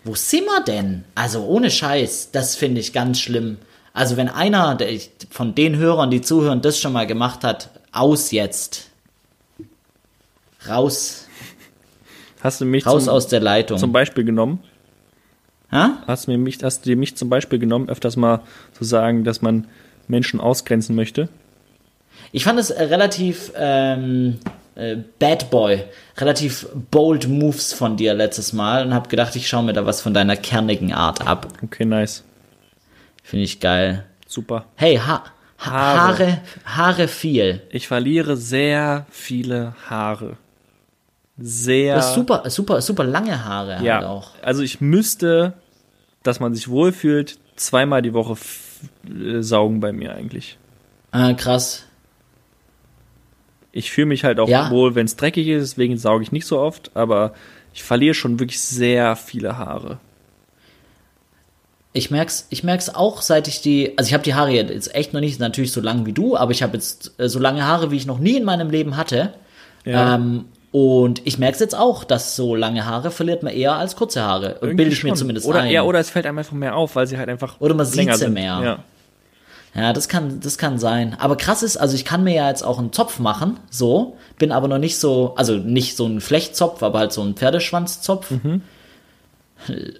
Wo 0.04 0.14
sind 0.14 0.46
wir 0.46 0.62
denn? 0.62 1.04
Also 1.14 1.44
ohne 1.44 1.70
Scheiß, 1.70 2.30
das 2.32 2.56
finde 2.56 2.80
ich 2.80 2.92
ganz 2.94 3.20
schlimm. 3.20 3.58
Also 3.92 4.16
wenn 4.16 4.28
einer 4.28 4.78
von 5.30 5.54
den 5.54 5.76
Hörern, 5.76 6.10
die 6.10 6.22
zuhören, 6.22 6.62
das 6.62 6.78
schon 6.78 6.92
mal 6.94 7.06
gemacht 7.06 7.44
hat, 7.44 7.70
aus 7.92 8.30
jetzt. 8.30 8.86
Raus, 10.68 11.26
Hast 12.40 12.60
du 12.60 12.64
mich 12.64 12.86
raus 12.86 13.04
zum, 13.04 13.12
aus 13.14 13.28
der 13.28 13.40
Leitung. 13.40 13.78
zum 13.78 13.92
Beispiel 13.92 14.24
genommen? 14.24 14.62
Hä? 15.70 15.90
Hast 16.06 16.26
du, 16.26 16.32
mir 16.32 16.38
mich, 16.38 16.62
hast 16.62 16.84
du 16.84 16.90
dir 16.90 16.96
mich 16.96 17.16
zum 17.16 17.28
Beispiel 17.28 17.58
genommen, 17.58 17.88
öfters 17.88 18.16
mal 18.16 18.40
zu 18.72 18.84
sagen, 18.84 19.24
dass 19.24 19.40
man 19.40 19.66
Menschen 20.08 20.40
ausgrenzen 20.40 20.96
möchte? 20.96 21.28
Ich 22.32 22.44
fand 22.44 22.58
es 22.58 22.70
äh, 22.70 22.82
relativ 22.84 23.52
ähm, 23.56 24.38
äh, 24.74 24.96
Bad 25.18 25.50
Boy, 25.50 25.84
relativ 26.16 26.66
bold 26.90 27.28
Moves 27.28 27.72
von 27.72 27.96
dir 27.96 28.14
letztes 28.14 28.52
Mal 28.52 28.86
und 28.86 28.94
habe 28.94 29.08
gedacht, 29.08 29.36
ich 29.36 29.48
schaue 29.48 29.62
mir 29.62 29.72
da 29.72 29.86
was 29.86 30.00
von 30.00 30.14
deiner 30.14 30.36
kernigen 30.36 30.92
Art 30.92 31.26
ab. 31.26 31.48
Okay, 31.62 31.84
nice. 31.84 32.24
Finde 33.22 33.44
ich 33.44 33.60
geil. 33.60 34.04
Super. 34.26 34.66
Hey, 34.76 34.96
ha 34.96 35.24
ha 35.58 35.70
Haare. 35.70 35.98
Haare, 35.98 36.40
Haare 36.64 37.08
viel. 37.08 37.62
Ich 37.70 37.86
verliere 37.86 38.36
sehr 38.36 39.06
viele 39.10 39.74
Haare. 39.88 40.36
Sehr. 41.40 41.96
Das 41.96 42.14
super, 42.14 42.48
super, 42.50 42.80
super 42.82 43.04
lange 43.04 43.44
Haare 43.44 43.76
halt 43.76 43.84
ja. 43.84 44.06
auch. 44.06 44.32
Also 44.42 44.62
ich 44.62 44.80
müsste, 44.80 45.54
dass 46.22 46.38
man 46.38 46.54
sich 46.54 46.68
wohlfühlt, 46.68 47.38
zweimal 47.56 48.02
die 48.02 48.12
Woche 48.14 48.36
äh, 49.08 49.42
saugen 49.42 49.80
bei 49.80 49.92
mir 49.92 50.14
eigentlich. 50.14 50.58
Ah, 51.12 51.32
krass. 51.32 51.84
Ich 53.72 53.90
fühle 53.90 54.06
mich 54.06 54.24
halt 54.24 54.38
auch 54.38 54.48
Ja. 54.48 54.70
wohl, 54.70 54.94
wenn 54.94 55.06
es 55.06 55.16
dreckig 55.16 55.48
ist, 55.48 55.72
deswegen 55.72 55.96
sauge 55.96 56.22
ich 56.22 56.32
nicht 56.32 56.46
so 56.46 56.58
oft, 56.58 56.90
aber 56.94 57.34
ich 57.72 57.82
verliere 57.82 58.14
schon 58.14 58.38
wirklich 58.38 58.60
sehr 58.60 59.16
viele 59.16 59.56
Haare. 59.56 59.98
Ich 61.92 62.10
merk's, 62.10 62.46
ich 62.50 62.62
merk's 62.62 62.88
auch, 62.88 63.20
seit 63.22 63.48
ich 63.48 63.62
die, 63.62 63.96
also 63.98 64.08
ich 64.08 64.14
habe 64.14 64.22
die 64.22 64.34
Haare 64.34 64.50
jetzt 64.52 64.94
echt 64.94 65.12
noch 65.12 65.20
nicht 65.20 65.40
natürlich 65.40 65.72
so 65.72 65.80
lang 65.80 66.06
wie 66.06 66.12
du, 66.12 66.36
aber 66.36 66.52
ich 66.52 66.62
habe 66.62 66.74
jetzt 66.74 67.18
äh, 67.18 67.28
so 67.28 67.38
lange 67.38 67.64
Haare, 67.66 67.90
wie 67.90 67.96
ich 67.96 68.06
noch 68.06 68.18
nie 68.18 68.36
in 68.36 68.44
meinem 68.44 68.70
Leben 68.70 68.96
hatte. 68.96 69.32
Ja. 69.84 70.14
Ähm, 70.16 70.44
und 70.72 71.26
ich 71.26 71.38
merk's 71.38 71.58
jetzt 71.58 71.74
auch, 71.74 72.04
dass 72.04 72.36
so 72.36 72.54
lange 72.54 72.86
Haare 72.86 73.10
verliert 73.10 73.42
man 73.42 73.52
eher 73.52 73.74
als 73.74 73.96
kurze 73.96 74.22
Haare. 74.22 74.56
Irgendwie 74.60 74.76
Bilde 74.76 74.92
ich 74.92 75.02
mir 75.02 75.10
schon. 75.10 75.18
zumindest 75.18 75.46
oder, 75.46 75.60
ein. 75.60 75.70
Ja, 75.70 75.82
oder 75.82 75.98
es 75.98 76.10
fällt 76.10 76.26
einem 76.26 76.38
einfach 76.38 76.52
mehr 76.52 76.76
auf, 76.76 76.94
weil 76.96 77.06
sie 77.06 77.18
halt 77.18 77.28
einfach 77.28 77.60
Oder 77.60 77.74
man 77.74 77.86
sieht 77.86 78.14
sie 78.14 78.28
mehr. 78.28 78.60
Ja. 78.62 78.84
Ja, 79.74 79.92
das 79.92 80.08
kann, 80.08 80.40
das 80.40 80.58
kann 80.58 80.78
sein. 80.78 81.16
Aber 81.18 81.36
krass 81.36 81.62
ist, 81.62 81.76
also 81.76 81.94
ich 81.94 82.04
kann 82.04 82.24
mir 82.24 82.34
ja 82.34 82.48
jetzt 82.48 82.62
auch 82.62 82.78
einen 82.78 82.92
Zopf 82.92 83.20
machen, 83.20 83.58
so, 83.70 84.16
bin 84.36 84.50
aber 84.50 84.66
noch 84.66 84.78
nicht 84.78 84.98
so, 84.98 85.34
also 85.36 85.54
nicht 85.54 85.96
so 85.96 86.06
ein 86.06 86.20
Flechtzopf, 86.20 86.82
aber 86.82 86.98
halt 86.98 87.12
so 87.12 87.22
ein 87.22 87.34
Pferdeschwanzzopf. 87.34 88.32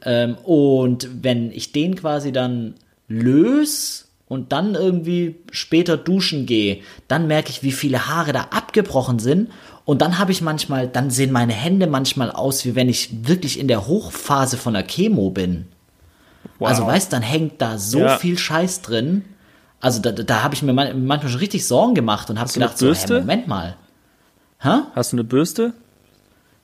Ähm, 0.04 0.36
und 0.42 1.08
wenn 1.22 1.52
ich 1.52 1.70
den 1.72 1.94
quasi 1.94 2.32
dann 2.32 2.74
löse 3.08 4.04
und 4.26 4.52
dann 4.52 4.74
irgendwie 4.74 5.36
später 5.50 5.96
duschen 5.96 6.46
gehe, 6.46 6.78
dann 7.08 7.26
merke 7.26 7.50
ich, 7.50 7.62
wie 7.62 7.72
viele 7.72 8.08
Haare 8.08 8.32
da 8.32 8.48
abgebrochen 8.52 9.18
sind. 9.18 9.50
Und 9.90 10.02
dann 10.02 10.18
habe 10.20 10.30
ich 10.30 10.40
manchmal, 10.40 10.86
dann 10.86 11.10
sehen 11.10 11.32
meine 11.32 11.52
Hände 11.52 11.88
manchmal 11.88 12.30
aus, 12.30 12.64
wie 12.64 12.76
wenn 12.76 12.88
ich 12.88 13.26
wirklich 13.26 13.58
in 13.58 13.66
der 13.66 13.88
Hochphase 13.88 14.56
von 14.56 14.72
der 14.74 14.84
Chemo 14.84 15.30
bin. 15.30 15.66
Wow. 16.60 16.68
Also 16.68 16.86
weißt, 16.86 17.12
dann 17.12 17.22
hängt 17.22 17.60
da 17.60 17.76
so 17.76 17.98
Ja. 17.98 18.16
viel 18.16 18.38
Scheiß 18.38 18.82
drin. 18.82 19.24
Also 19.80 20.00
da, 20.00 20.12
da 20.12 20.44
habe 20.44 20.54
ich 20.54 20.62
mir 20.62 20.72
man- 20.72 21.06
manchmal 21.06 21.32
schon 21.32 21.40
richtig 21.40 21.66
Sorgen 21.66 21.96
gemacht 21.96 22.30
und 22.30 22.38
habe 22.38 22.52
gedacht, 22.52 22.78
so, 22.78 22.94
hey, 22.94 23.20
Moment 23.20 23.48
mal. 23.48 23.74
Hä? 24.60 24.82
Hast 24.94 25.10
du 25.10 25.16
eine 25.16 25.24
Bürste? 25.24 25.72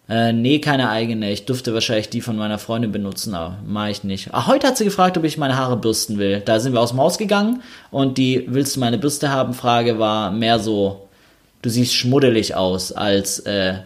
Äh, 0.08 0.32
nee, 0.32 0.60
keine 0.60 0.88
eigene. 0.90 1.32
Ich 1.32 1.46
dürfte 1.46 1.74
wahrscheinlich 1.74 2.08
die 2.08 2.20
von 2.20 2.36
meiner 2.36 2.60
Freundin 2.60 2.92
benutzen, 2.92 3.34
aber 3.34 3.56
mache 3.66 3.90
ich 3.90 4.04
nicht. 4.04 4.32
Ah, 4.32 4.46
heute 4.46 4.68
hat 4.68 4.76
sie 4.76 4.84
gefragt, 4.84 5.18
ob 5.18 5.24
ich 5.24 5.36
meine 5.36 5.56
Haare 5.56 5.76
bürsten 5.76 6.18
will. 6.18 6.42
Da 6.44 6.60
sind 6.60 6.74
wir 6.74 6.80
aus 6.80 6.90
dem 6.90 7.00
Haus 7.00 7.18
gegangen 7.18 7.60
und 7.90 8.18
die 8.18 8.44
Willst 8.46 8.76
du 8.76 8.80
meine 8.80 8.98
Bürste 8.98 9.30
haben? 9.32 9.52
Frage 9.52 9.98
war 9.98 10.30
mehr 10.30 10.60
so, 10.60 11.05
du 11.66 11.70
siehst 11.70 11.94
schmuddelig 11.96 12.54
aus, 12.54 12.92
als 12.92 13.40
äh, 13.40 13.78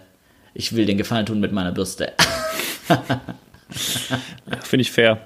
ich 0.53 0.77
will 0.77 0.85
den 0.85 0.99
Gefallen 0.99 1.25
tun 1.25 1.41
mit 1.41 1.51
meiner 1.51 1.73
Bürste. 1.73 2.13
Finde 4.63 4.83
ich 4.83 4.93
fair. 4.93 5.19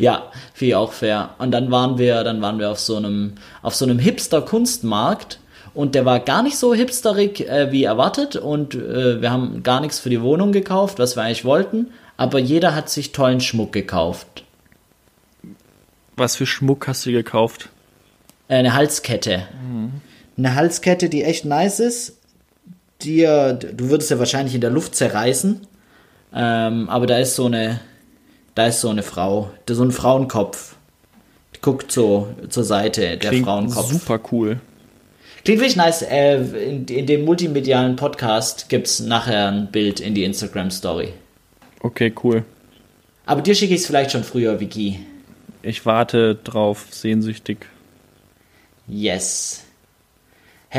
Ja, 0.00 0.32
finde 0.52 0.70
ich 0.70 0.74
auch 0.74 0.92
fair. 0.92 1.30
Und 1.38 1.52
dann 1.52 1.70
waren 1.70 1.96
wir, 1.96 2.24
dann 2.24 2.42
waren 2.42 2.58
wir 2.58 2.72
auf 2.72 2.80
so 2.80 2.96
einem, 2.96 3.34
auf 3.62 3.76
so 3.76 3.84
einem 3.84 4.00
Hipster-Kunstmarkt 4.00 5.38
und 5.74 5.94
der 5.94 6.04
war 6.04 6.18
gar 6.18 6.42
nicht 6.42 6.58
so 6.58 6.74
hipsterig 6.74 7.48
äh, 7.48 7.70
wie 7.70 7.84
erwartet 7.84 8.34
und 8.34 8.74
äh, 8.74 9.22
wir 9.22 9.30
haben 9.30 9.62
gar 9.62 9.80
nichts 9.80 10.00
für 10.00 10.10
die 10.10 10.22
Wohnung 10.22 10.50
gekauft, 10.50 10.98
was 10.98 11.14
wir 11.14 11.22
eigentlich 11.22 11.44
wollten, 11.44 11.92
aber 12.16 12.40
jeder 12.40 12.74
hat 12.74 12.90
sich 12.90 13.12
tollen 13.12 13.40
Schmuck 13.40 13.72
gekauft. 13.72 14.42
Was 16.16 16.34
für 16.34 16.46
Schmuck 16.46 16.88
hast 16.88 17.06
du 17.06 17.12
gekauft? 17.12 17.68
Äh, 18.48 18.56
eine 18.56 18.74
Halskette. 18.74 19.46
Eine 20.36 20.54
Halskette, 20.54 21.08
die 21.08 21.22
echt 21.22 21.44
nice 21.44 21.80
ist. 21.80 22.18
Die, 23.02 23.22
äh, 23.22 23.54
du 23.54 23.90
würdest 23.90 24.10
ja 24.10 24.18
wahrscheinlich 24.18 24.54
in 24.54 24.60
der 24.60 24.70
Luft 24.70 24.94
zerreißen. 24.94 25.60
Ähm, 26.34 26.88
aber 26.88 27.06
da 27.06 27.18
ist 27.18 27.36
so 27.36 27.46
eine, 27.46 27.80
da 28.54 28.66
ist 28.66 28.80
so 28.80 28.88
eine 28.88 29.02
Frau, 29.02 29.50
so 29.68 29.84
ein 29.84 29.92
Frauenkopf. 29.92 30.74
Die 31.54 31.60
guckt 31.60 31.92
so 31.92 32.28
zur 32.48 32.64
Seite, 32.64 33.16
der 33.16 33.30
Klingt 33.30 33.46
Frauenkopf. 33.46 33.92
super 33.92 34.20
cool. 34.32 34.60
Klingt 35.44 35.60
wirklich 35.60 35.76
nice. 35.76 36.02
Äh, 36.02 36.36
in, 36.36 36.86
in 36.86 37.06
dem 37.06 37.24
multimedialen 37.24 37.96
Podcast 37.96 38.68
gibt's 38.68 39.00
nachher 39.00 39.48
ein 39.48 39.70
Bild 39.70 40.00
in 40.00 40.14
die 40.14 40.24
Instagram-Story. 40.24 41.12
Okay, 41.80 42.12
cool. 42.24 42.44
Aber 43.26 43.42
dir 43.42 43.54
schicke 43.54 43.74
ich 43.74 43.80
es 43.82 43.86
vielleicht 43.86 44.10
schon 44.12 44.24
früher, 44.24 44.58
Vicky. 44.58 45.00
Ich 45.62 45.84
warte 45.86 46.34
drauf, 46.34 46.86
sehnsüchtig. 46.90 47.66
Yes. 48.86 49.63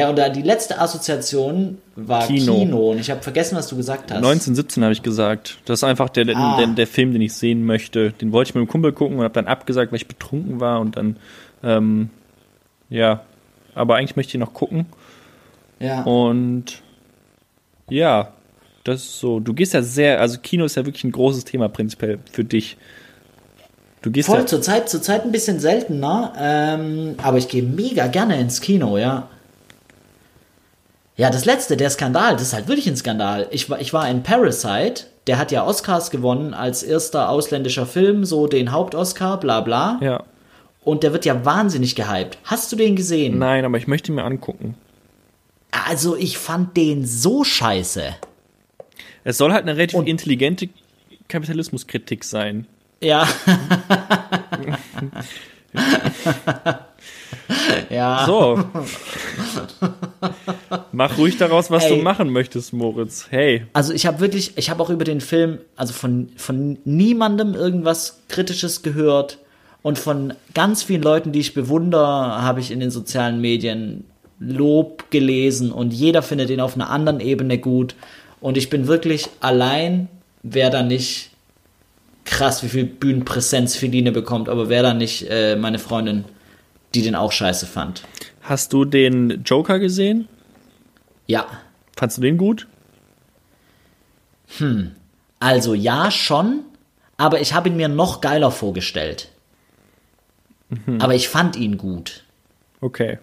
Und 0.09 0.17
da 0.17 0.29
die 0.29 0.41
letzte 0.41 0.79
Assoziation 0.79 1.77
war 1.95 2.27
Kino. 2.27 2.55
Kino, 2.59 2.91
und 2.91 2.99
ich 2.99 3.09
habe 3.09 3.21
vergessen, 3.21 3.55
was 3.55 3.67
du 3.67 3.77
gesagt 3.77 4.11
hast. 4.11 4.17
1917 4.17 4.83
habe 4.83 4.91
ich 4.93 5.01
gesagt. 5.03 5.57
Das 5.65 5.79
ist 5.79 5.83
einfach 5.85 6.09
der, 6.09 6.27
Ah. 6.35 6.57
der, 6.57 6.67
der 6.67 6.87
Film, 6.87 7.13
den 7.13 7.21
ich 7.21 7.33
sehen 7.33 7.65
möchte. 7.65 8.11
Den 8.11 8.31
wollte 8.33 8.49
ich 8.49 8.55
mit 8.55 8.61
einem 8.61 8.67
Kumpel 8.67 8.91
gucken 8.91 9.17
und 9.17 9.23
habe 9.23 9.33
dann 9.33 9.47
abgesagt, 9.47 9.91
weil 9.91 9.97
ich 9.97 10.07
betrunken 10.07 10.59
war 10.59 10.81
und 10.81 10.97
dann, 10.97 11.17
ähm, 11.63 12.09
ja. 12.89 13.21
Aber 13.73 13.95
eigentlich 13.95 14.15
möchte 14.17 14.31
ich 14.31 14.35
ihn 14.35 14.41
noch 14.41 14.53
gucken. 14.53 14.85
Ja. 15.79 16.03
Und 16.03 16.81
ja, 17.89 18.33
das 18.83 19.01
ist 19.01 19.19
so. 19.19 19.39
Du 19.39 19.53
gehst 19.53 19.73
ja 19.73 19.81
sehr, 19.81 20.19
also 20.19 20.39
Kino 20.39 20.65
ist 20.65 20.75
ja 20.75 20.85
wirklich 20.85 21.03
ein 21.05 21.11
großes 21.11 21.45
Thema 21.45 21.69
prinzipiell 21.69 22.19
für 22.31 22.43
dich. 22.43 22.77
Du 24.01 24.11
gehst 24.11 24.27
Voll, 24.29 24.39
ja, 24.39 24.45
zurzeit, 24.45 24.87
zurzeit 24.87 25.23
ein 25.25 25.31
bisschen 25.31 25.59
seltener, 25.59 26.33
ähm, 26.39 27.15
aber 27.23 27.37
ich 27.37 27.47
gehe 27.47 27.63
mega 27.63 28.07
gerne 28.07 28.39
ins 28.39 28.61
Kino, 28.61 28.97
ja. 28.97 29.29
Ja, 31.17 31.29
das 31.29 31.45
letzte, 31.45 31.77
der 31.77 31.89
Skandal, 31.89 32.33
das 32.33 32.41
ist 32.43 32.53
halt 32.53 32.67
wirklich 32.67 32.87
ein 32.87 32.97
Skandal. 32.97 33.47
Ich 33.51 33.69
war, 33.69 33.79
ich 33.79 33.93
war 33.93 34.09
in 34.09 34.23
Parasite, 34.23 35.05
der 35.27 35.37
hat 35.37 35.51
ja 35.51 35.65
Oscars 35.65 36.11
gewonnen 36.11 36.53
als 36.53 36.83
erster 36.83 37.29
ausländischer 37.29 37.85
Film, 37.85 38.25
so 38.25 38.47
den 38.47 38.71
Hauptoscar, 38.71 39.39
bla 39.39 39.61
bla. 39.61 39.99
ja. 40.01 40.23
Und 40.83 41.01
der 41.01 41.13
wird 41.13 41.25
ja 41.25 41.43
wahnsinnig 41.45 41.95
gehypt. 41.95 42.37
Hast 42.43 42.71
du 42.71 42.75
den 42.75 42.95
gesehen? 42.95 43.39
Nein, 43.39 43.65
aber 43.65 43.79
ich 43.79 43.87
möchte 43.87 44.11
ihn 44.11 44.15
mir 44.15 44.23
angucken. 44.23 44.75
Also, 45.71 46.15
ich 46.15 46.37
fand 46.37 46.77
den 46.77 47.07
so 47.07 47.43
scheiße. 47.43 48.03
Es 49.23 49.39
soll 49.39 49.51
halt 49.51 49.63
eine 49.63 49.75
relativ 49.77 49.97
Und- 49.97 50.07
intelligente 50.07 50.69
Kapitalismuskritik 51.27 52.23
sein. 52.23 52.67
Ja. 53.01 53.27
ja. 57.89 58.23
So. 58.27 58.63
Mach 60.91 61.17
ruhig 61.17 61.37
daraus, 61.37 61.71
was 61.71 61.85
Ey. 61.85 61.97
du 61.97 62.03
machen 62.03 62.29
möchtest, 62.29 62.73
Moritz. 62.73 63.27
Hey. 63.29 63.65
Also 63.73 63.93
ich 63.93 64.05
habe 64.05 64.19
wirklich, 64.19 64.53
ich 64.55 64.69
habe 64.69 64.81
auch 64.81 64.89
über 64.89 65.03
den 65.03 65.21
Film, 65.21 65.59
also 65.75 65.93
von, 65.93 66.29
von 66.35 66.77
niemandem 66.85 67.53
irgendwas 67.53 68.21
Kritisches 68.27 68.81
gehört 68.81 69.39
und 69.81 69.99
von 69.99 70.33
ganz 70.53 70.83
vielen 70.83 71.03
Leuten, 71.03 71.31
die 71.31 71.39
ich 71.39 71.53
bewundere, 71.53 72.07
habe 72.07 72.59
ich 72.59 72.71
in 72.71 72.79
den 72.79 72.91
sozialen 72.91 73.41
Medien 73.41 74.05
Lob 74.39 75.11
gelesen 75.11 75.71
und 75.71 75.93
jeder 75.93 76.21
findet 76.21 76.49
ihn 76.49 76.59
auf 76.59 76.75
einer 76.75 76.89
anderen 76.89 77.19
Ebene 77.19 77.57
gut 77.57 77.95
und 78.41 78.57
ich 78.57 78.69
bin 78.69 78.87
wirklich 78.87 79.29
allein, 79.39 80.09
wer 80.43 80.69
da 80.69 80.83
nicht 80.83 81.31
krass, 82.25 82.63
wie 82.63 82.67
viel 82.67 82.85
Bühnenpräsenz 82.85 83.75
Feline 83.75 84.11
bekommt, 84.11 84.49
aber 84.49 84.67
wer 84.67 84.83
da 84.83 84.93
nicht 84.93 85.27
äh, 85.29 85.55
meine 85.55 85.79
Freundin, 85.79 86.25
die 86.93 87.01
den 87.01 87.15
auch 87.15 87.31
scheiße 87.31 87.65
fand. 87.65 88.03
Hast 88.41 88.73
du 88.73 88.85
den 88.85 89.41
Joker 89.45 89.79
gesehen? 89.79 90.27
Ja, 91.27 91.47
Fandst 91.95 92.17
du 92.17 92.21
den 92.21 92.37
gut? 92.37 92.67
Also 95.39 95.73
ja, 95.73 96.11
schon, 96.11 96.61
aber 97.17 97.41
ich 97.41 97.53
habe 97.53 97.69
ihn 97.69 97.77
mir 97.77 97.87
noch 97.87 98.21
geiler 98.21 98.51
vorgestellt. 98.51 99.29
Aber 100.99 101.13
ich 101.15 101.29
fand 101.29 101.55
ihn 101.55 101.77
gut. 101.77 102.23
Okay. 102.81 103.19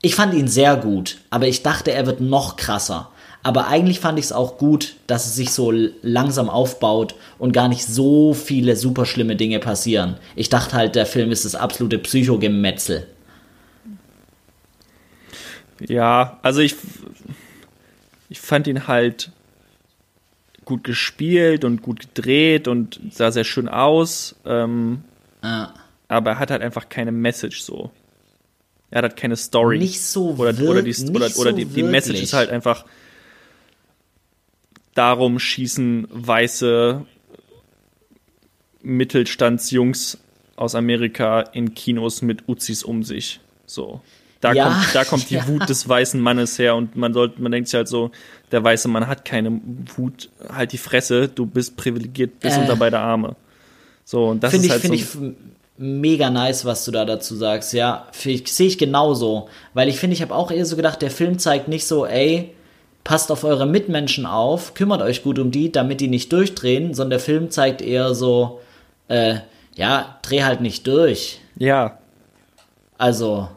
Ich 0.00 0.14
fand 0.14 0.34
ihn 0.34 0.48
sehr 0.48 0.76
gut, 0.76 1.18
aber 1.30 1.48
ich 1.48 1.62
dachte, 1.62 1.92
er 1.92 2.06
wird 2.06 2.20
noch 2.20 2.56
krasser. 2.56 3.10
Aber 3.42 3.68
eigentlich 3.68 4.00
fand 4.00 4.18
ich 4.18 4.26
es 4.26 4.32
auch 4.32 4.58
gut, 4.58 4.96
dass 5.06 5.26
es 5.26 5.34
sich 5.34 5.50
so 5.50 5.72
langsam 6.02 6.48
aufbaut 6.48 7.14
und 7.38 7.52
gar 7.52 7.68
nicht 7.68 7.84
so 7.84 8.34
viele 8.34 8.76
super 8.76 9.06
schlimme 9.06 9.36
Dinge 9.36 9.58
passieren. 9.58 10.18
Ich 10.36 10.50
dachte 10.50 10.76
halt, 10.76 10.94
der 10.94 11.06
Film 11.06 11.32
ist 11.32 11.44
das 11.44 11.54
absolute 11.54 11.98
Psychogemetzel. 11.98 13.06
Ja, 15.80 16.38
also 16.42 16.60
ich, 16.60 16.74
ich 18.28 18.40
fand 18.40 18.66
ihn 18.66 18.86
halt 18.88 19.30
gut 20.64 20.84
gespielt 20.84 21.64
und 21.64 21.82
gut 21.82 22.00
gedreht 22.14 22.68
und 22.68 23.00
sah 23.10 23.30
sehr 23.30 23.44
schön 23.44 23.68
aus. 23.68 24.34
Ähm, 24.44 25.02
Ja. 25.42 25.72
aber 26.08 26.30
er 26.32 26.38
hat 26.38 26.50
halt 26.50 26.62
einfach 26.62 26.88
keine 26.88 27.12
Message 27.12 27.60
so. 27.60 27.90
Er 28.90 28.98
hat 28.98 29.10
halt 29.10 29.16
keine 29.16 29.36
Story. 29.36 29.78
Nicht 29.78 30.00
so 30.02 30.30
oder, 30.36 30.56
wir- 30.58 30.68
oder 30.70 30.82
die, 30.82 30.94
oder, 31.10 31.30
oder 31.38 31.52
die, 31.52 31.64
die 31.66 31.82
Message 31.82 32.22
ist 32.22 32.32
halt 32.32 32.50
einfach 32.50 32.84
darum 34.94 35.38
schießen 35.38 36.08
weiße 36.10 37.04
Mittelstandsjungs 38.82 40.18
aus 40.56 40.74
Amerika 40.74 41.40
in 41.40 41.74
Kinos 41.74 42.22
mit 42.22 42.48
Uzis 42.48 42.82
um 42.82 43.02
sich. 43.04 43.40
So. 43.66 44.00
Da 44.40 44.52
Ja, 44.52 44.68
kommt, 44.68 44.94
da 44.94 45.04
kommt 45.04 45.30
die 45.30 45.34
ja. 45.36 45.46
Wut 45.48 45.68
des 45.68 45.88
weißen 45.88 46.20
Mannes 46.20 46.58
her 46.58 46.76
und 46.76 46.94
man 46.96 47.12
sollte, 47.12 47.40
man 47.42 47.50
denkt 47.52 47.68
sich 47.68 47.76
halt 47.76 47.88
so, 47.88 48.10
der 48.52 48.62
weiße 48.62 48.88
Mann 48.88 49.06
hat 49.08 49.24
keine 49.24 49.60
Wut, 49.96 50.28
halt 50.52 50.72
die 50.72 50.78
Fresse, 50.78 51.28
du 51.28 51.44
bist 51.46 51.76
privilegiert 51.76 52.38
bis 52.40 52.56
Äh. 52.56 52.60
unter 52.60 52.76
beide 52.76 52.98
Arme. 52.98 53.34
So, 54.04 54.26
und 54.26 54.42
das 54.42 54.52
Finde 54.52 54.66
ist 54.66 54.66
ich, 54.66 54.72
halt 54.72 54.82
finde 54.82 54.98
so, 54.98 55.24
ich, 55.30 55.34
mega 55.76 56.30
nice, 56.30 56.64
was 56.64 56.84
du 56.84 56.90
da 56.92 57.04
dazu 57.04 57.34
sagst. 57.36 57.72
Ja, 57.72 58.06
sehe 58.12 58.42
ich 58.66 58.78
genauso. 58.78 59.48
Weil 59.74 59.88
ich 59.88 59.96
finde, 59.98 60.14
ich 60.14 60.22
habe 60.22 60.34
auch 60.34 60.50
eher 60.50 60.64
so 60.64 60.76
gedacht, 60.76 61.02
der 61.02 61.10
Film 61.10 61.38
zeigt 61.38 61.68
nicht 61.68 61.86
so, 61.86 62.06
ey, 62.06 62.54
passt 63.04 63.30
auf 63.32 63.44
eure 63.44 63.66
Mitmenschen 63.66 64.24
auf, 64.26 64.74
kümmert 64.74 65.02
euch 65.02 65.22
gut 65.22 65.38
um 65.38 65.50
die, 65.50 65.70
damit 65.72 66.00
die 66.00 66.08
nicht 66.08 66.32
durchdrehen, 66.32 66.94
sondern 66.94 67.10
der 67.10 67.20
Film 67.20 67.50
zeigt 67.50 67.80
eher 67.82 68.14
so, 68.14 68.60
äh, 69.08 69.36
ja, 69.76 70.18
dreh 70.22 70.42
halt 70.42 70.60
nicht 70.60 70.86
durch. 70.86 71.40
Ja. 71.56 71.98
Also, 72.98 73.48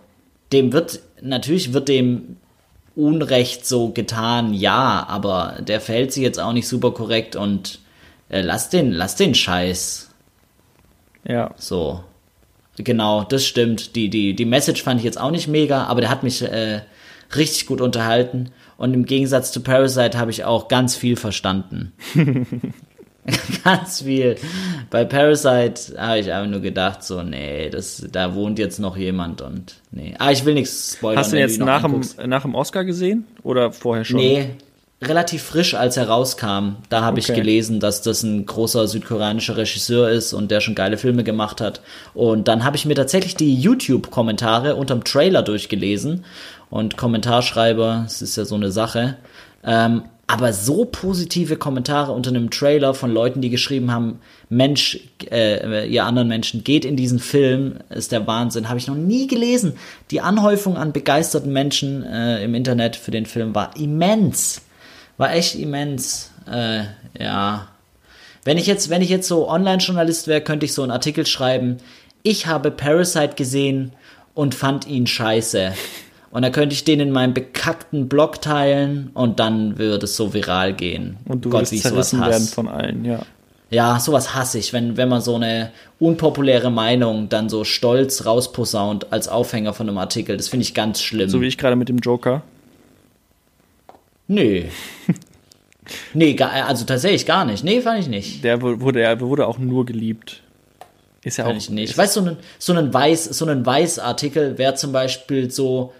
dem 0.51 0.73
wird, 0.73 0.99
natürlich 1.21 1.73
wird 1.73 1.87
dem 1.87 2.37
Unrecht 2.95 3.65
so 3.65 3.89
getan, 3.89 4.53
ja, 4.53 5.05
aber 5.07 5.57
der 5.61 5.79
verhält 5.79 6.11
sich 6.11 6.23
jetzt 6.23 6.39
auch 6.39 6.53
nicht 6.53 6.67
super 6.67 6.91
korrekt 6.91 7.35
und 7.35 7.79
äh, 8.29 8.41
lass 8.41 8.69
den, 8.69 8.91
lass 8.91 9.15
den 9.15 9.33
Scheiß. 9.33 10.09
Ja. 11.27 11.53
So. 11.57 12.03
Genau, 12.77 13.23
das 13.23 13.45
stimmt. 13.45 13.95
Die, 13.95 14.09
die, 14.09 14.35
die 14.35 14.45
Message 14.45 14.83
fand 14.83 14.99
ich 14.99 15.05
jetzt 15.05 15.19
auch 15.19 15.31
nicht 15.31 15.47
mega, 15.47 15.83
aber 15.85 16.01
der 16.01 16.09
hat 16.09 16.23
mich 16.23 16.41
äh, 16.41 16.81
richtig 17.35 17.65
gut 17.65 17.81
unterhalten. 17.81 18.51
Und 18.77 18.93
im 18.93 19.05
Gegensatz 19.05 19.51
zu 19.51 19.61
Parasite 19.61 20.17
habe 20.17 20.31
ich 20.31 20.43
auch 20.43 20.67
ganz 20.67 20.95
viel 20.95 21.15
verstanden. 21.15 21.93
ganz 23.63 24.01
viel. 24.01 24.35
Bei 24.89 25.05
Parasite 25.05 25.95
habe 25.97 26.19
ich 26.19 26.31
einfach 26.31 26.49
nur 26.49 26.61
gedacht, 26.61 27.03
so, 27.03 27.21
nee, 27.21 27.69
das, 27.69 28.05
da 28.11 28.33
wohnt 28.33 28.57
jetzt 28.59 28.79
noch 28.79 28.97
jemand 28.97 29.41
und 29.41 29.75
nee. 29.91 30.15
Ah, 30.17 30.31
ich 30.31 30.43
will 30.45 30.55
nichts 30.55 30.95
spoilern. 30.95 31.19
Hast 31.19 31.31
du 31.31 31.35
ihn 31.35 31.41
jetzt 31.41 31.59
nach 31.59 31.83
dem, 31.83 32.01
nach 32.25 32.41
dem 32.41 32.55
Oscar 32.55 32.83
gesehen 32.83 33.25
oder 33.43 33.71
vorher 33.71 34.05
schon? 34.05 34.17
Nee, 34.17 34.49
relativ 35.01 35.43
frisch, 35.43 35.73
als 35.73 35.97
er 35.97 36.07
rauskam. 36.07 36.77
Da 36.89 37.01
habe 37.01 37.19
okay. 37.19 37.31
ich 37.31 37.35
gelesen, 37.35 37.79
dass 37.79 38.01
das 38.01 38.23
ein 38.23 38.45
großer 38.45 38.87
südkoreanischer 38.87 39.57
Regisseur 39.57 40.09
ist 40.09 40.33
und 40.33 40.51
der 40.51 40.61
schon 40.61 40.75
geile 40.75 40.97
Filme 40.97 41.23
gemacht 41.23 41.61
hat. 41.61 41.81
Und 42.13 42.47
dann 42.47 42.63
habe 42.63 42.75
ich 42.75 42.85
mir 42.85 42.95
tatsächlich 42.95 43.35
die 43.35 43.55
YouTube-Kommentare 43.55 44.75
unterm 44.75 45.03
Trailer 45.03 45.41
durchgelesen. 45.41 46.23
Und 46.69 46.97
Kommentarschreiber, 46.97 48.01
das 48.03 48.21
ist 48.21 48.37
ja 48.37 48.45
so 48.45 48.55
eine 48.55 48.71
Sache. 48.71 49.17
Ähm, 49.63 50.03
aber 50.31 50.53
so 50.53 50.85
positive 50.85 51.57
Kommentare 51.57 52.13
unter 52.13 52.29
einem 52.29 52.49
Trailer 52.49 52.93
von 52.93 53.11
Leuten, 53.11 53.41
die 53.41 53.49
geschrieben 53.49 53.91
haben, 53.91 54.21
Mensch, 54.47 54.97
äh, 55.29 55.85
ihr 55.89 56.05
anderen 56.05 56.29
Menschen, 56.29 56.63
geht 56.63 56.85
in 56.85 56.95
diesen 56.95 57.19
Film, 57.19 57.79
ist 57.89 58.13
der 58.13 58.25
Wahnsinn, 58.27 58.69
habe 58.69 58.79
ich 58.79 58.87
noch 58.87 58.95
nie 58.95 59.27
gelesen. 59.27 59.73
Die 60.09 60.21
Anhäufung 60.21 60.77
an 60.77 60.93
begeisterten 60.93 61.51
Menschen 61.51 62.03
äh, 62.03 62.41
im 62.45 62.55
Internet 62.55 62.95
für 62.95 63.11
den 63.11 63.25
Film 63.25 63.53
war 63.53 63.75
immens. 63.75 64.61
War 65.17 65.33
echt 65.33 65.55
immens. 65.55 66.31
Äh, 66.49 66.83
ja. 67.19 67.67
Wenn 68.45 68.57
ich 68.57 68.67
jetzt, 68.67 68.89
wenn 68.89 69.01
ich 69.01 69.09
jetzt 69.09 69.27
so 69.27 69.49
Online-Journalist 69.49 70.27
wäre, 70.29 70.39
könnte 70.39 70.65
ich 70.65 70.73
so 70.73 70.81
einen 70.81 70.91
Artikel 70.91 71.25
schreiben. 71.25 71.79
Ich 72.23 72.47
habe 72.47 72.71
Parasite 72.71 73.35
gesehen 73.35 73.91
und 74.33 74.55
fand 74.55 74.87
ihn 74.87 75.07
scheiße. 75.07 75.73
Und 76.31 76.43
dann 76.43 76.51
könnte 76.51 76.73
ich 76.73 76.83
den 76.83 76.99
in 77.01 77.11
meinem 77.11 77.33
bekackten 77.33 78.07
Blog 78.07 78.41
teilen 78.41 79.11
und 79.13 79.39
dann 79.39 79.77
würde 79.77 80.05
es 80.05 80.15
so 80.15 80.33
viral 80.33 80.73
gehen. 80.73 81.17
Und 81.25 81.43
du 81.43 81.49
Gott, 81.49 81.71
würdest 81.71 81.83
zerrissen 81.83 82.21
werden 82.21 82.47
von 82.47 82.67
allen, 82.67 83.03
ja. 83.03 83.25
Ja, 83.69 84.01
sowas 84.01 84.35
hasse 84.35 84.59
ich, 84.59 84.73
wenn, 84.73 84.97
wenn 84.97 85.07
man 85.07 85.21
so 85.21 85.35
eine 85.35 85.71
unpopuläre 85.97 86.69
Meinung 86.69 87.29
dann 87.29 87.47
so 87.47 87.63
stolz 87.63 88.25
rausposaunt 88.25 89.13
als 89.13 89.29
Aufhänger 89.29 89.73
von 89.73 89.87
einem 89.87 89.97
Artikel. 89.97 90.35
Das 90.35 90.49
finde 90.49 90.63
ich 90.63 90.73
ganz 90.73 91.01
schlimm. 91.01 91.29
So 91.29 91.39
wie 91.39 91.47
ich 91.47 91.57
gerade 91.57 91.77
mit 91.77 91.89
dem 91.89 91.97
Joker. 91.97 92.43
Nee. 94.27 94.69
nee, 96.13 96.37
also 96.41 96.85
tatsächlich 96.85 97.25
gar 97.25 97.43
nicht. 97.43 97.65
Nee, 97.65 97.81
fand 97.81 97.99
ich 97.99 98.07
nicht. 98.07 98.45
Der 98.45 98.61
wurde, 98.61 99.01
er 99.01 99.19
wurde 99.19 99.45
auch 99.45 99.57
nur 99.57 99.85
geliebt. 99.85 100.41
Ist 101.21 101.37
ja 101.37 101.47
auch. 101.47 101.53
Ich 101.53 101.69
nicht. 101.69 101.89
Ich 101.89 101.97
weiß, 101.97 102.13
so 102.13 102.21
ein, 102.21 102.37
so 102.57 102.71
ein 102.71 102.93
Weiß, 102.93 103.25
so 103.25 103.45
ein 103.45 103.65
Weiß-Artikel 103.65 104.57
wäre 104.57 104.75
zum 104.75 104.93
Beispiel 104.93 105.51
so, 105.51 105.91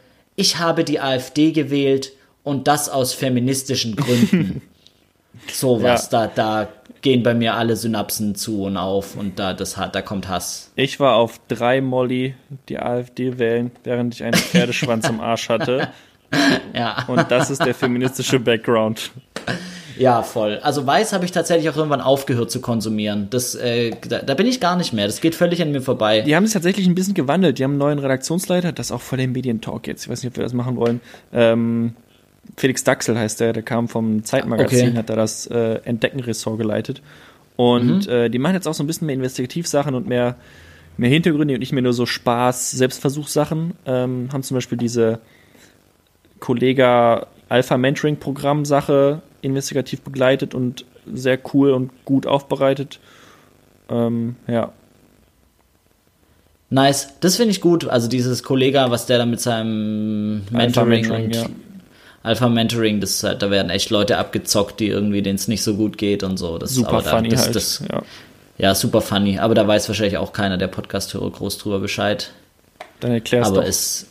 ich 0.41 0.57
habe 0.57 0.83
die 0.83 0.99
AfD 0.99 1.51
gewählt 1.51 2.13
und 2.43 2.67
das 2.67 2.89
aus 2.89 3.13
feministischen 3.13 3.95
Gründen. 3.95 4.63
Sowas, 5.51 6.09
ja. 6.11 6.27
da, 6.27 6.63
da 6.63 6.69
gehen 7.01 7.21
bei 7.21 7.35
mir 7.35 7.53
alle 7.53 7.75
Synapsen 7.75 8.33
zu 8.35 8.63
und 8.63 8.75
auf 8.75 9.15
und 9.15 9.37
da, 9.37 9.53
das, 9.53 9.75
da 9.75 10.01
kommt 10.01 10.27
Hass. 10.27 10.71
Ich 10.75 10.99
war 10.99 11.15
auf 11.15 11.39
drei 11.47 11.79
Molly 11.79 12.35
die 12.69 12.79
AfD 12.79 13.37
wählen, 13.37 13.71
während 13.83 14.15
ich 14.15 14.23
einen 14.23 14.33
Pferdeschwanz 14.37 15.07
im 15.07 15.21
Arsch 15.21 15.49
hatte. 15.49 15.89
ja. 16.73 17.05
Und 17.07 17.29
das 17.29 17.51
ist 17.51 17.63
der 17.63 17.75
feministische 17.75 18.39
Background. 18.39 19.11
Ja, 19.97 20.23
voll. 20.23 20.59
Also 20.61 20.85
Weiß 20.85 21.13
habe 21.13 21.25
ich 21.25 21.31
tatsächlich 21.31 21.69
auch 21.69 21.77
irgendwann 21.77 22.01
aufgehört 22.01 22.51
zu 22.51 22.61
konsumieren. 22.61 23.27
Das, 23.29 23.55
äh, 23.55 23.91
da, 24.07 24.19
da, 24.19 24.33
bin 24.33 24.47
ich 24.47 24.59
gar 24.59 24.75
nicht 24.75 24.93
mehr. 24.93 25.05
Das 25.05 25.21
geht 25.21 25.35
völlig 25.35 25.61
an 25.61 25.71
mir 25.71 25.81
vorbei. 25.81 26.21
Die 26.21 26.35
haben 26.35 26.45
sich 26.45 26.53
tatsächlich 26.53 26.87
ein 26.87 26.95
bisschen 26.95 27.13
gewandelt. 27.13 27.59
Die 27.59 27.63
haben 27.63 27.71
einen 27.71 27.79
neuen 27.79 27.99
Redaktionsleiter. 27.99 28.71
Das 28.71 28.87
ist 28.87 28.91
auch 28.91 29.01
voll 29.01 29.17
der 29.17 29.27
Medientalk 29.27 29.87
jetzt. 29.87 30.03
Ich 30.03 30.09
weiß 30.09 30.23
nicht, 30.23 30.31
ob 30.31 30.37
wir 30.37 30.43
das 30.43 30.53
machen 30.53 30.75
wollen. 30.75 31.01
Ähm, 31.33 31.93
Felix 32.57 32.83
Daxel 32.83 33.17
heißt 33.17 33.39
der. 33.39 33.53
Der 33.53 33.63
kam 33.63 33.87
vom 33.87 34.23
Zeitmagazin, 34.23 34.89
okay. 34.89 34.97
hat 34.97 35.09
da 35.09 35.15
das 35.15 35.47
äh, 35.47 35.79
Entdecken-Ressort 35.83 36.57
geleitet. 36.57 37.01
Und 37.55 38.07
mhm. 38.07 38.11
äh, 38.11 38.29
die 38.29 38.39
machen 38.39 38.55
jetzt 38.55 38.67
auch 38.67 38.73
so 38.73 38.83
ein 38.83 38.87
bisschen 38.87 39.05
mehr 39.05 39.15
Investigativsachen 39.15 39.93
und 39.95 40.07
mehr, 40.07 40.35
mehr 40.97 41.09
Hintergründe 41.09 41.53
und 41.53 41.59
nicht 41.59 41.73
mehr 41.73 41.83
nur 41.83 41.93
so 41.93 42.05
Spaß, 42.05 42.71
Selbstversuchssachen. 42.71 43.73
Ähm, 43.85 44.29
haben 44.31 44.43
zum 44.43 44.55
Beispiel 44.55 44.77
diese 44.77 45.19
Kollega 46.39 47.27
Alpha 47.49 47.77
Mentoring 47.77 48.17
Programm 48.17 48.65
Sache 48.65 49.21
investigativ 49.41 50.01
begleitet 50.01 50.53
und 50.53 50.85
sehr 51.11 51.39
cool 51.53 51.71
und 51.71 51.91
gut 52.05 52.25
aufbereitet. 52.25 52.99
Ähm, 53.89 54.35
ja. 54.47 54.71
Nice, 56.69 57.09
das 57.19 57.35
finde 57.35 57.51
ich 57.51 57.61
gut. 57.61 57.87
Also 57.87 58.07
dieses 58.07 58.43
Kollega, 58.43 58.91
was 58.91 59.05
der 59.05 59.17
da 59.17 59.25
mit 59.25 59.41
seinem 59.41 60.43
Mentoring, 60.51 60.55
Alpha 60.55 60.85
Mentoring 60.85 61.25
und 61.25 61.35
ja. 61.35 61.45
Alpha 62.23 62.49
Mentoring, 62.49 63.01
das 63.01 63.19
da 63.19 63.49
werden 63.49 63.69
echt 63.69 63.89
Leute 63.89 64.17
abgezockt, 64.17 64.79
die 64.79 64.87
irgendwie 64.87 65.21
denen 65.21 65.35
es 65.35 65.47
nicht 65.47 65.63
so 65.63 65.75
gut 65.75 65.97
geht 65.97 66.23
und 66.23 66.37
so. 66.37 66.57
Das, 66.57 66.73
super 66.73 67.01
funny 67.01 67.29
das, 67.29 67.45
halt. 67.45 67.55
Das, 67.55 67.83
ja. 67.89 68.03
ja, 68.57 68.75
super 68.75 69.01
funny. 69.01 69.39
Aber 69.39 69.55
da 69.55 69.67
weiß 69.67 69.89
wahrscheinlich 69.89 70.17
auch 70.17 70.31
keiner 70.31 70.57
der 70.57 70.67
Podcast-Hörer 70.67 71.31
groß 71.31 71.57
drüber 71.57 71.79
Bescheid. 71.79 72.31
Dann 73.01 73.11
erklärst 73.11 73.49
du. 73.49 73.55
Aber 73.55 73.63
doch. 73.63 73.69
es, 73.69 74.05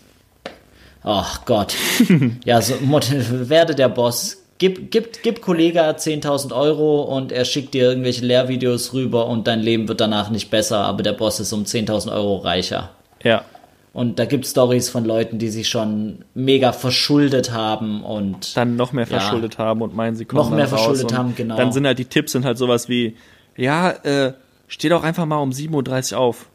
Ach 1.02 1.44
Gott. 1.44 1.74
ja, 2.44 2.60
so 2.60 2.74
werde 2.82 3.74
der 3.74 3.88
Boss. 3.88 4.39
Gib, 4.60 4.92
gib, 4.92 5.22
gib 5.22 5.40
Kollege 5.40 5.80
10.000 5.80 6.54
Euro 6.54 7.02
und 7.02 7.32
er 7.32 7.44
schickt 7.44 7.74
dir 7.74 7.88
irgendwelche 7.88 8.24
Lehrvideos 8.24 8.92
rüber 8.92 9.26
und 9.26 9.46
dein 9.46 9.60
Leben 9.60 9.88
wird 9.88 10.00
danach 10.00 10.30
nicht 10.30 10.50
besser, 10.50 10.84
aber 10.84 11.02
der 11.02 11.14
Boss 11.14 11.40
ist 11.40 11.52
um 11.52 11.64
10.000 11.64 12.12
Euro 12.12 12.36
reicher. 12.36 12.90
Ja. 13.22 13.44
Und 13.92 14.20
da 14.20 14.24
gibt 14.24 14.44
es 14.44 14.52
Stories 14.52 14.88
von 14.88 15.04
Leuten, 15.04 15.38
die 15.38 15.48
sich 15.48 15.68
schon 15.68 16.24
mega 16.34 16.70
verschuldet 16.72 17.52
haben 17.52 18.04
und 18.04 18.56
dann 18.56 18.76
noch 18.76 18.92
mehr 18.92 19.06
verschuldet 19.06 19.56
ja, 19.58 19.64
haben 19.64 19.82
und 19.82 19.96
meinen, 19.96 20.14
sie 20.14 20.26
kommen 20.26 20.48
noch 20.48 20.56
mehr 20.56 20.68
verschuldet 20.68 21.12
haben, 21.12 21.34
genau. 21.34 21.56
Dann 21.56 21.72
sind 21.72 21.86
halt 21.86 21.98
die 21.98 22.04
Tipps 22.04 22.32
sind 22.32 22.44
halt 22.44 22.56
sowas 22.56 22.88
wie, 22.88 23.16
ja, 23.56 23.90
äh, 23.90 24.34
steh 24.68 24.88
doch 24.88 25.02
einfach 25.02 25.26
mal 25.26 25.38
um 25.38 25.50
7.30 25.50 26.12
Uhr 26.12 26.20
auf. 26.20 26.48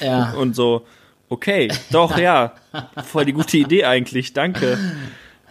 Ja. 0.00 0.32
und 0.38 0.54
so, 0.54 0.84
Okay, 1.30 1.72
doch, 1.92 2.18
ja. 2.18 2.54
Voll 3.04 3.24
die 3.24 3.32
gute 3.32 3.56
Idee 3.56 3.84
eigentlich. 3.84 4.32
Danke. 4.32 4.76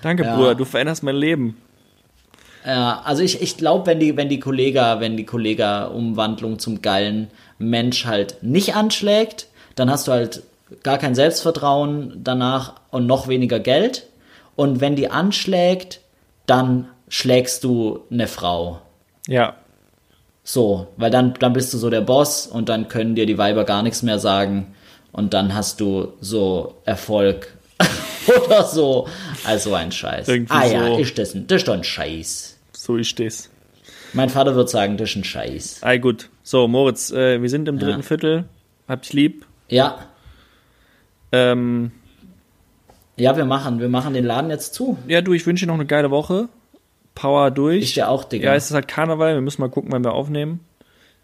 Danke, 0.02 0.24
ja. 0.24 0.36
Bruder, 0.36 0.54
du 0.54 0.66
veränderst 0.66 1.04
mein 1.04 1.16
Leben. 1.16 1.56
Ja, 2.66 3.02
also 3.06 3.24
ich, 3.24 3.42
ich 3.42 3.58
glaube, 3.58 3.86
wenn 3.86 4.00
die, 4.00 4.18
wenn 4.18 4.30
die 4.30 4.40
Kollega, 4.40 5.00
wenn 5.00 5.18
die 5.18 5.26
Kollega-Umwandlung 5.26 6.60
zum 6.60 6.82
geilen 6.82 7.30
Mensch 7.58 8.06
halt 8.06 8.38
nicht 8.42 8.76
anschlägt, 8.76 9.48
dann 9.76 9.90
hast 9.90 10.08
du 10.08 10.12
halt 10.12 10.44
gar 10.84 10.98
kein 10.98 11.16
Selbstvertrauen 11.16 12.20
danach 12.24 12.74
und 12.92 13.08
noch 13.08 13.28
weniger 13.28 13.60
Geld. 13.60 14.08
Und 14.56 14.82
wenn 14.82 14.96
die 14.96 15.10
anschlägt, 15.10 16.02
dann 16.46 16.90
schlägst 17.08 17.64
du 17.64 18.02
eine 18.12 18.28
Frau. 18.28 18.80
Ja. 19.28 19.56
So, 20.44 20.88
weil 20.98 21.12
dann, 21.12 21.34
dann 21.40 21.54
bist 21.54 21.74
du 21.74 21.78
so 21.78 21.90
der 21.90 22.02
Boss 22.02 22.48
und 22.48 22.70
dann 22.70 22.88
können 22.88 23.16
dir 23.16 23.26
die 23.26 23.38
Weiber 23.38 23.66
gar 23.66 23.84
nichts 23.84 24.04
mehr 24.04 24.20
sagen 24.20 24.76
und 25.12 25.34
dann 25.34 25.54
hast 25.54 25.80
du 25.80 26.14
so 26.22 26.76
Erfolg 26.86 27.56
oder 28.46 28.64
so. 28.64 29.08
Also 29.44 29.74
ein 29.74 29.92
Scheiß. 29.92 30.28
Irgendwie 30.28 30.54
ah 30.54 30.68
so. 30.68 30.74
ja, 30.74 30.98
ist 30.98 31.18
das, 31.18 31.34
das 31.34 31.58
ist 31.58 31.68
doch 31.68 31.74
ein 31.74 31.84
Scheiß. 31.84 32.58
So 32.74 32.98
ist 32.98 33.20
das. 33.20 33.50
Mein 34.14 34.30
Vater 34.30 34.56
würde 34.56 34.70
sagen, 34.70 34.98
das 34.98 35.12
ist 35.12 35.16
ein 35.18 35.24
Scheiß. 35.24 35.84
Ei 35.84 35.98
gut. 35.98 36.30
So, 36.44 36.68
Moritz, 36.68 37.12
äh, 37.12 37.42
wir 37.42 37.50
sind 37.50 37.68
im 37.68 37.78
dritten 37.78 38.00
ja. 38.00 38.06
Viertel. 38.06 38.46
Hab 38.88 39.04
dich 39.04 39.14
lieb. 39.14 39.46
Ja. 39.70 40.00
Ähm, 41.32 41.92
ja, 43.18 43.38
wir 43.38 43.46
machen, 43.46 43.80
wir 43.80 43.90
machen 43.90 44.14
den 44.14 44.26
Laden 44.26 44.50
jetzt 44.50 44.74
zu. 44.74 44.98
Ja, 45.08 45.22
du, 45.22 45.34
ich 45.34 45.46
wünsche 45.46 45.66
dir 45.66 45.68
noch 45.68 45.76
eine 45.76 45.86
geile 45.86 46.10
Woche. 46.10 46.50
Power 47.14 47.52
durch. 47.52 47.84
Ich 47.84 47.94
dir 47.94 48.10
auch, 48.10 48.24
Digga. 48.24 48.50
Ja, 48.50 48.56
es 48.56 48.66
ist 48.66 48.74
halt 48.74 48.88
Karneval, 48.88 49.36
wir 49.36 49.42
müssen 49.42 49.62
mal 49.62 49.70
gucken, 49.70 49.92
wann 49.92 50.04
wir 50.04 50.14
aufnehmen. 50.14 50.62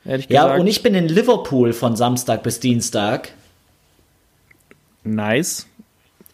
Ehrlich 0.03 0.28
ja, 0.30 0.43
gesagt. 0.43 0.60
und 0.60 0.68
ich 0.68 0.84
bin 0.84 0.93
in 0.93 1.08
Liverpool 1.08 1.74
von 1.74 1.95
Samstag 1.95 2.43
bis 2.43 2.60
Dienstag. 2.60 3.32
Nice. 5.03 5.68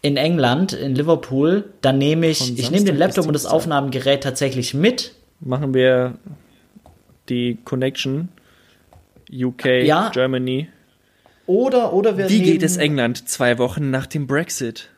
In 0.04 0.16
England, 0.16 0.72
in 0.72 0.94
Liverpool, 0.96 1.64
dann 1.80 1.98
nehme 1.98 2.26
ich, 2.26 2.58
ich 2.58 2.70
nehme 2.72 2.84
den 2.84 2.96
Laptop 2.96 3.26
und 3.26 3.34
das 3.34 3.46
Aufnahmegerät 3.46 4.22
tatsächlich 4.22 4.74
mit. 4.74 5.14
Machen 5.40 5.74
wir 5.74 6.14
die 7.28 7.58
Connection 7.64 8.28
UK, 9.32 9.66
ja. 9.84 10.10
Germany. 10.10 10.68
Oder, 11.46 11.92
oder 11.92 12.18
wir 12.18 12.28
Wie 12.28 12.38
nehmen, 12.40 12.52
geht 12.52 12.62
es 12.62 12.76
England 12.76 13.28
zwei 13.28 13.58
Wochen 13.58 13.90
nach 13.90 14.06
dem 14.06 14.26
Brexit? 14.26 14.88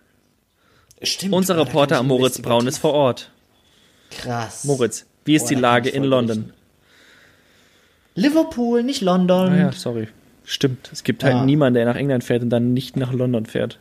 Stimmt. 1.03 1.35
Unser 1.35 1.59
Reporter 1.59 2.03
Moritz 2.03 2.41
Braun 2.41 2.67
ist 2.67 2.79
vor 2.79 2.95
Ort. 2.95 3.31
Krass. 4.11 4.65
Moritz, 4.65 5.07
wie 5.25 5.35
ist 5.35 5.43
Boah, 5.43 5.49
die 5.49 5.55
Lage 5.57 5.89
in 5.91 6.05
London? 6.05 6.53
Liverpool, 8.15 8.83
nicht 8.83 9.01
London. 9.03 9.53
Ah 9.53 9.57
ja, 9.57 9.73
sorry. 9.73 10.09
Stimmt. 10.45 10.91
Es 10.93 11.03
gibt 11.05 11.25
halt 11.25 11.35
Ja. 11.35 11.45
niemanden, 11.45 11.75
der 11.75 11.85
nach 11.87 11.97
England 11.97 12.23
fährt 12.25 12.43
und 12.43 12.51
dann 12.51 12.73
nicht 12.75 12.97
nach 12.97 13.13
London 13.13 13.47
fährt. 13.47 13.79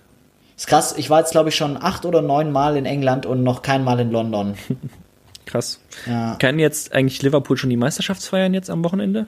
Ist 0.56 0.68
krass. 0.68 0.96
Ich 0.98 1.10
war 1.10 1.20
jetzt, 1.20 1.32
glaube 1.32 1.50
ich, 1.50 1.56
schon 1.56 1.78
acht 1.82 2.06
oder 2.06 2.22
neun 2.22 2.52
Mal 2.52 2.78
in 2.78 2.86
England 2.86 3.26
und 3.26 3.44
noch 3.44 3.62
kein 3.62 3.84
Mal 3.84 4.00
in 4.00 4.12
London. 4.12 4.56
Krass. 5.46 5.80
Ja. 6.08 6.36
Kann 6.40 6.58
jetzt 6.60 6.94
eigentlich 6.94 7.22
Liverpool 7.22 7.58
schon 7.58 7.70
die 7.70 7.78
Meisterschaftsfeiern 7.78 8.54
jetzt 8.54 8.70
am 8.70 8.84
Wochenende? 8.84 9.26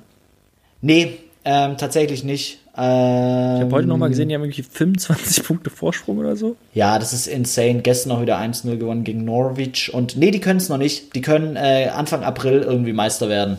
Nee, 0.81 1.17
ähm, 1.43 1.77
tatsächlich 1.77 2.23
nicht. 2.23 2.59
Ähm, 2.77 3.55
Ich 3.57 3.61
habe 3.63 3.71
heute 3.71 3.87
nochmal 3.87 4.09
gesehen, 4.09 4.29
die 4.29 4.35
haben 4.35 4.43
irgendwie 4.43 4.63
25 4.63 5.43
Punkte 5.47 5.69
Vorsprung 5.69 6.17
oder 6.17 6.35
so. 6.35 6.55
Ja, 6.73 6.99
das 6.99 7.11
ist 7.13 7.27
insane. 7.27 7.81
Gestern 7.81 8.09
noch 8.09 8.21
wieder 8.21 8.37
1-0 8.39 8.77
gewonnen 8.77 9.03
gegen 9.03 9.25
Norwich. 9.25 9.93
Und 9.93 10.15
nee, 10.17 10.31
die 10.31 10.39
können 10.39 10.57
es 10.57 10.69
noch 10.69 10.77
nicht. 10.77 11.15
Die 11.15 11.21
können 11.21 11.55
äh, 11.55 11.89
Anfang 11.93 12.23
April 12.23 12.61
irgendwie 12.61 12.93
Meister 12.93 13.29
werden. 13.29 13.57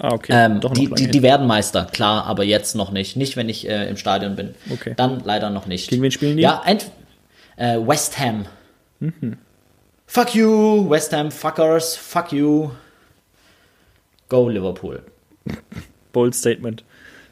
Ah, 0.00 0.12
okay. 0.12 0.32
Ähm, 0.34 0.60
die, 0.74 0.88
die, 0.94 1.08
die 1.08 1.22
werden 1.22 1.46
Meister, 1.46 1.84
klar, 1.86 2.24
aber 2.26 2.44
jetzt 2.44 2.76
noch 2.76 2.90
nicht. 2.92 3.16
Nicht, 3.16 3.36
wenn 3.36 3.48
ich 3.48 3.68
äh, 3.68 3.88
im 3.88 3.96
Stadion 3.96 4.36
bin. 4.36 4.54
Okay. 4.70 4.94
Dann 4.96 5.20
leider 5.24 5.50
noch 5.50 5.66
nicht. 5.66 5.88
Gegen 5.90 6.02
wen 6.02 6.10
spielen 6.10 6.36
die? 6.36 6.42
Ja, 6.42 6.62
äh, 7.56 7.78
West 7.78 8.18
Ham. 8.18 8.46
Fuck 10.06 10.34
you, 10.34 10.88
West 10.88 11.12
Ham, 11.12 11.30
fuckers, 11.30 11.96
fuck 11.96 12.32
you. 12.32 12.70
Go 14.28 14.48
Liverpool. 14.48 15.02
Bold 16.12 16.34
Statement. 16.34 16.84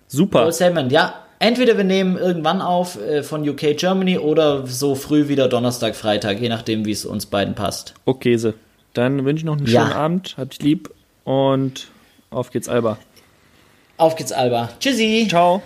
Super. 0.08 0.42
Paul 0.42 0.52
Salmon, 0.52 0.90
ja. 0.90 1.14
Entweder 1.38 1.76
wir 1.76 1.84
nehmen 1.84 2.16
irgendwann 2.16 2.62
auf 2.62 2.98
äh, 3.00 3.22
von 3.22 3.46
UK 3.46 3.76
Germany 3.76 4.18
oder 4.18 4.66
so 4.66 4.94
früh 4.94 5.28
wieder 5.28 5.48
Donnerstag, 5.48 5.94
Freitag, 5.94 6.40
je 6.40 6.48
nachdem, 6.48 6.86
wie 6.86 6.92
es 6.92 7.04
uns 7.04 7.26
beiden 7.26 7.54
passt. 7.54 7.94
Okay, 8.06 8.36
so. 8.38 8.54
Dann 8.94 9.24
wünsche 9.26 9.40
ich 9.40 9.44
noch 9.44 9.58
einen 9.58 9.66
Ja. 9.66 9.82
schönen 9.82 9.92
Abend. 9.92 10.34
Habt 10.38 10.54
dich 10.54 10.62
lieb 10.62 10.90
und 11.24 11.88
auf 12.30 12.50
geht's, 12.50 12.68
Alba. 12.68 12.98
Auf 13.96 14.16
geht's, 14.16 14.32
Alba. 14.32 14.70
Tschüssi. 14.78 15.26
Ciao. 15.28 15.62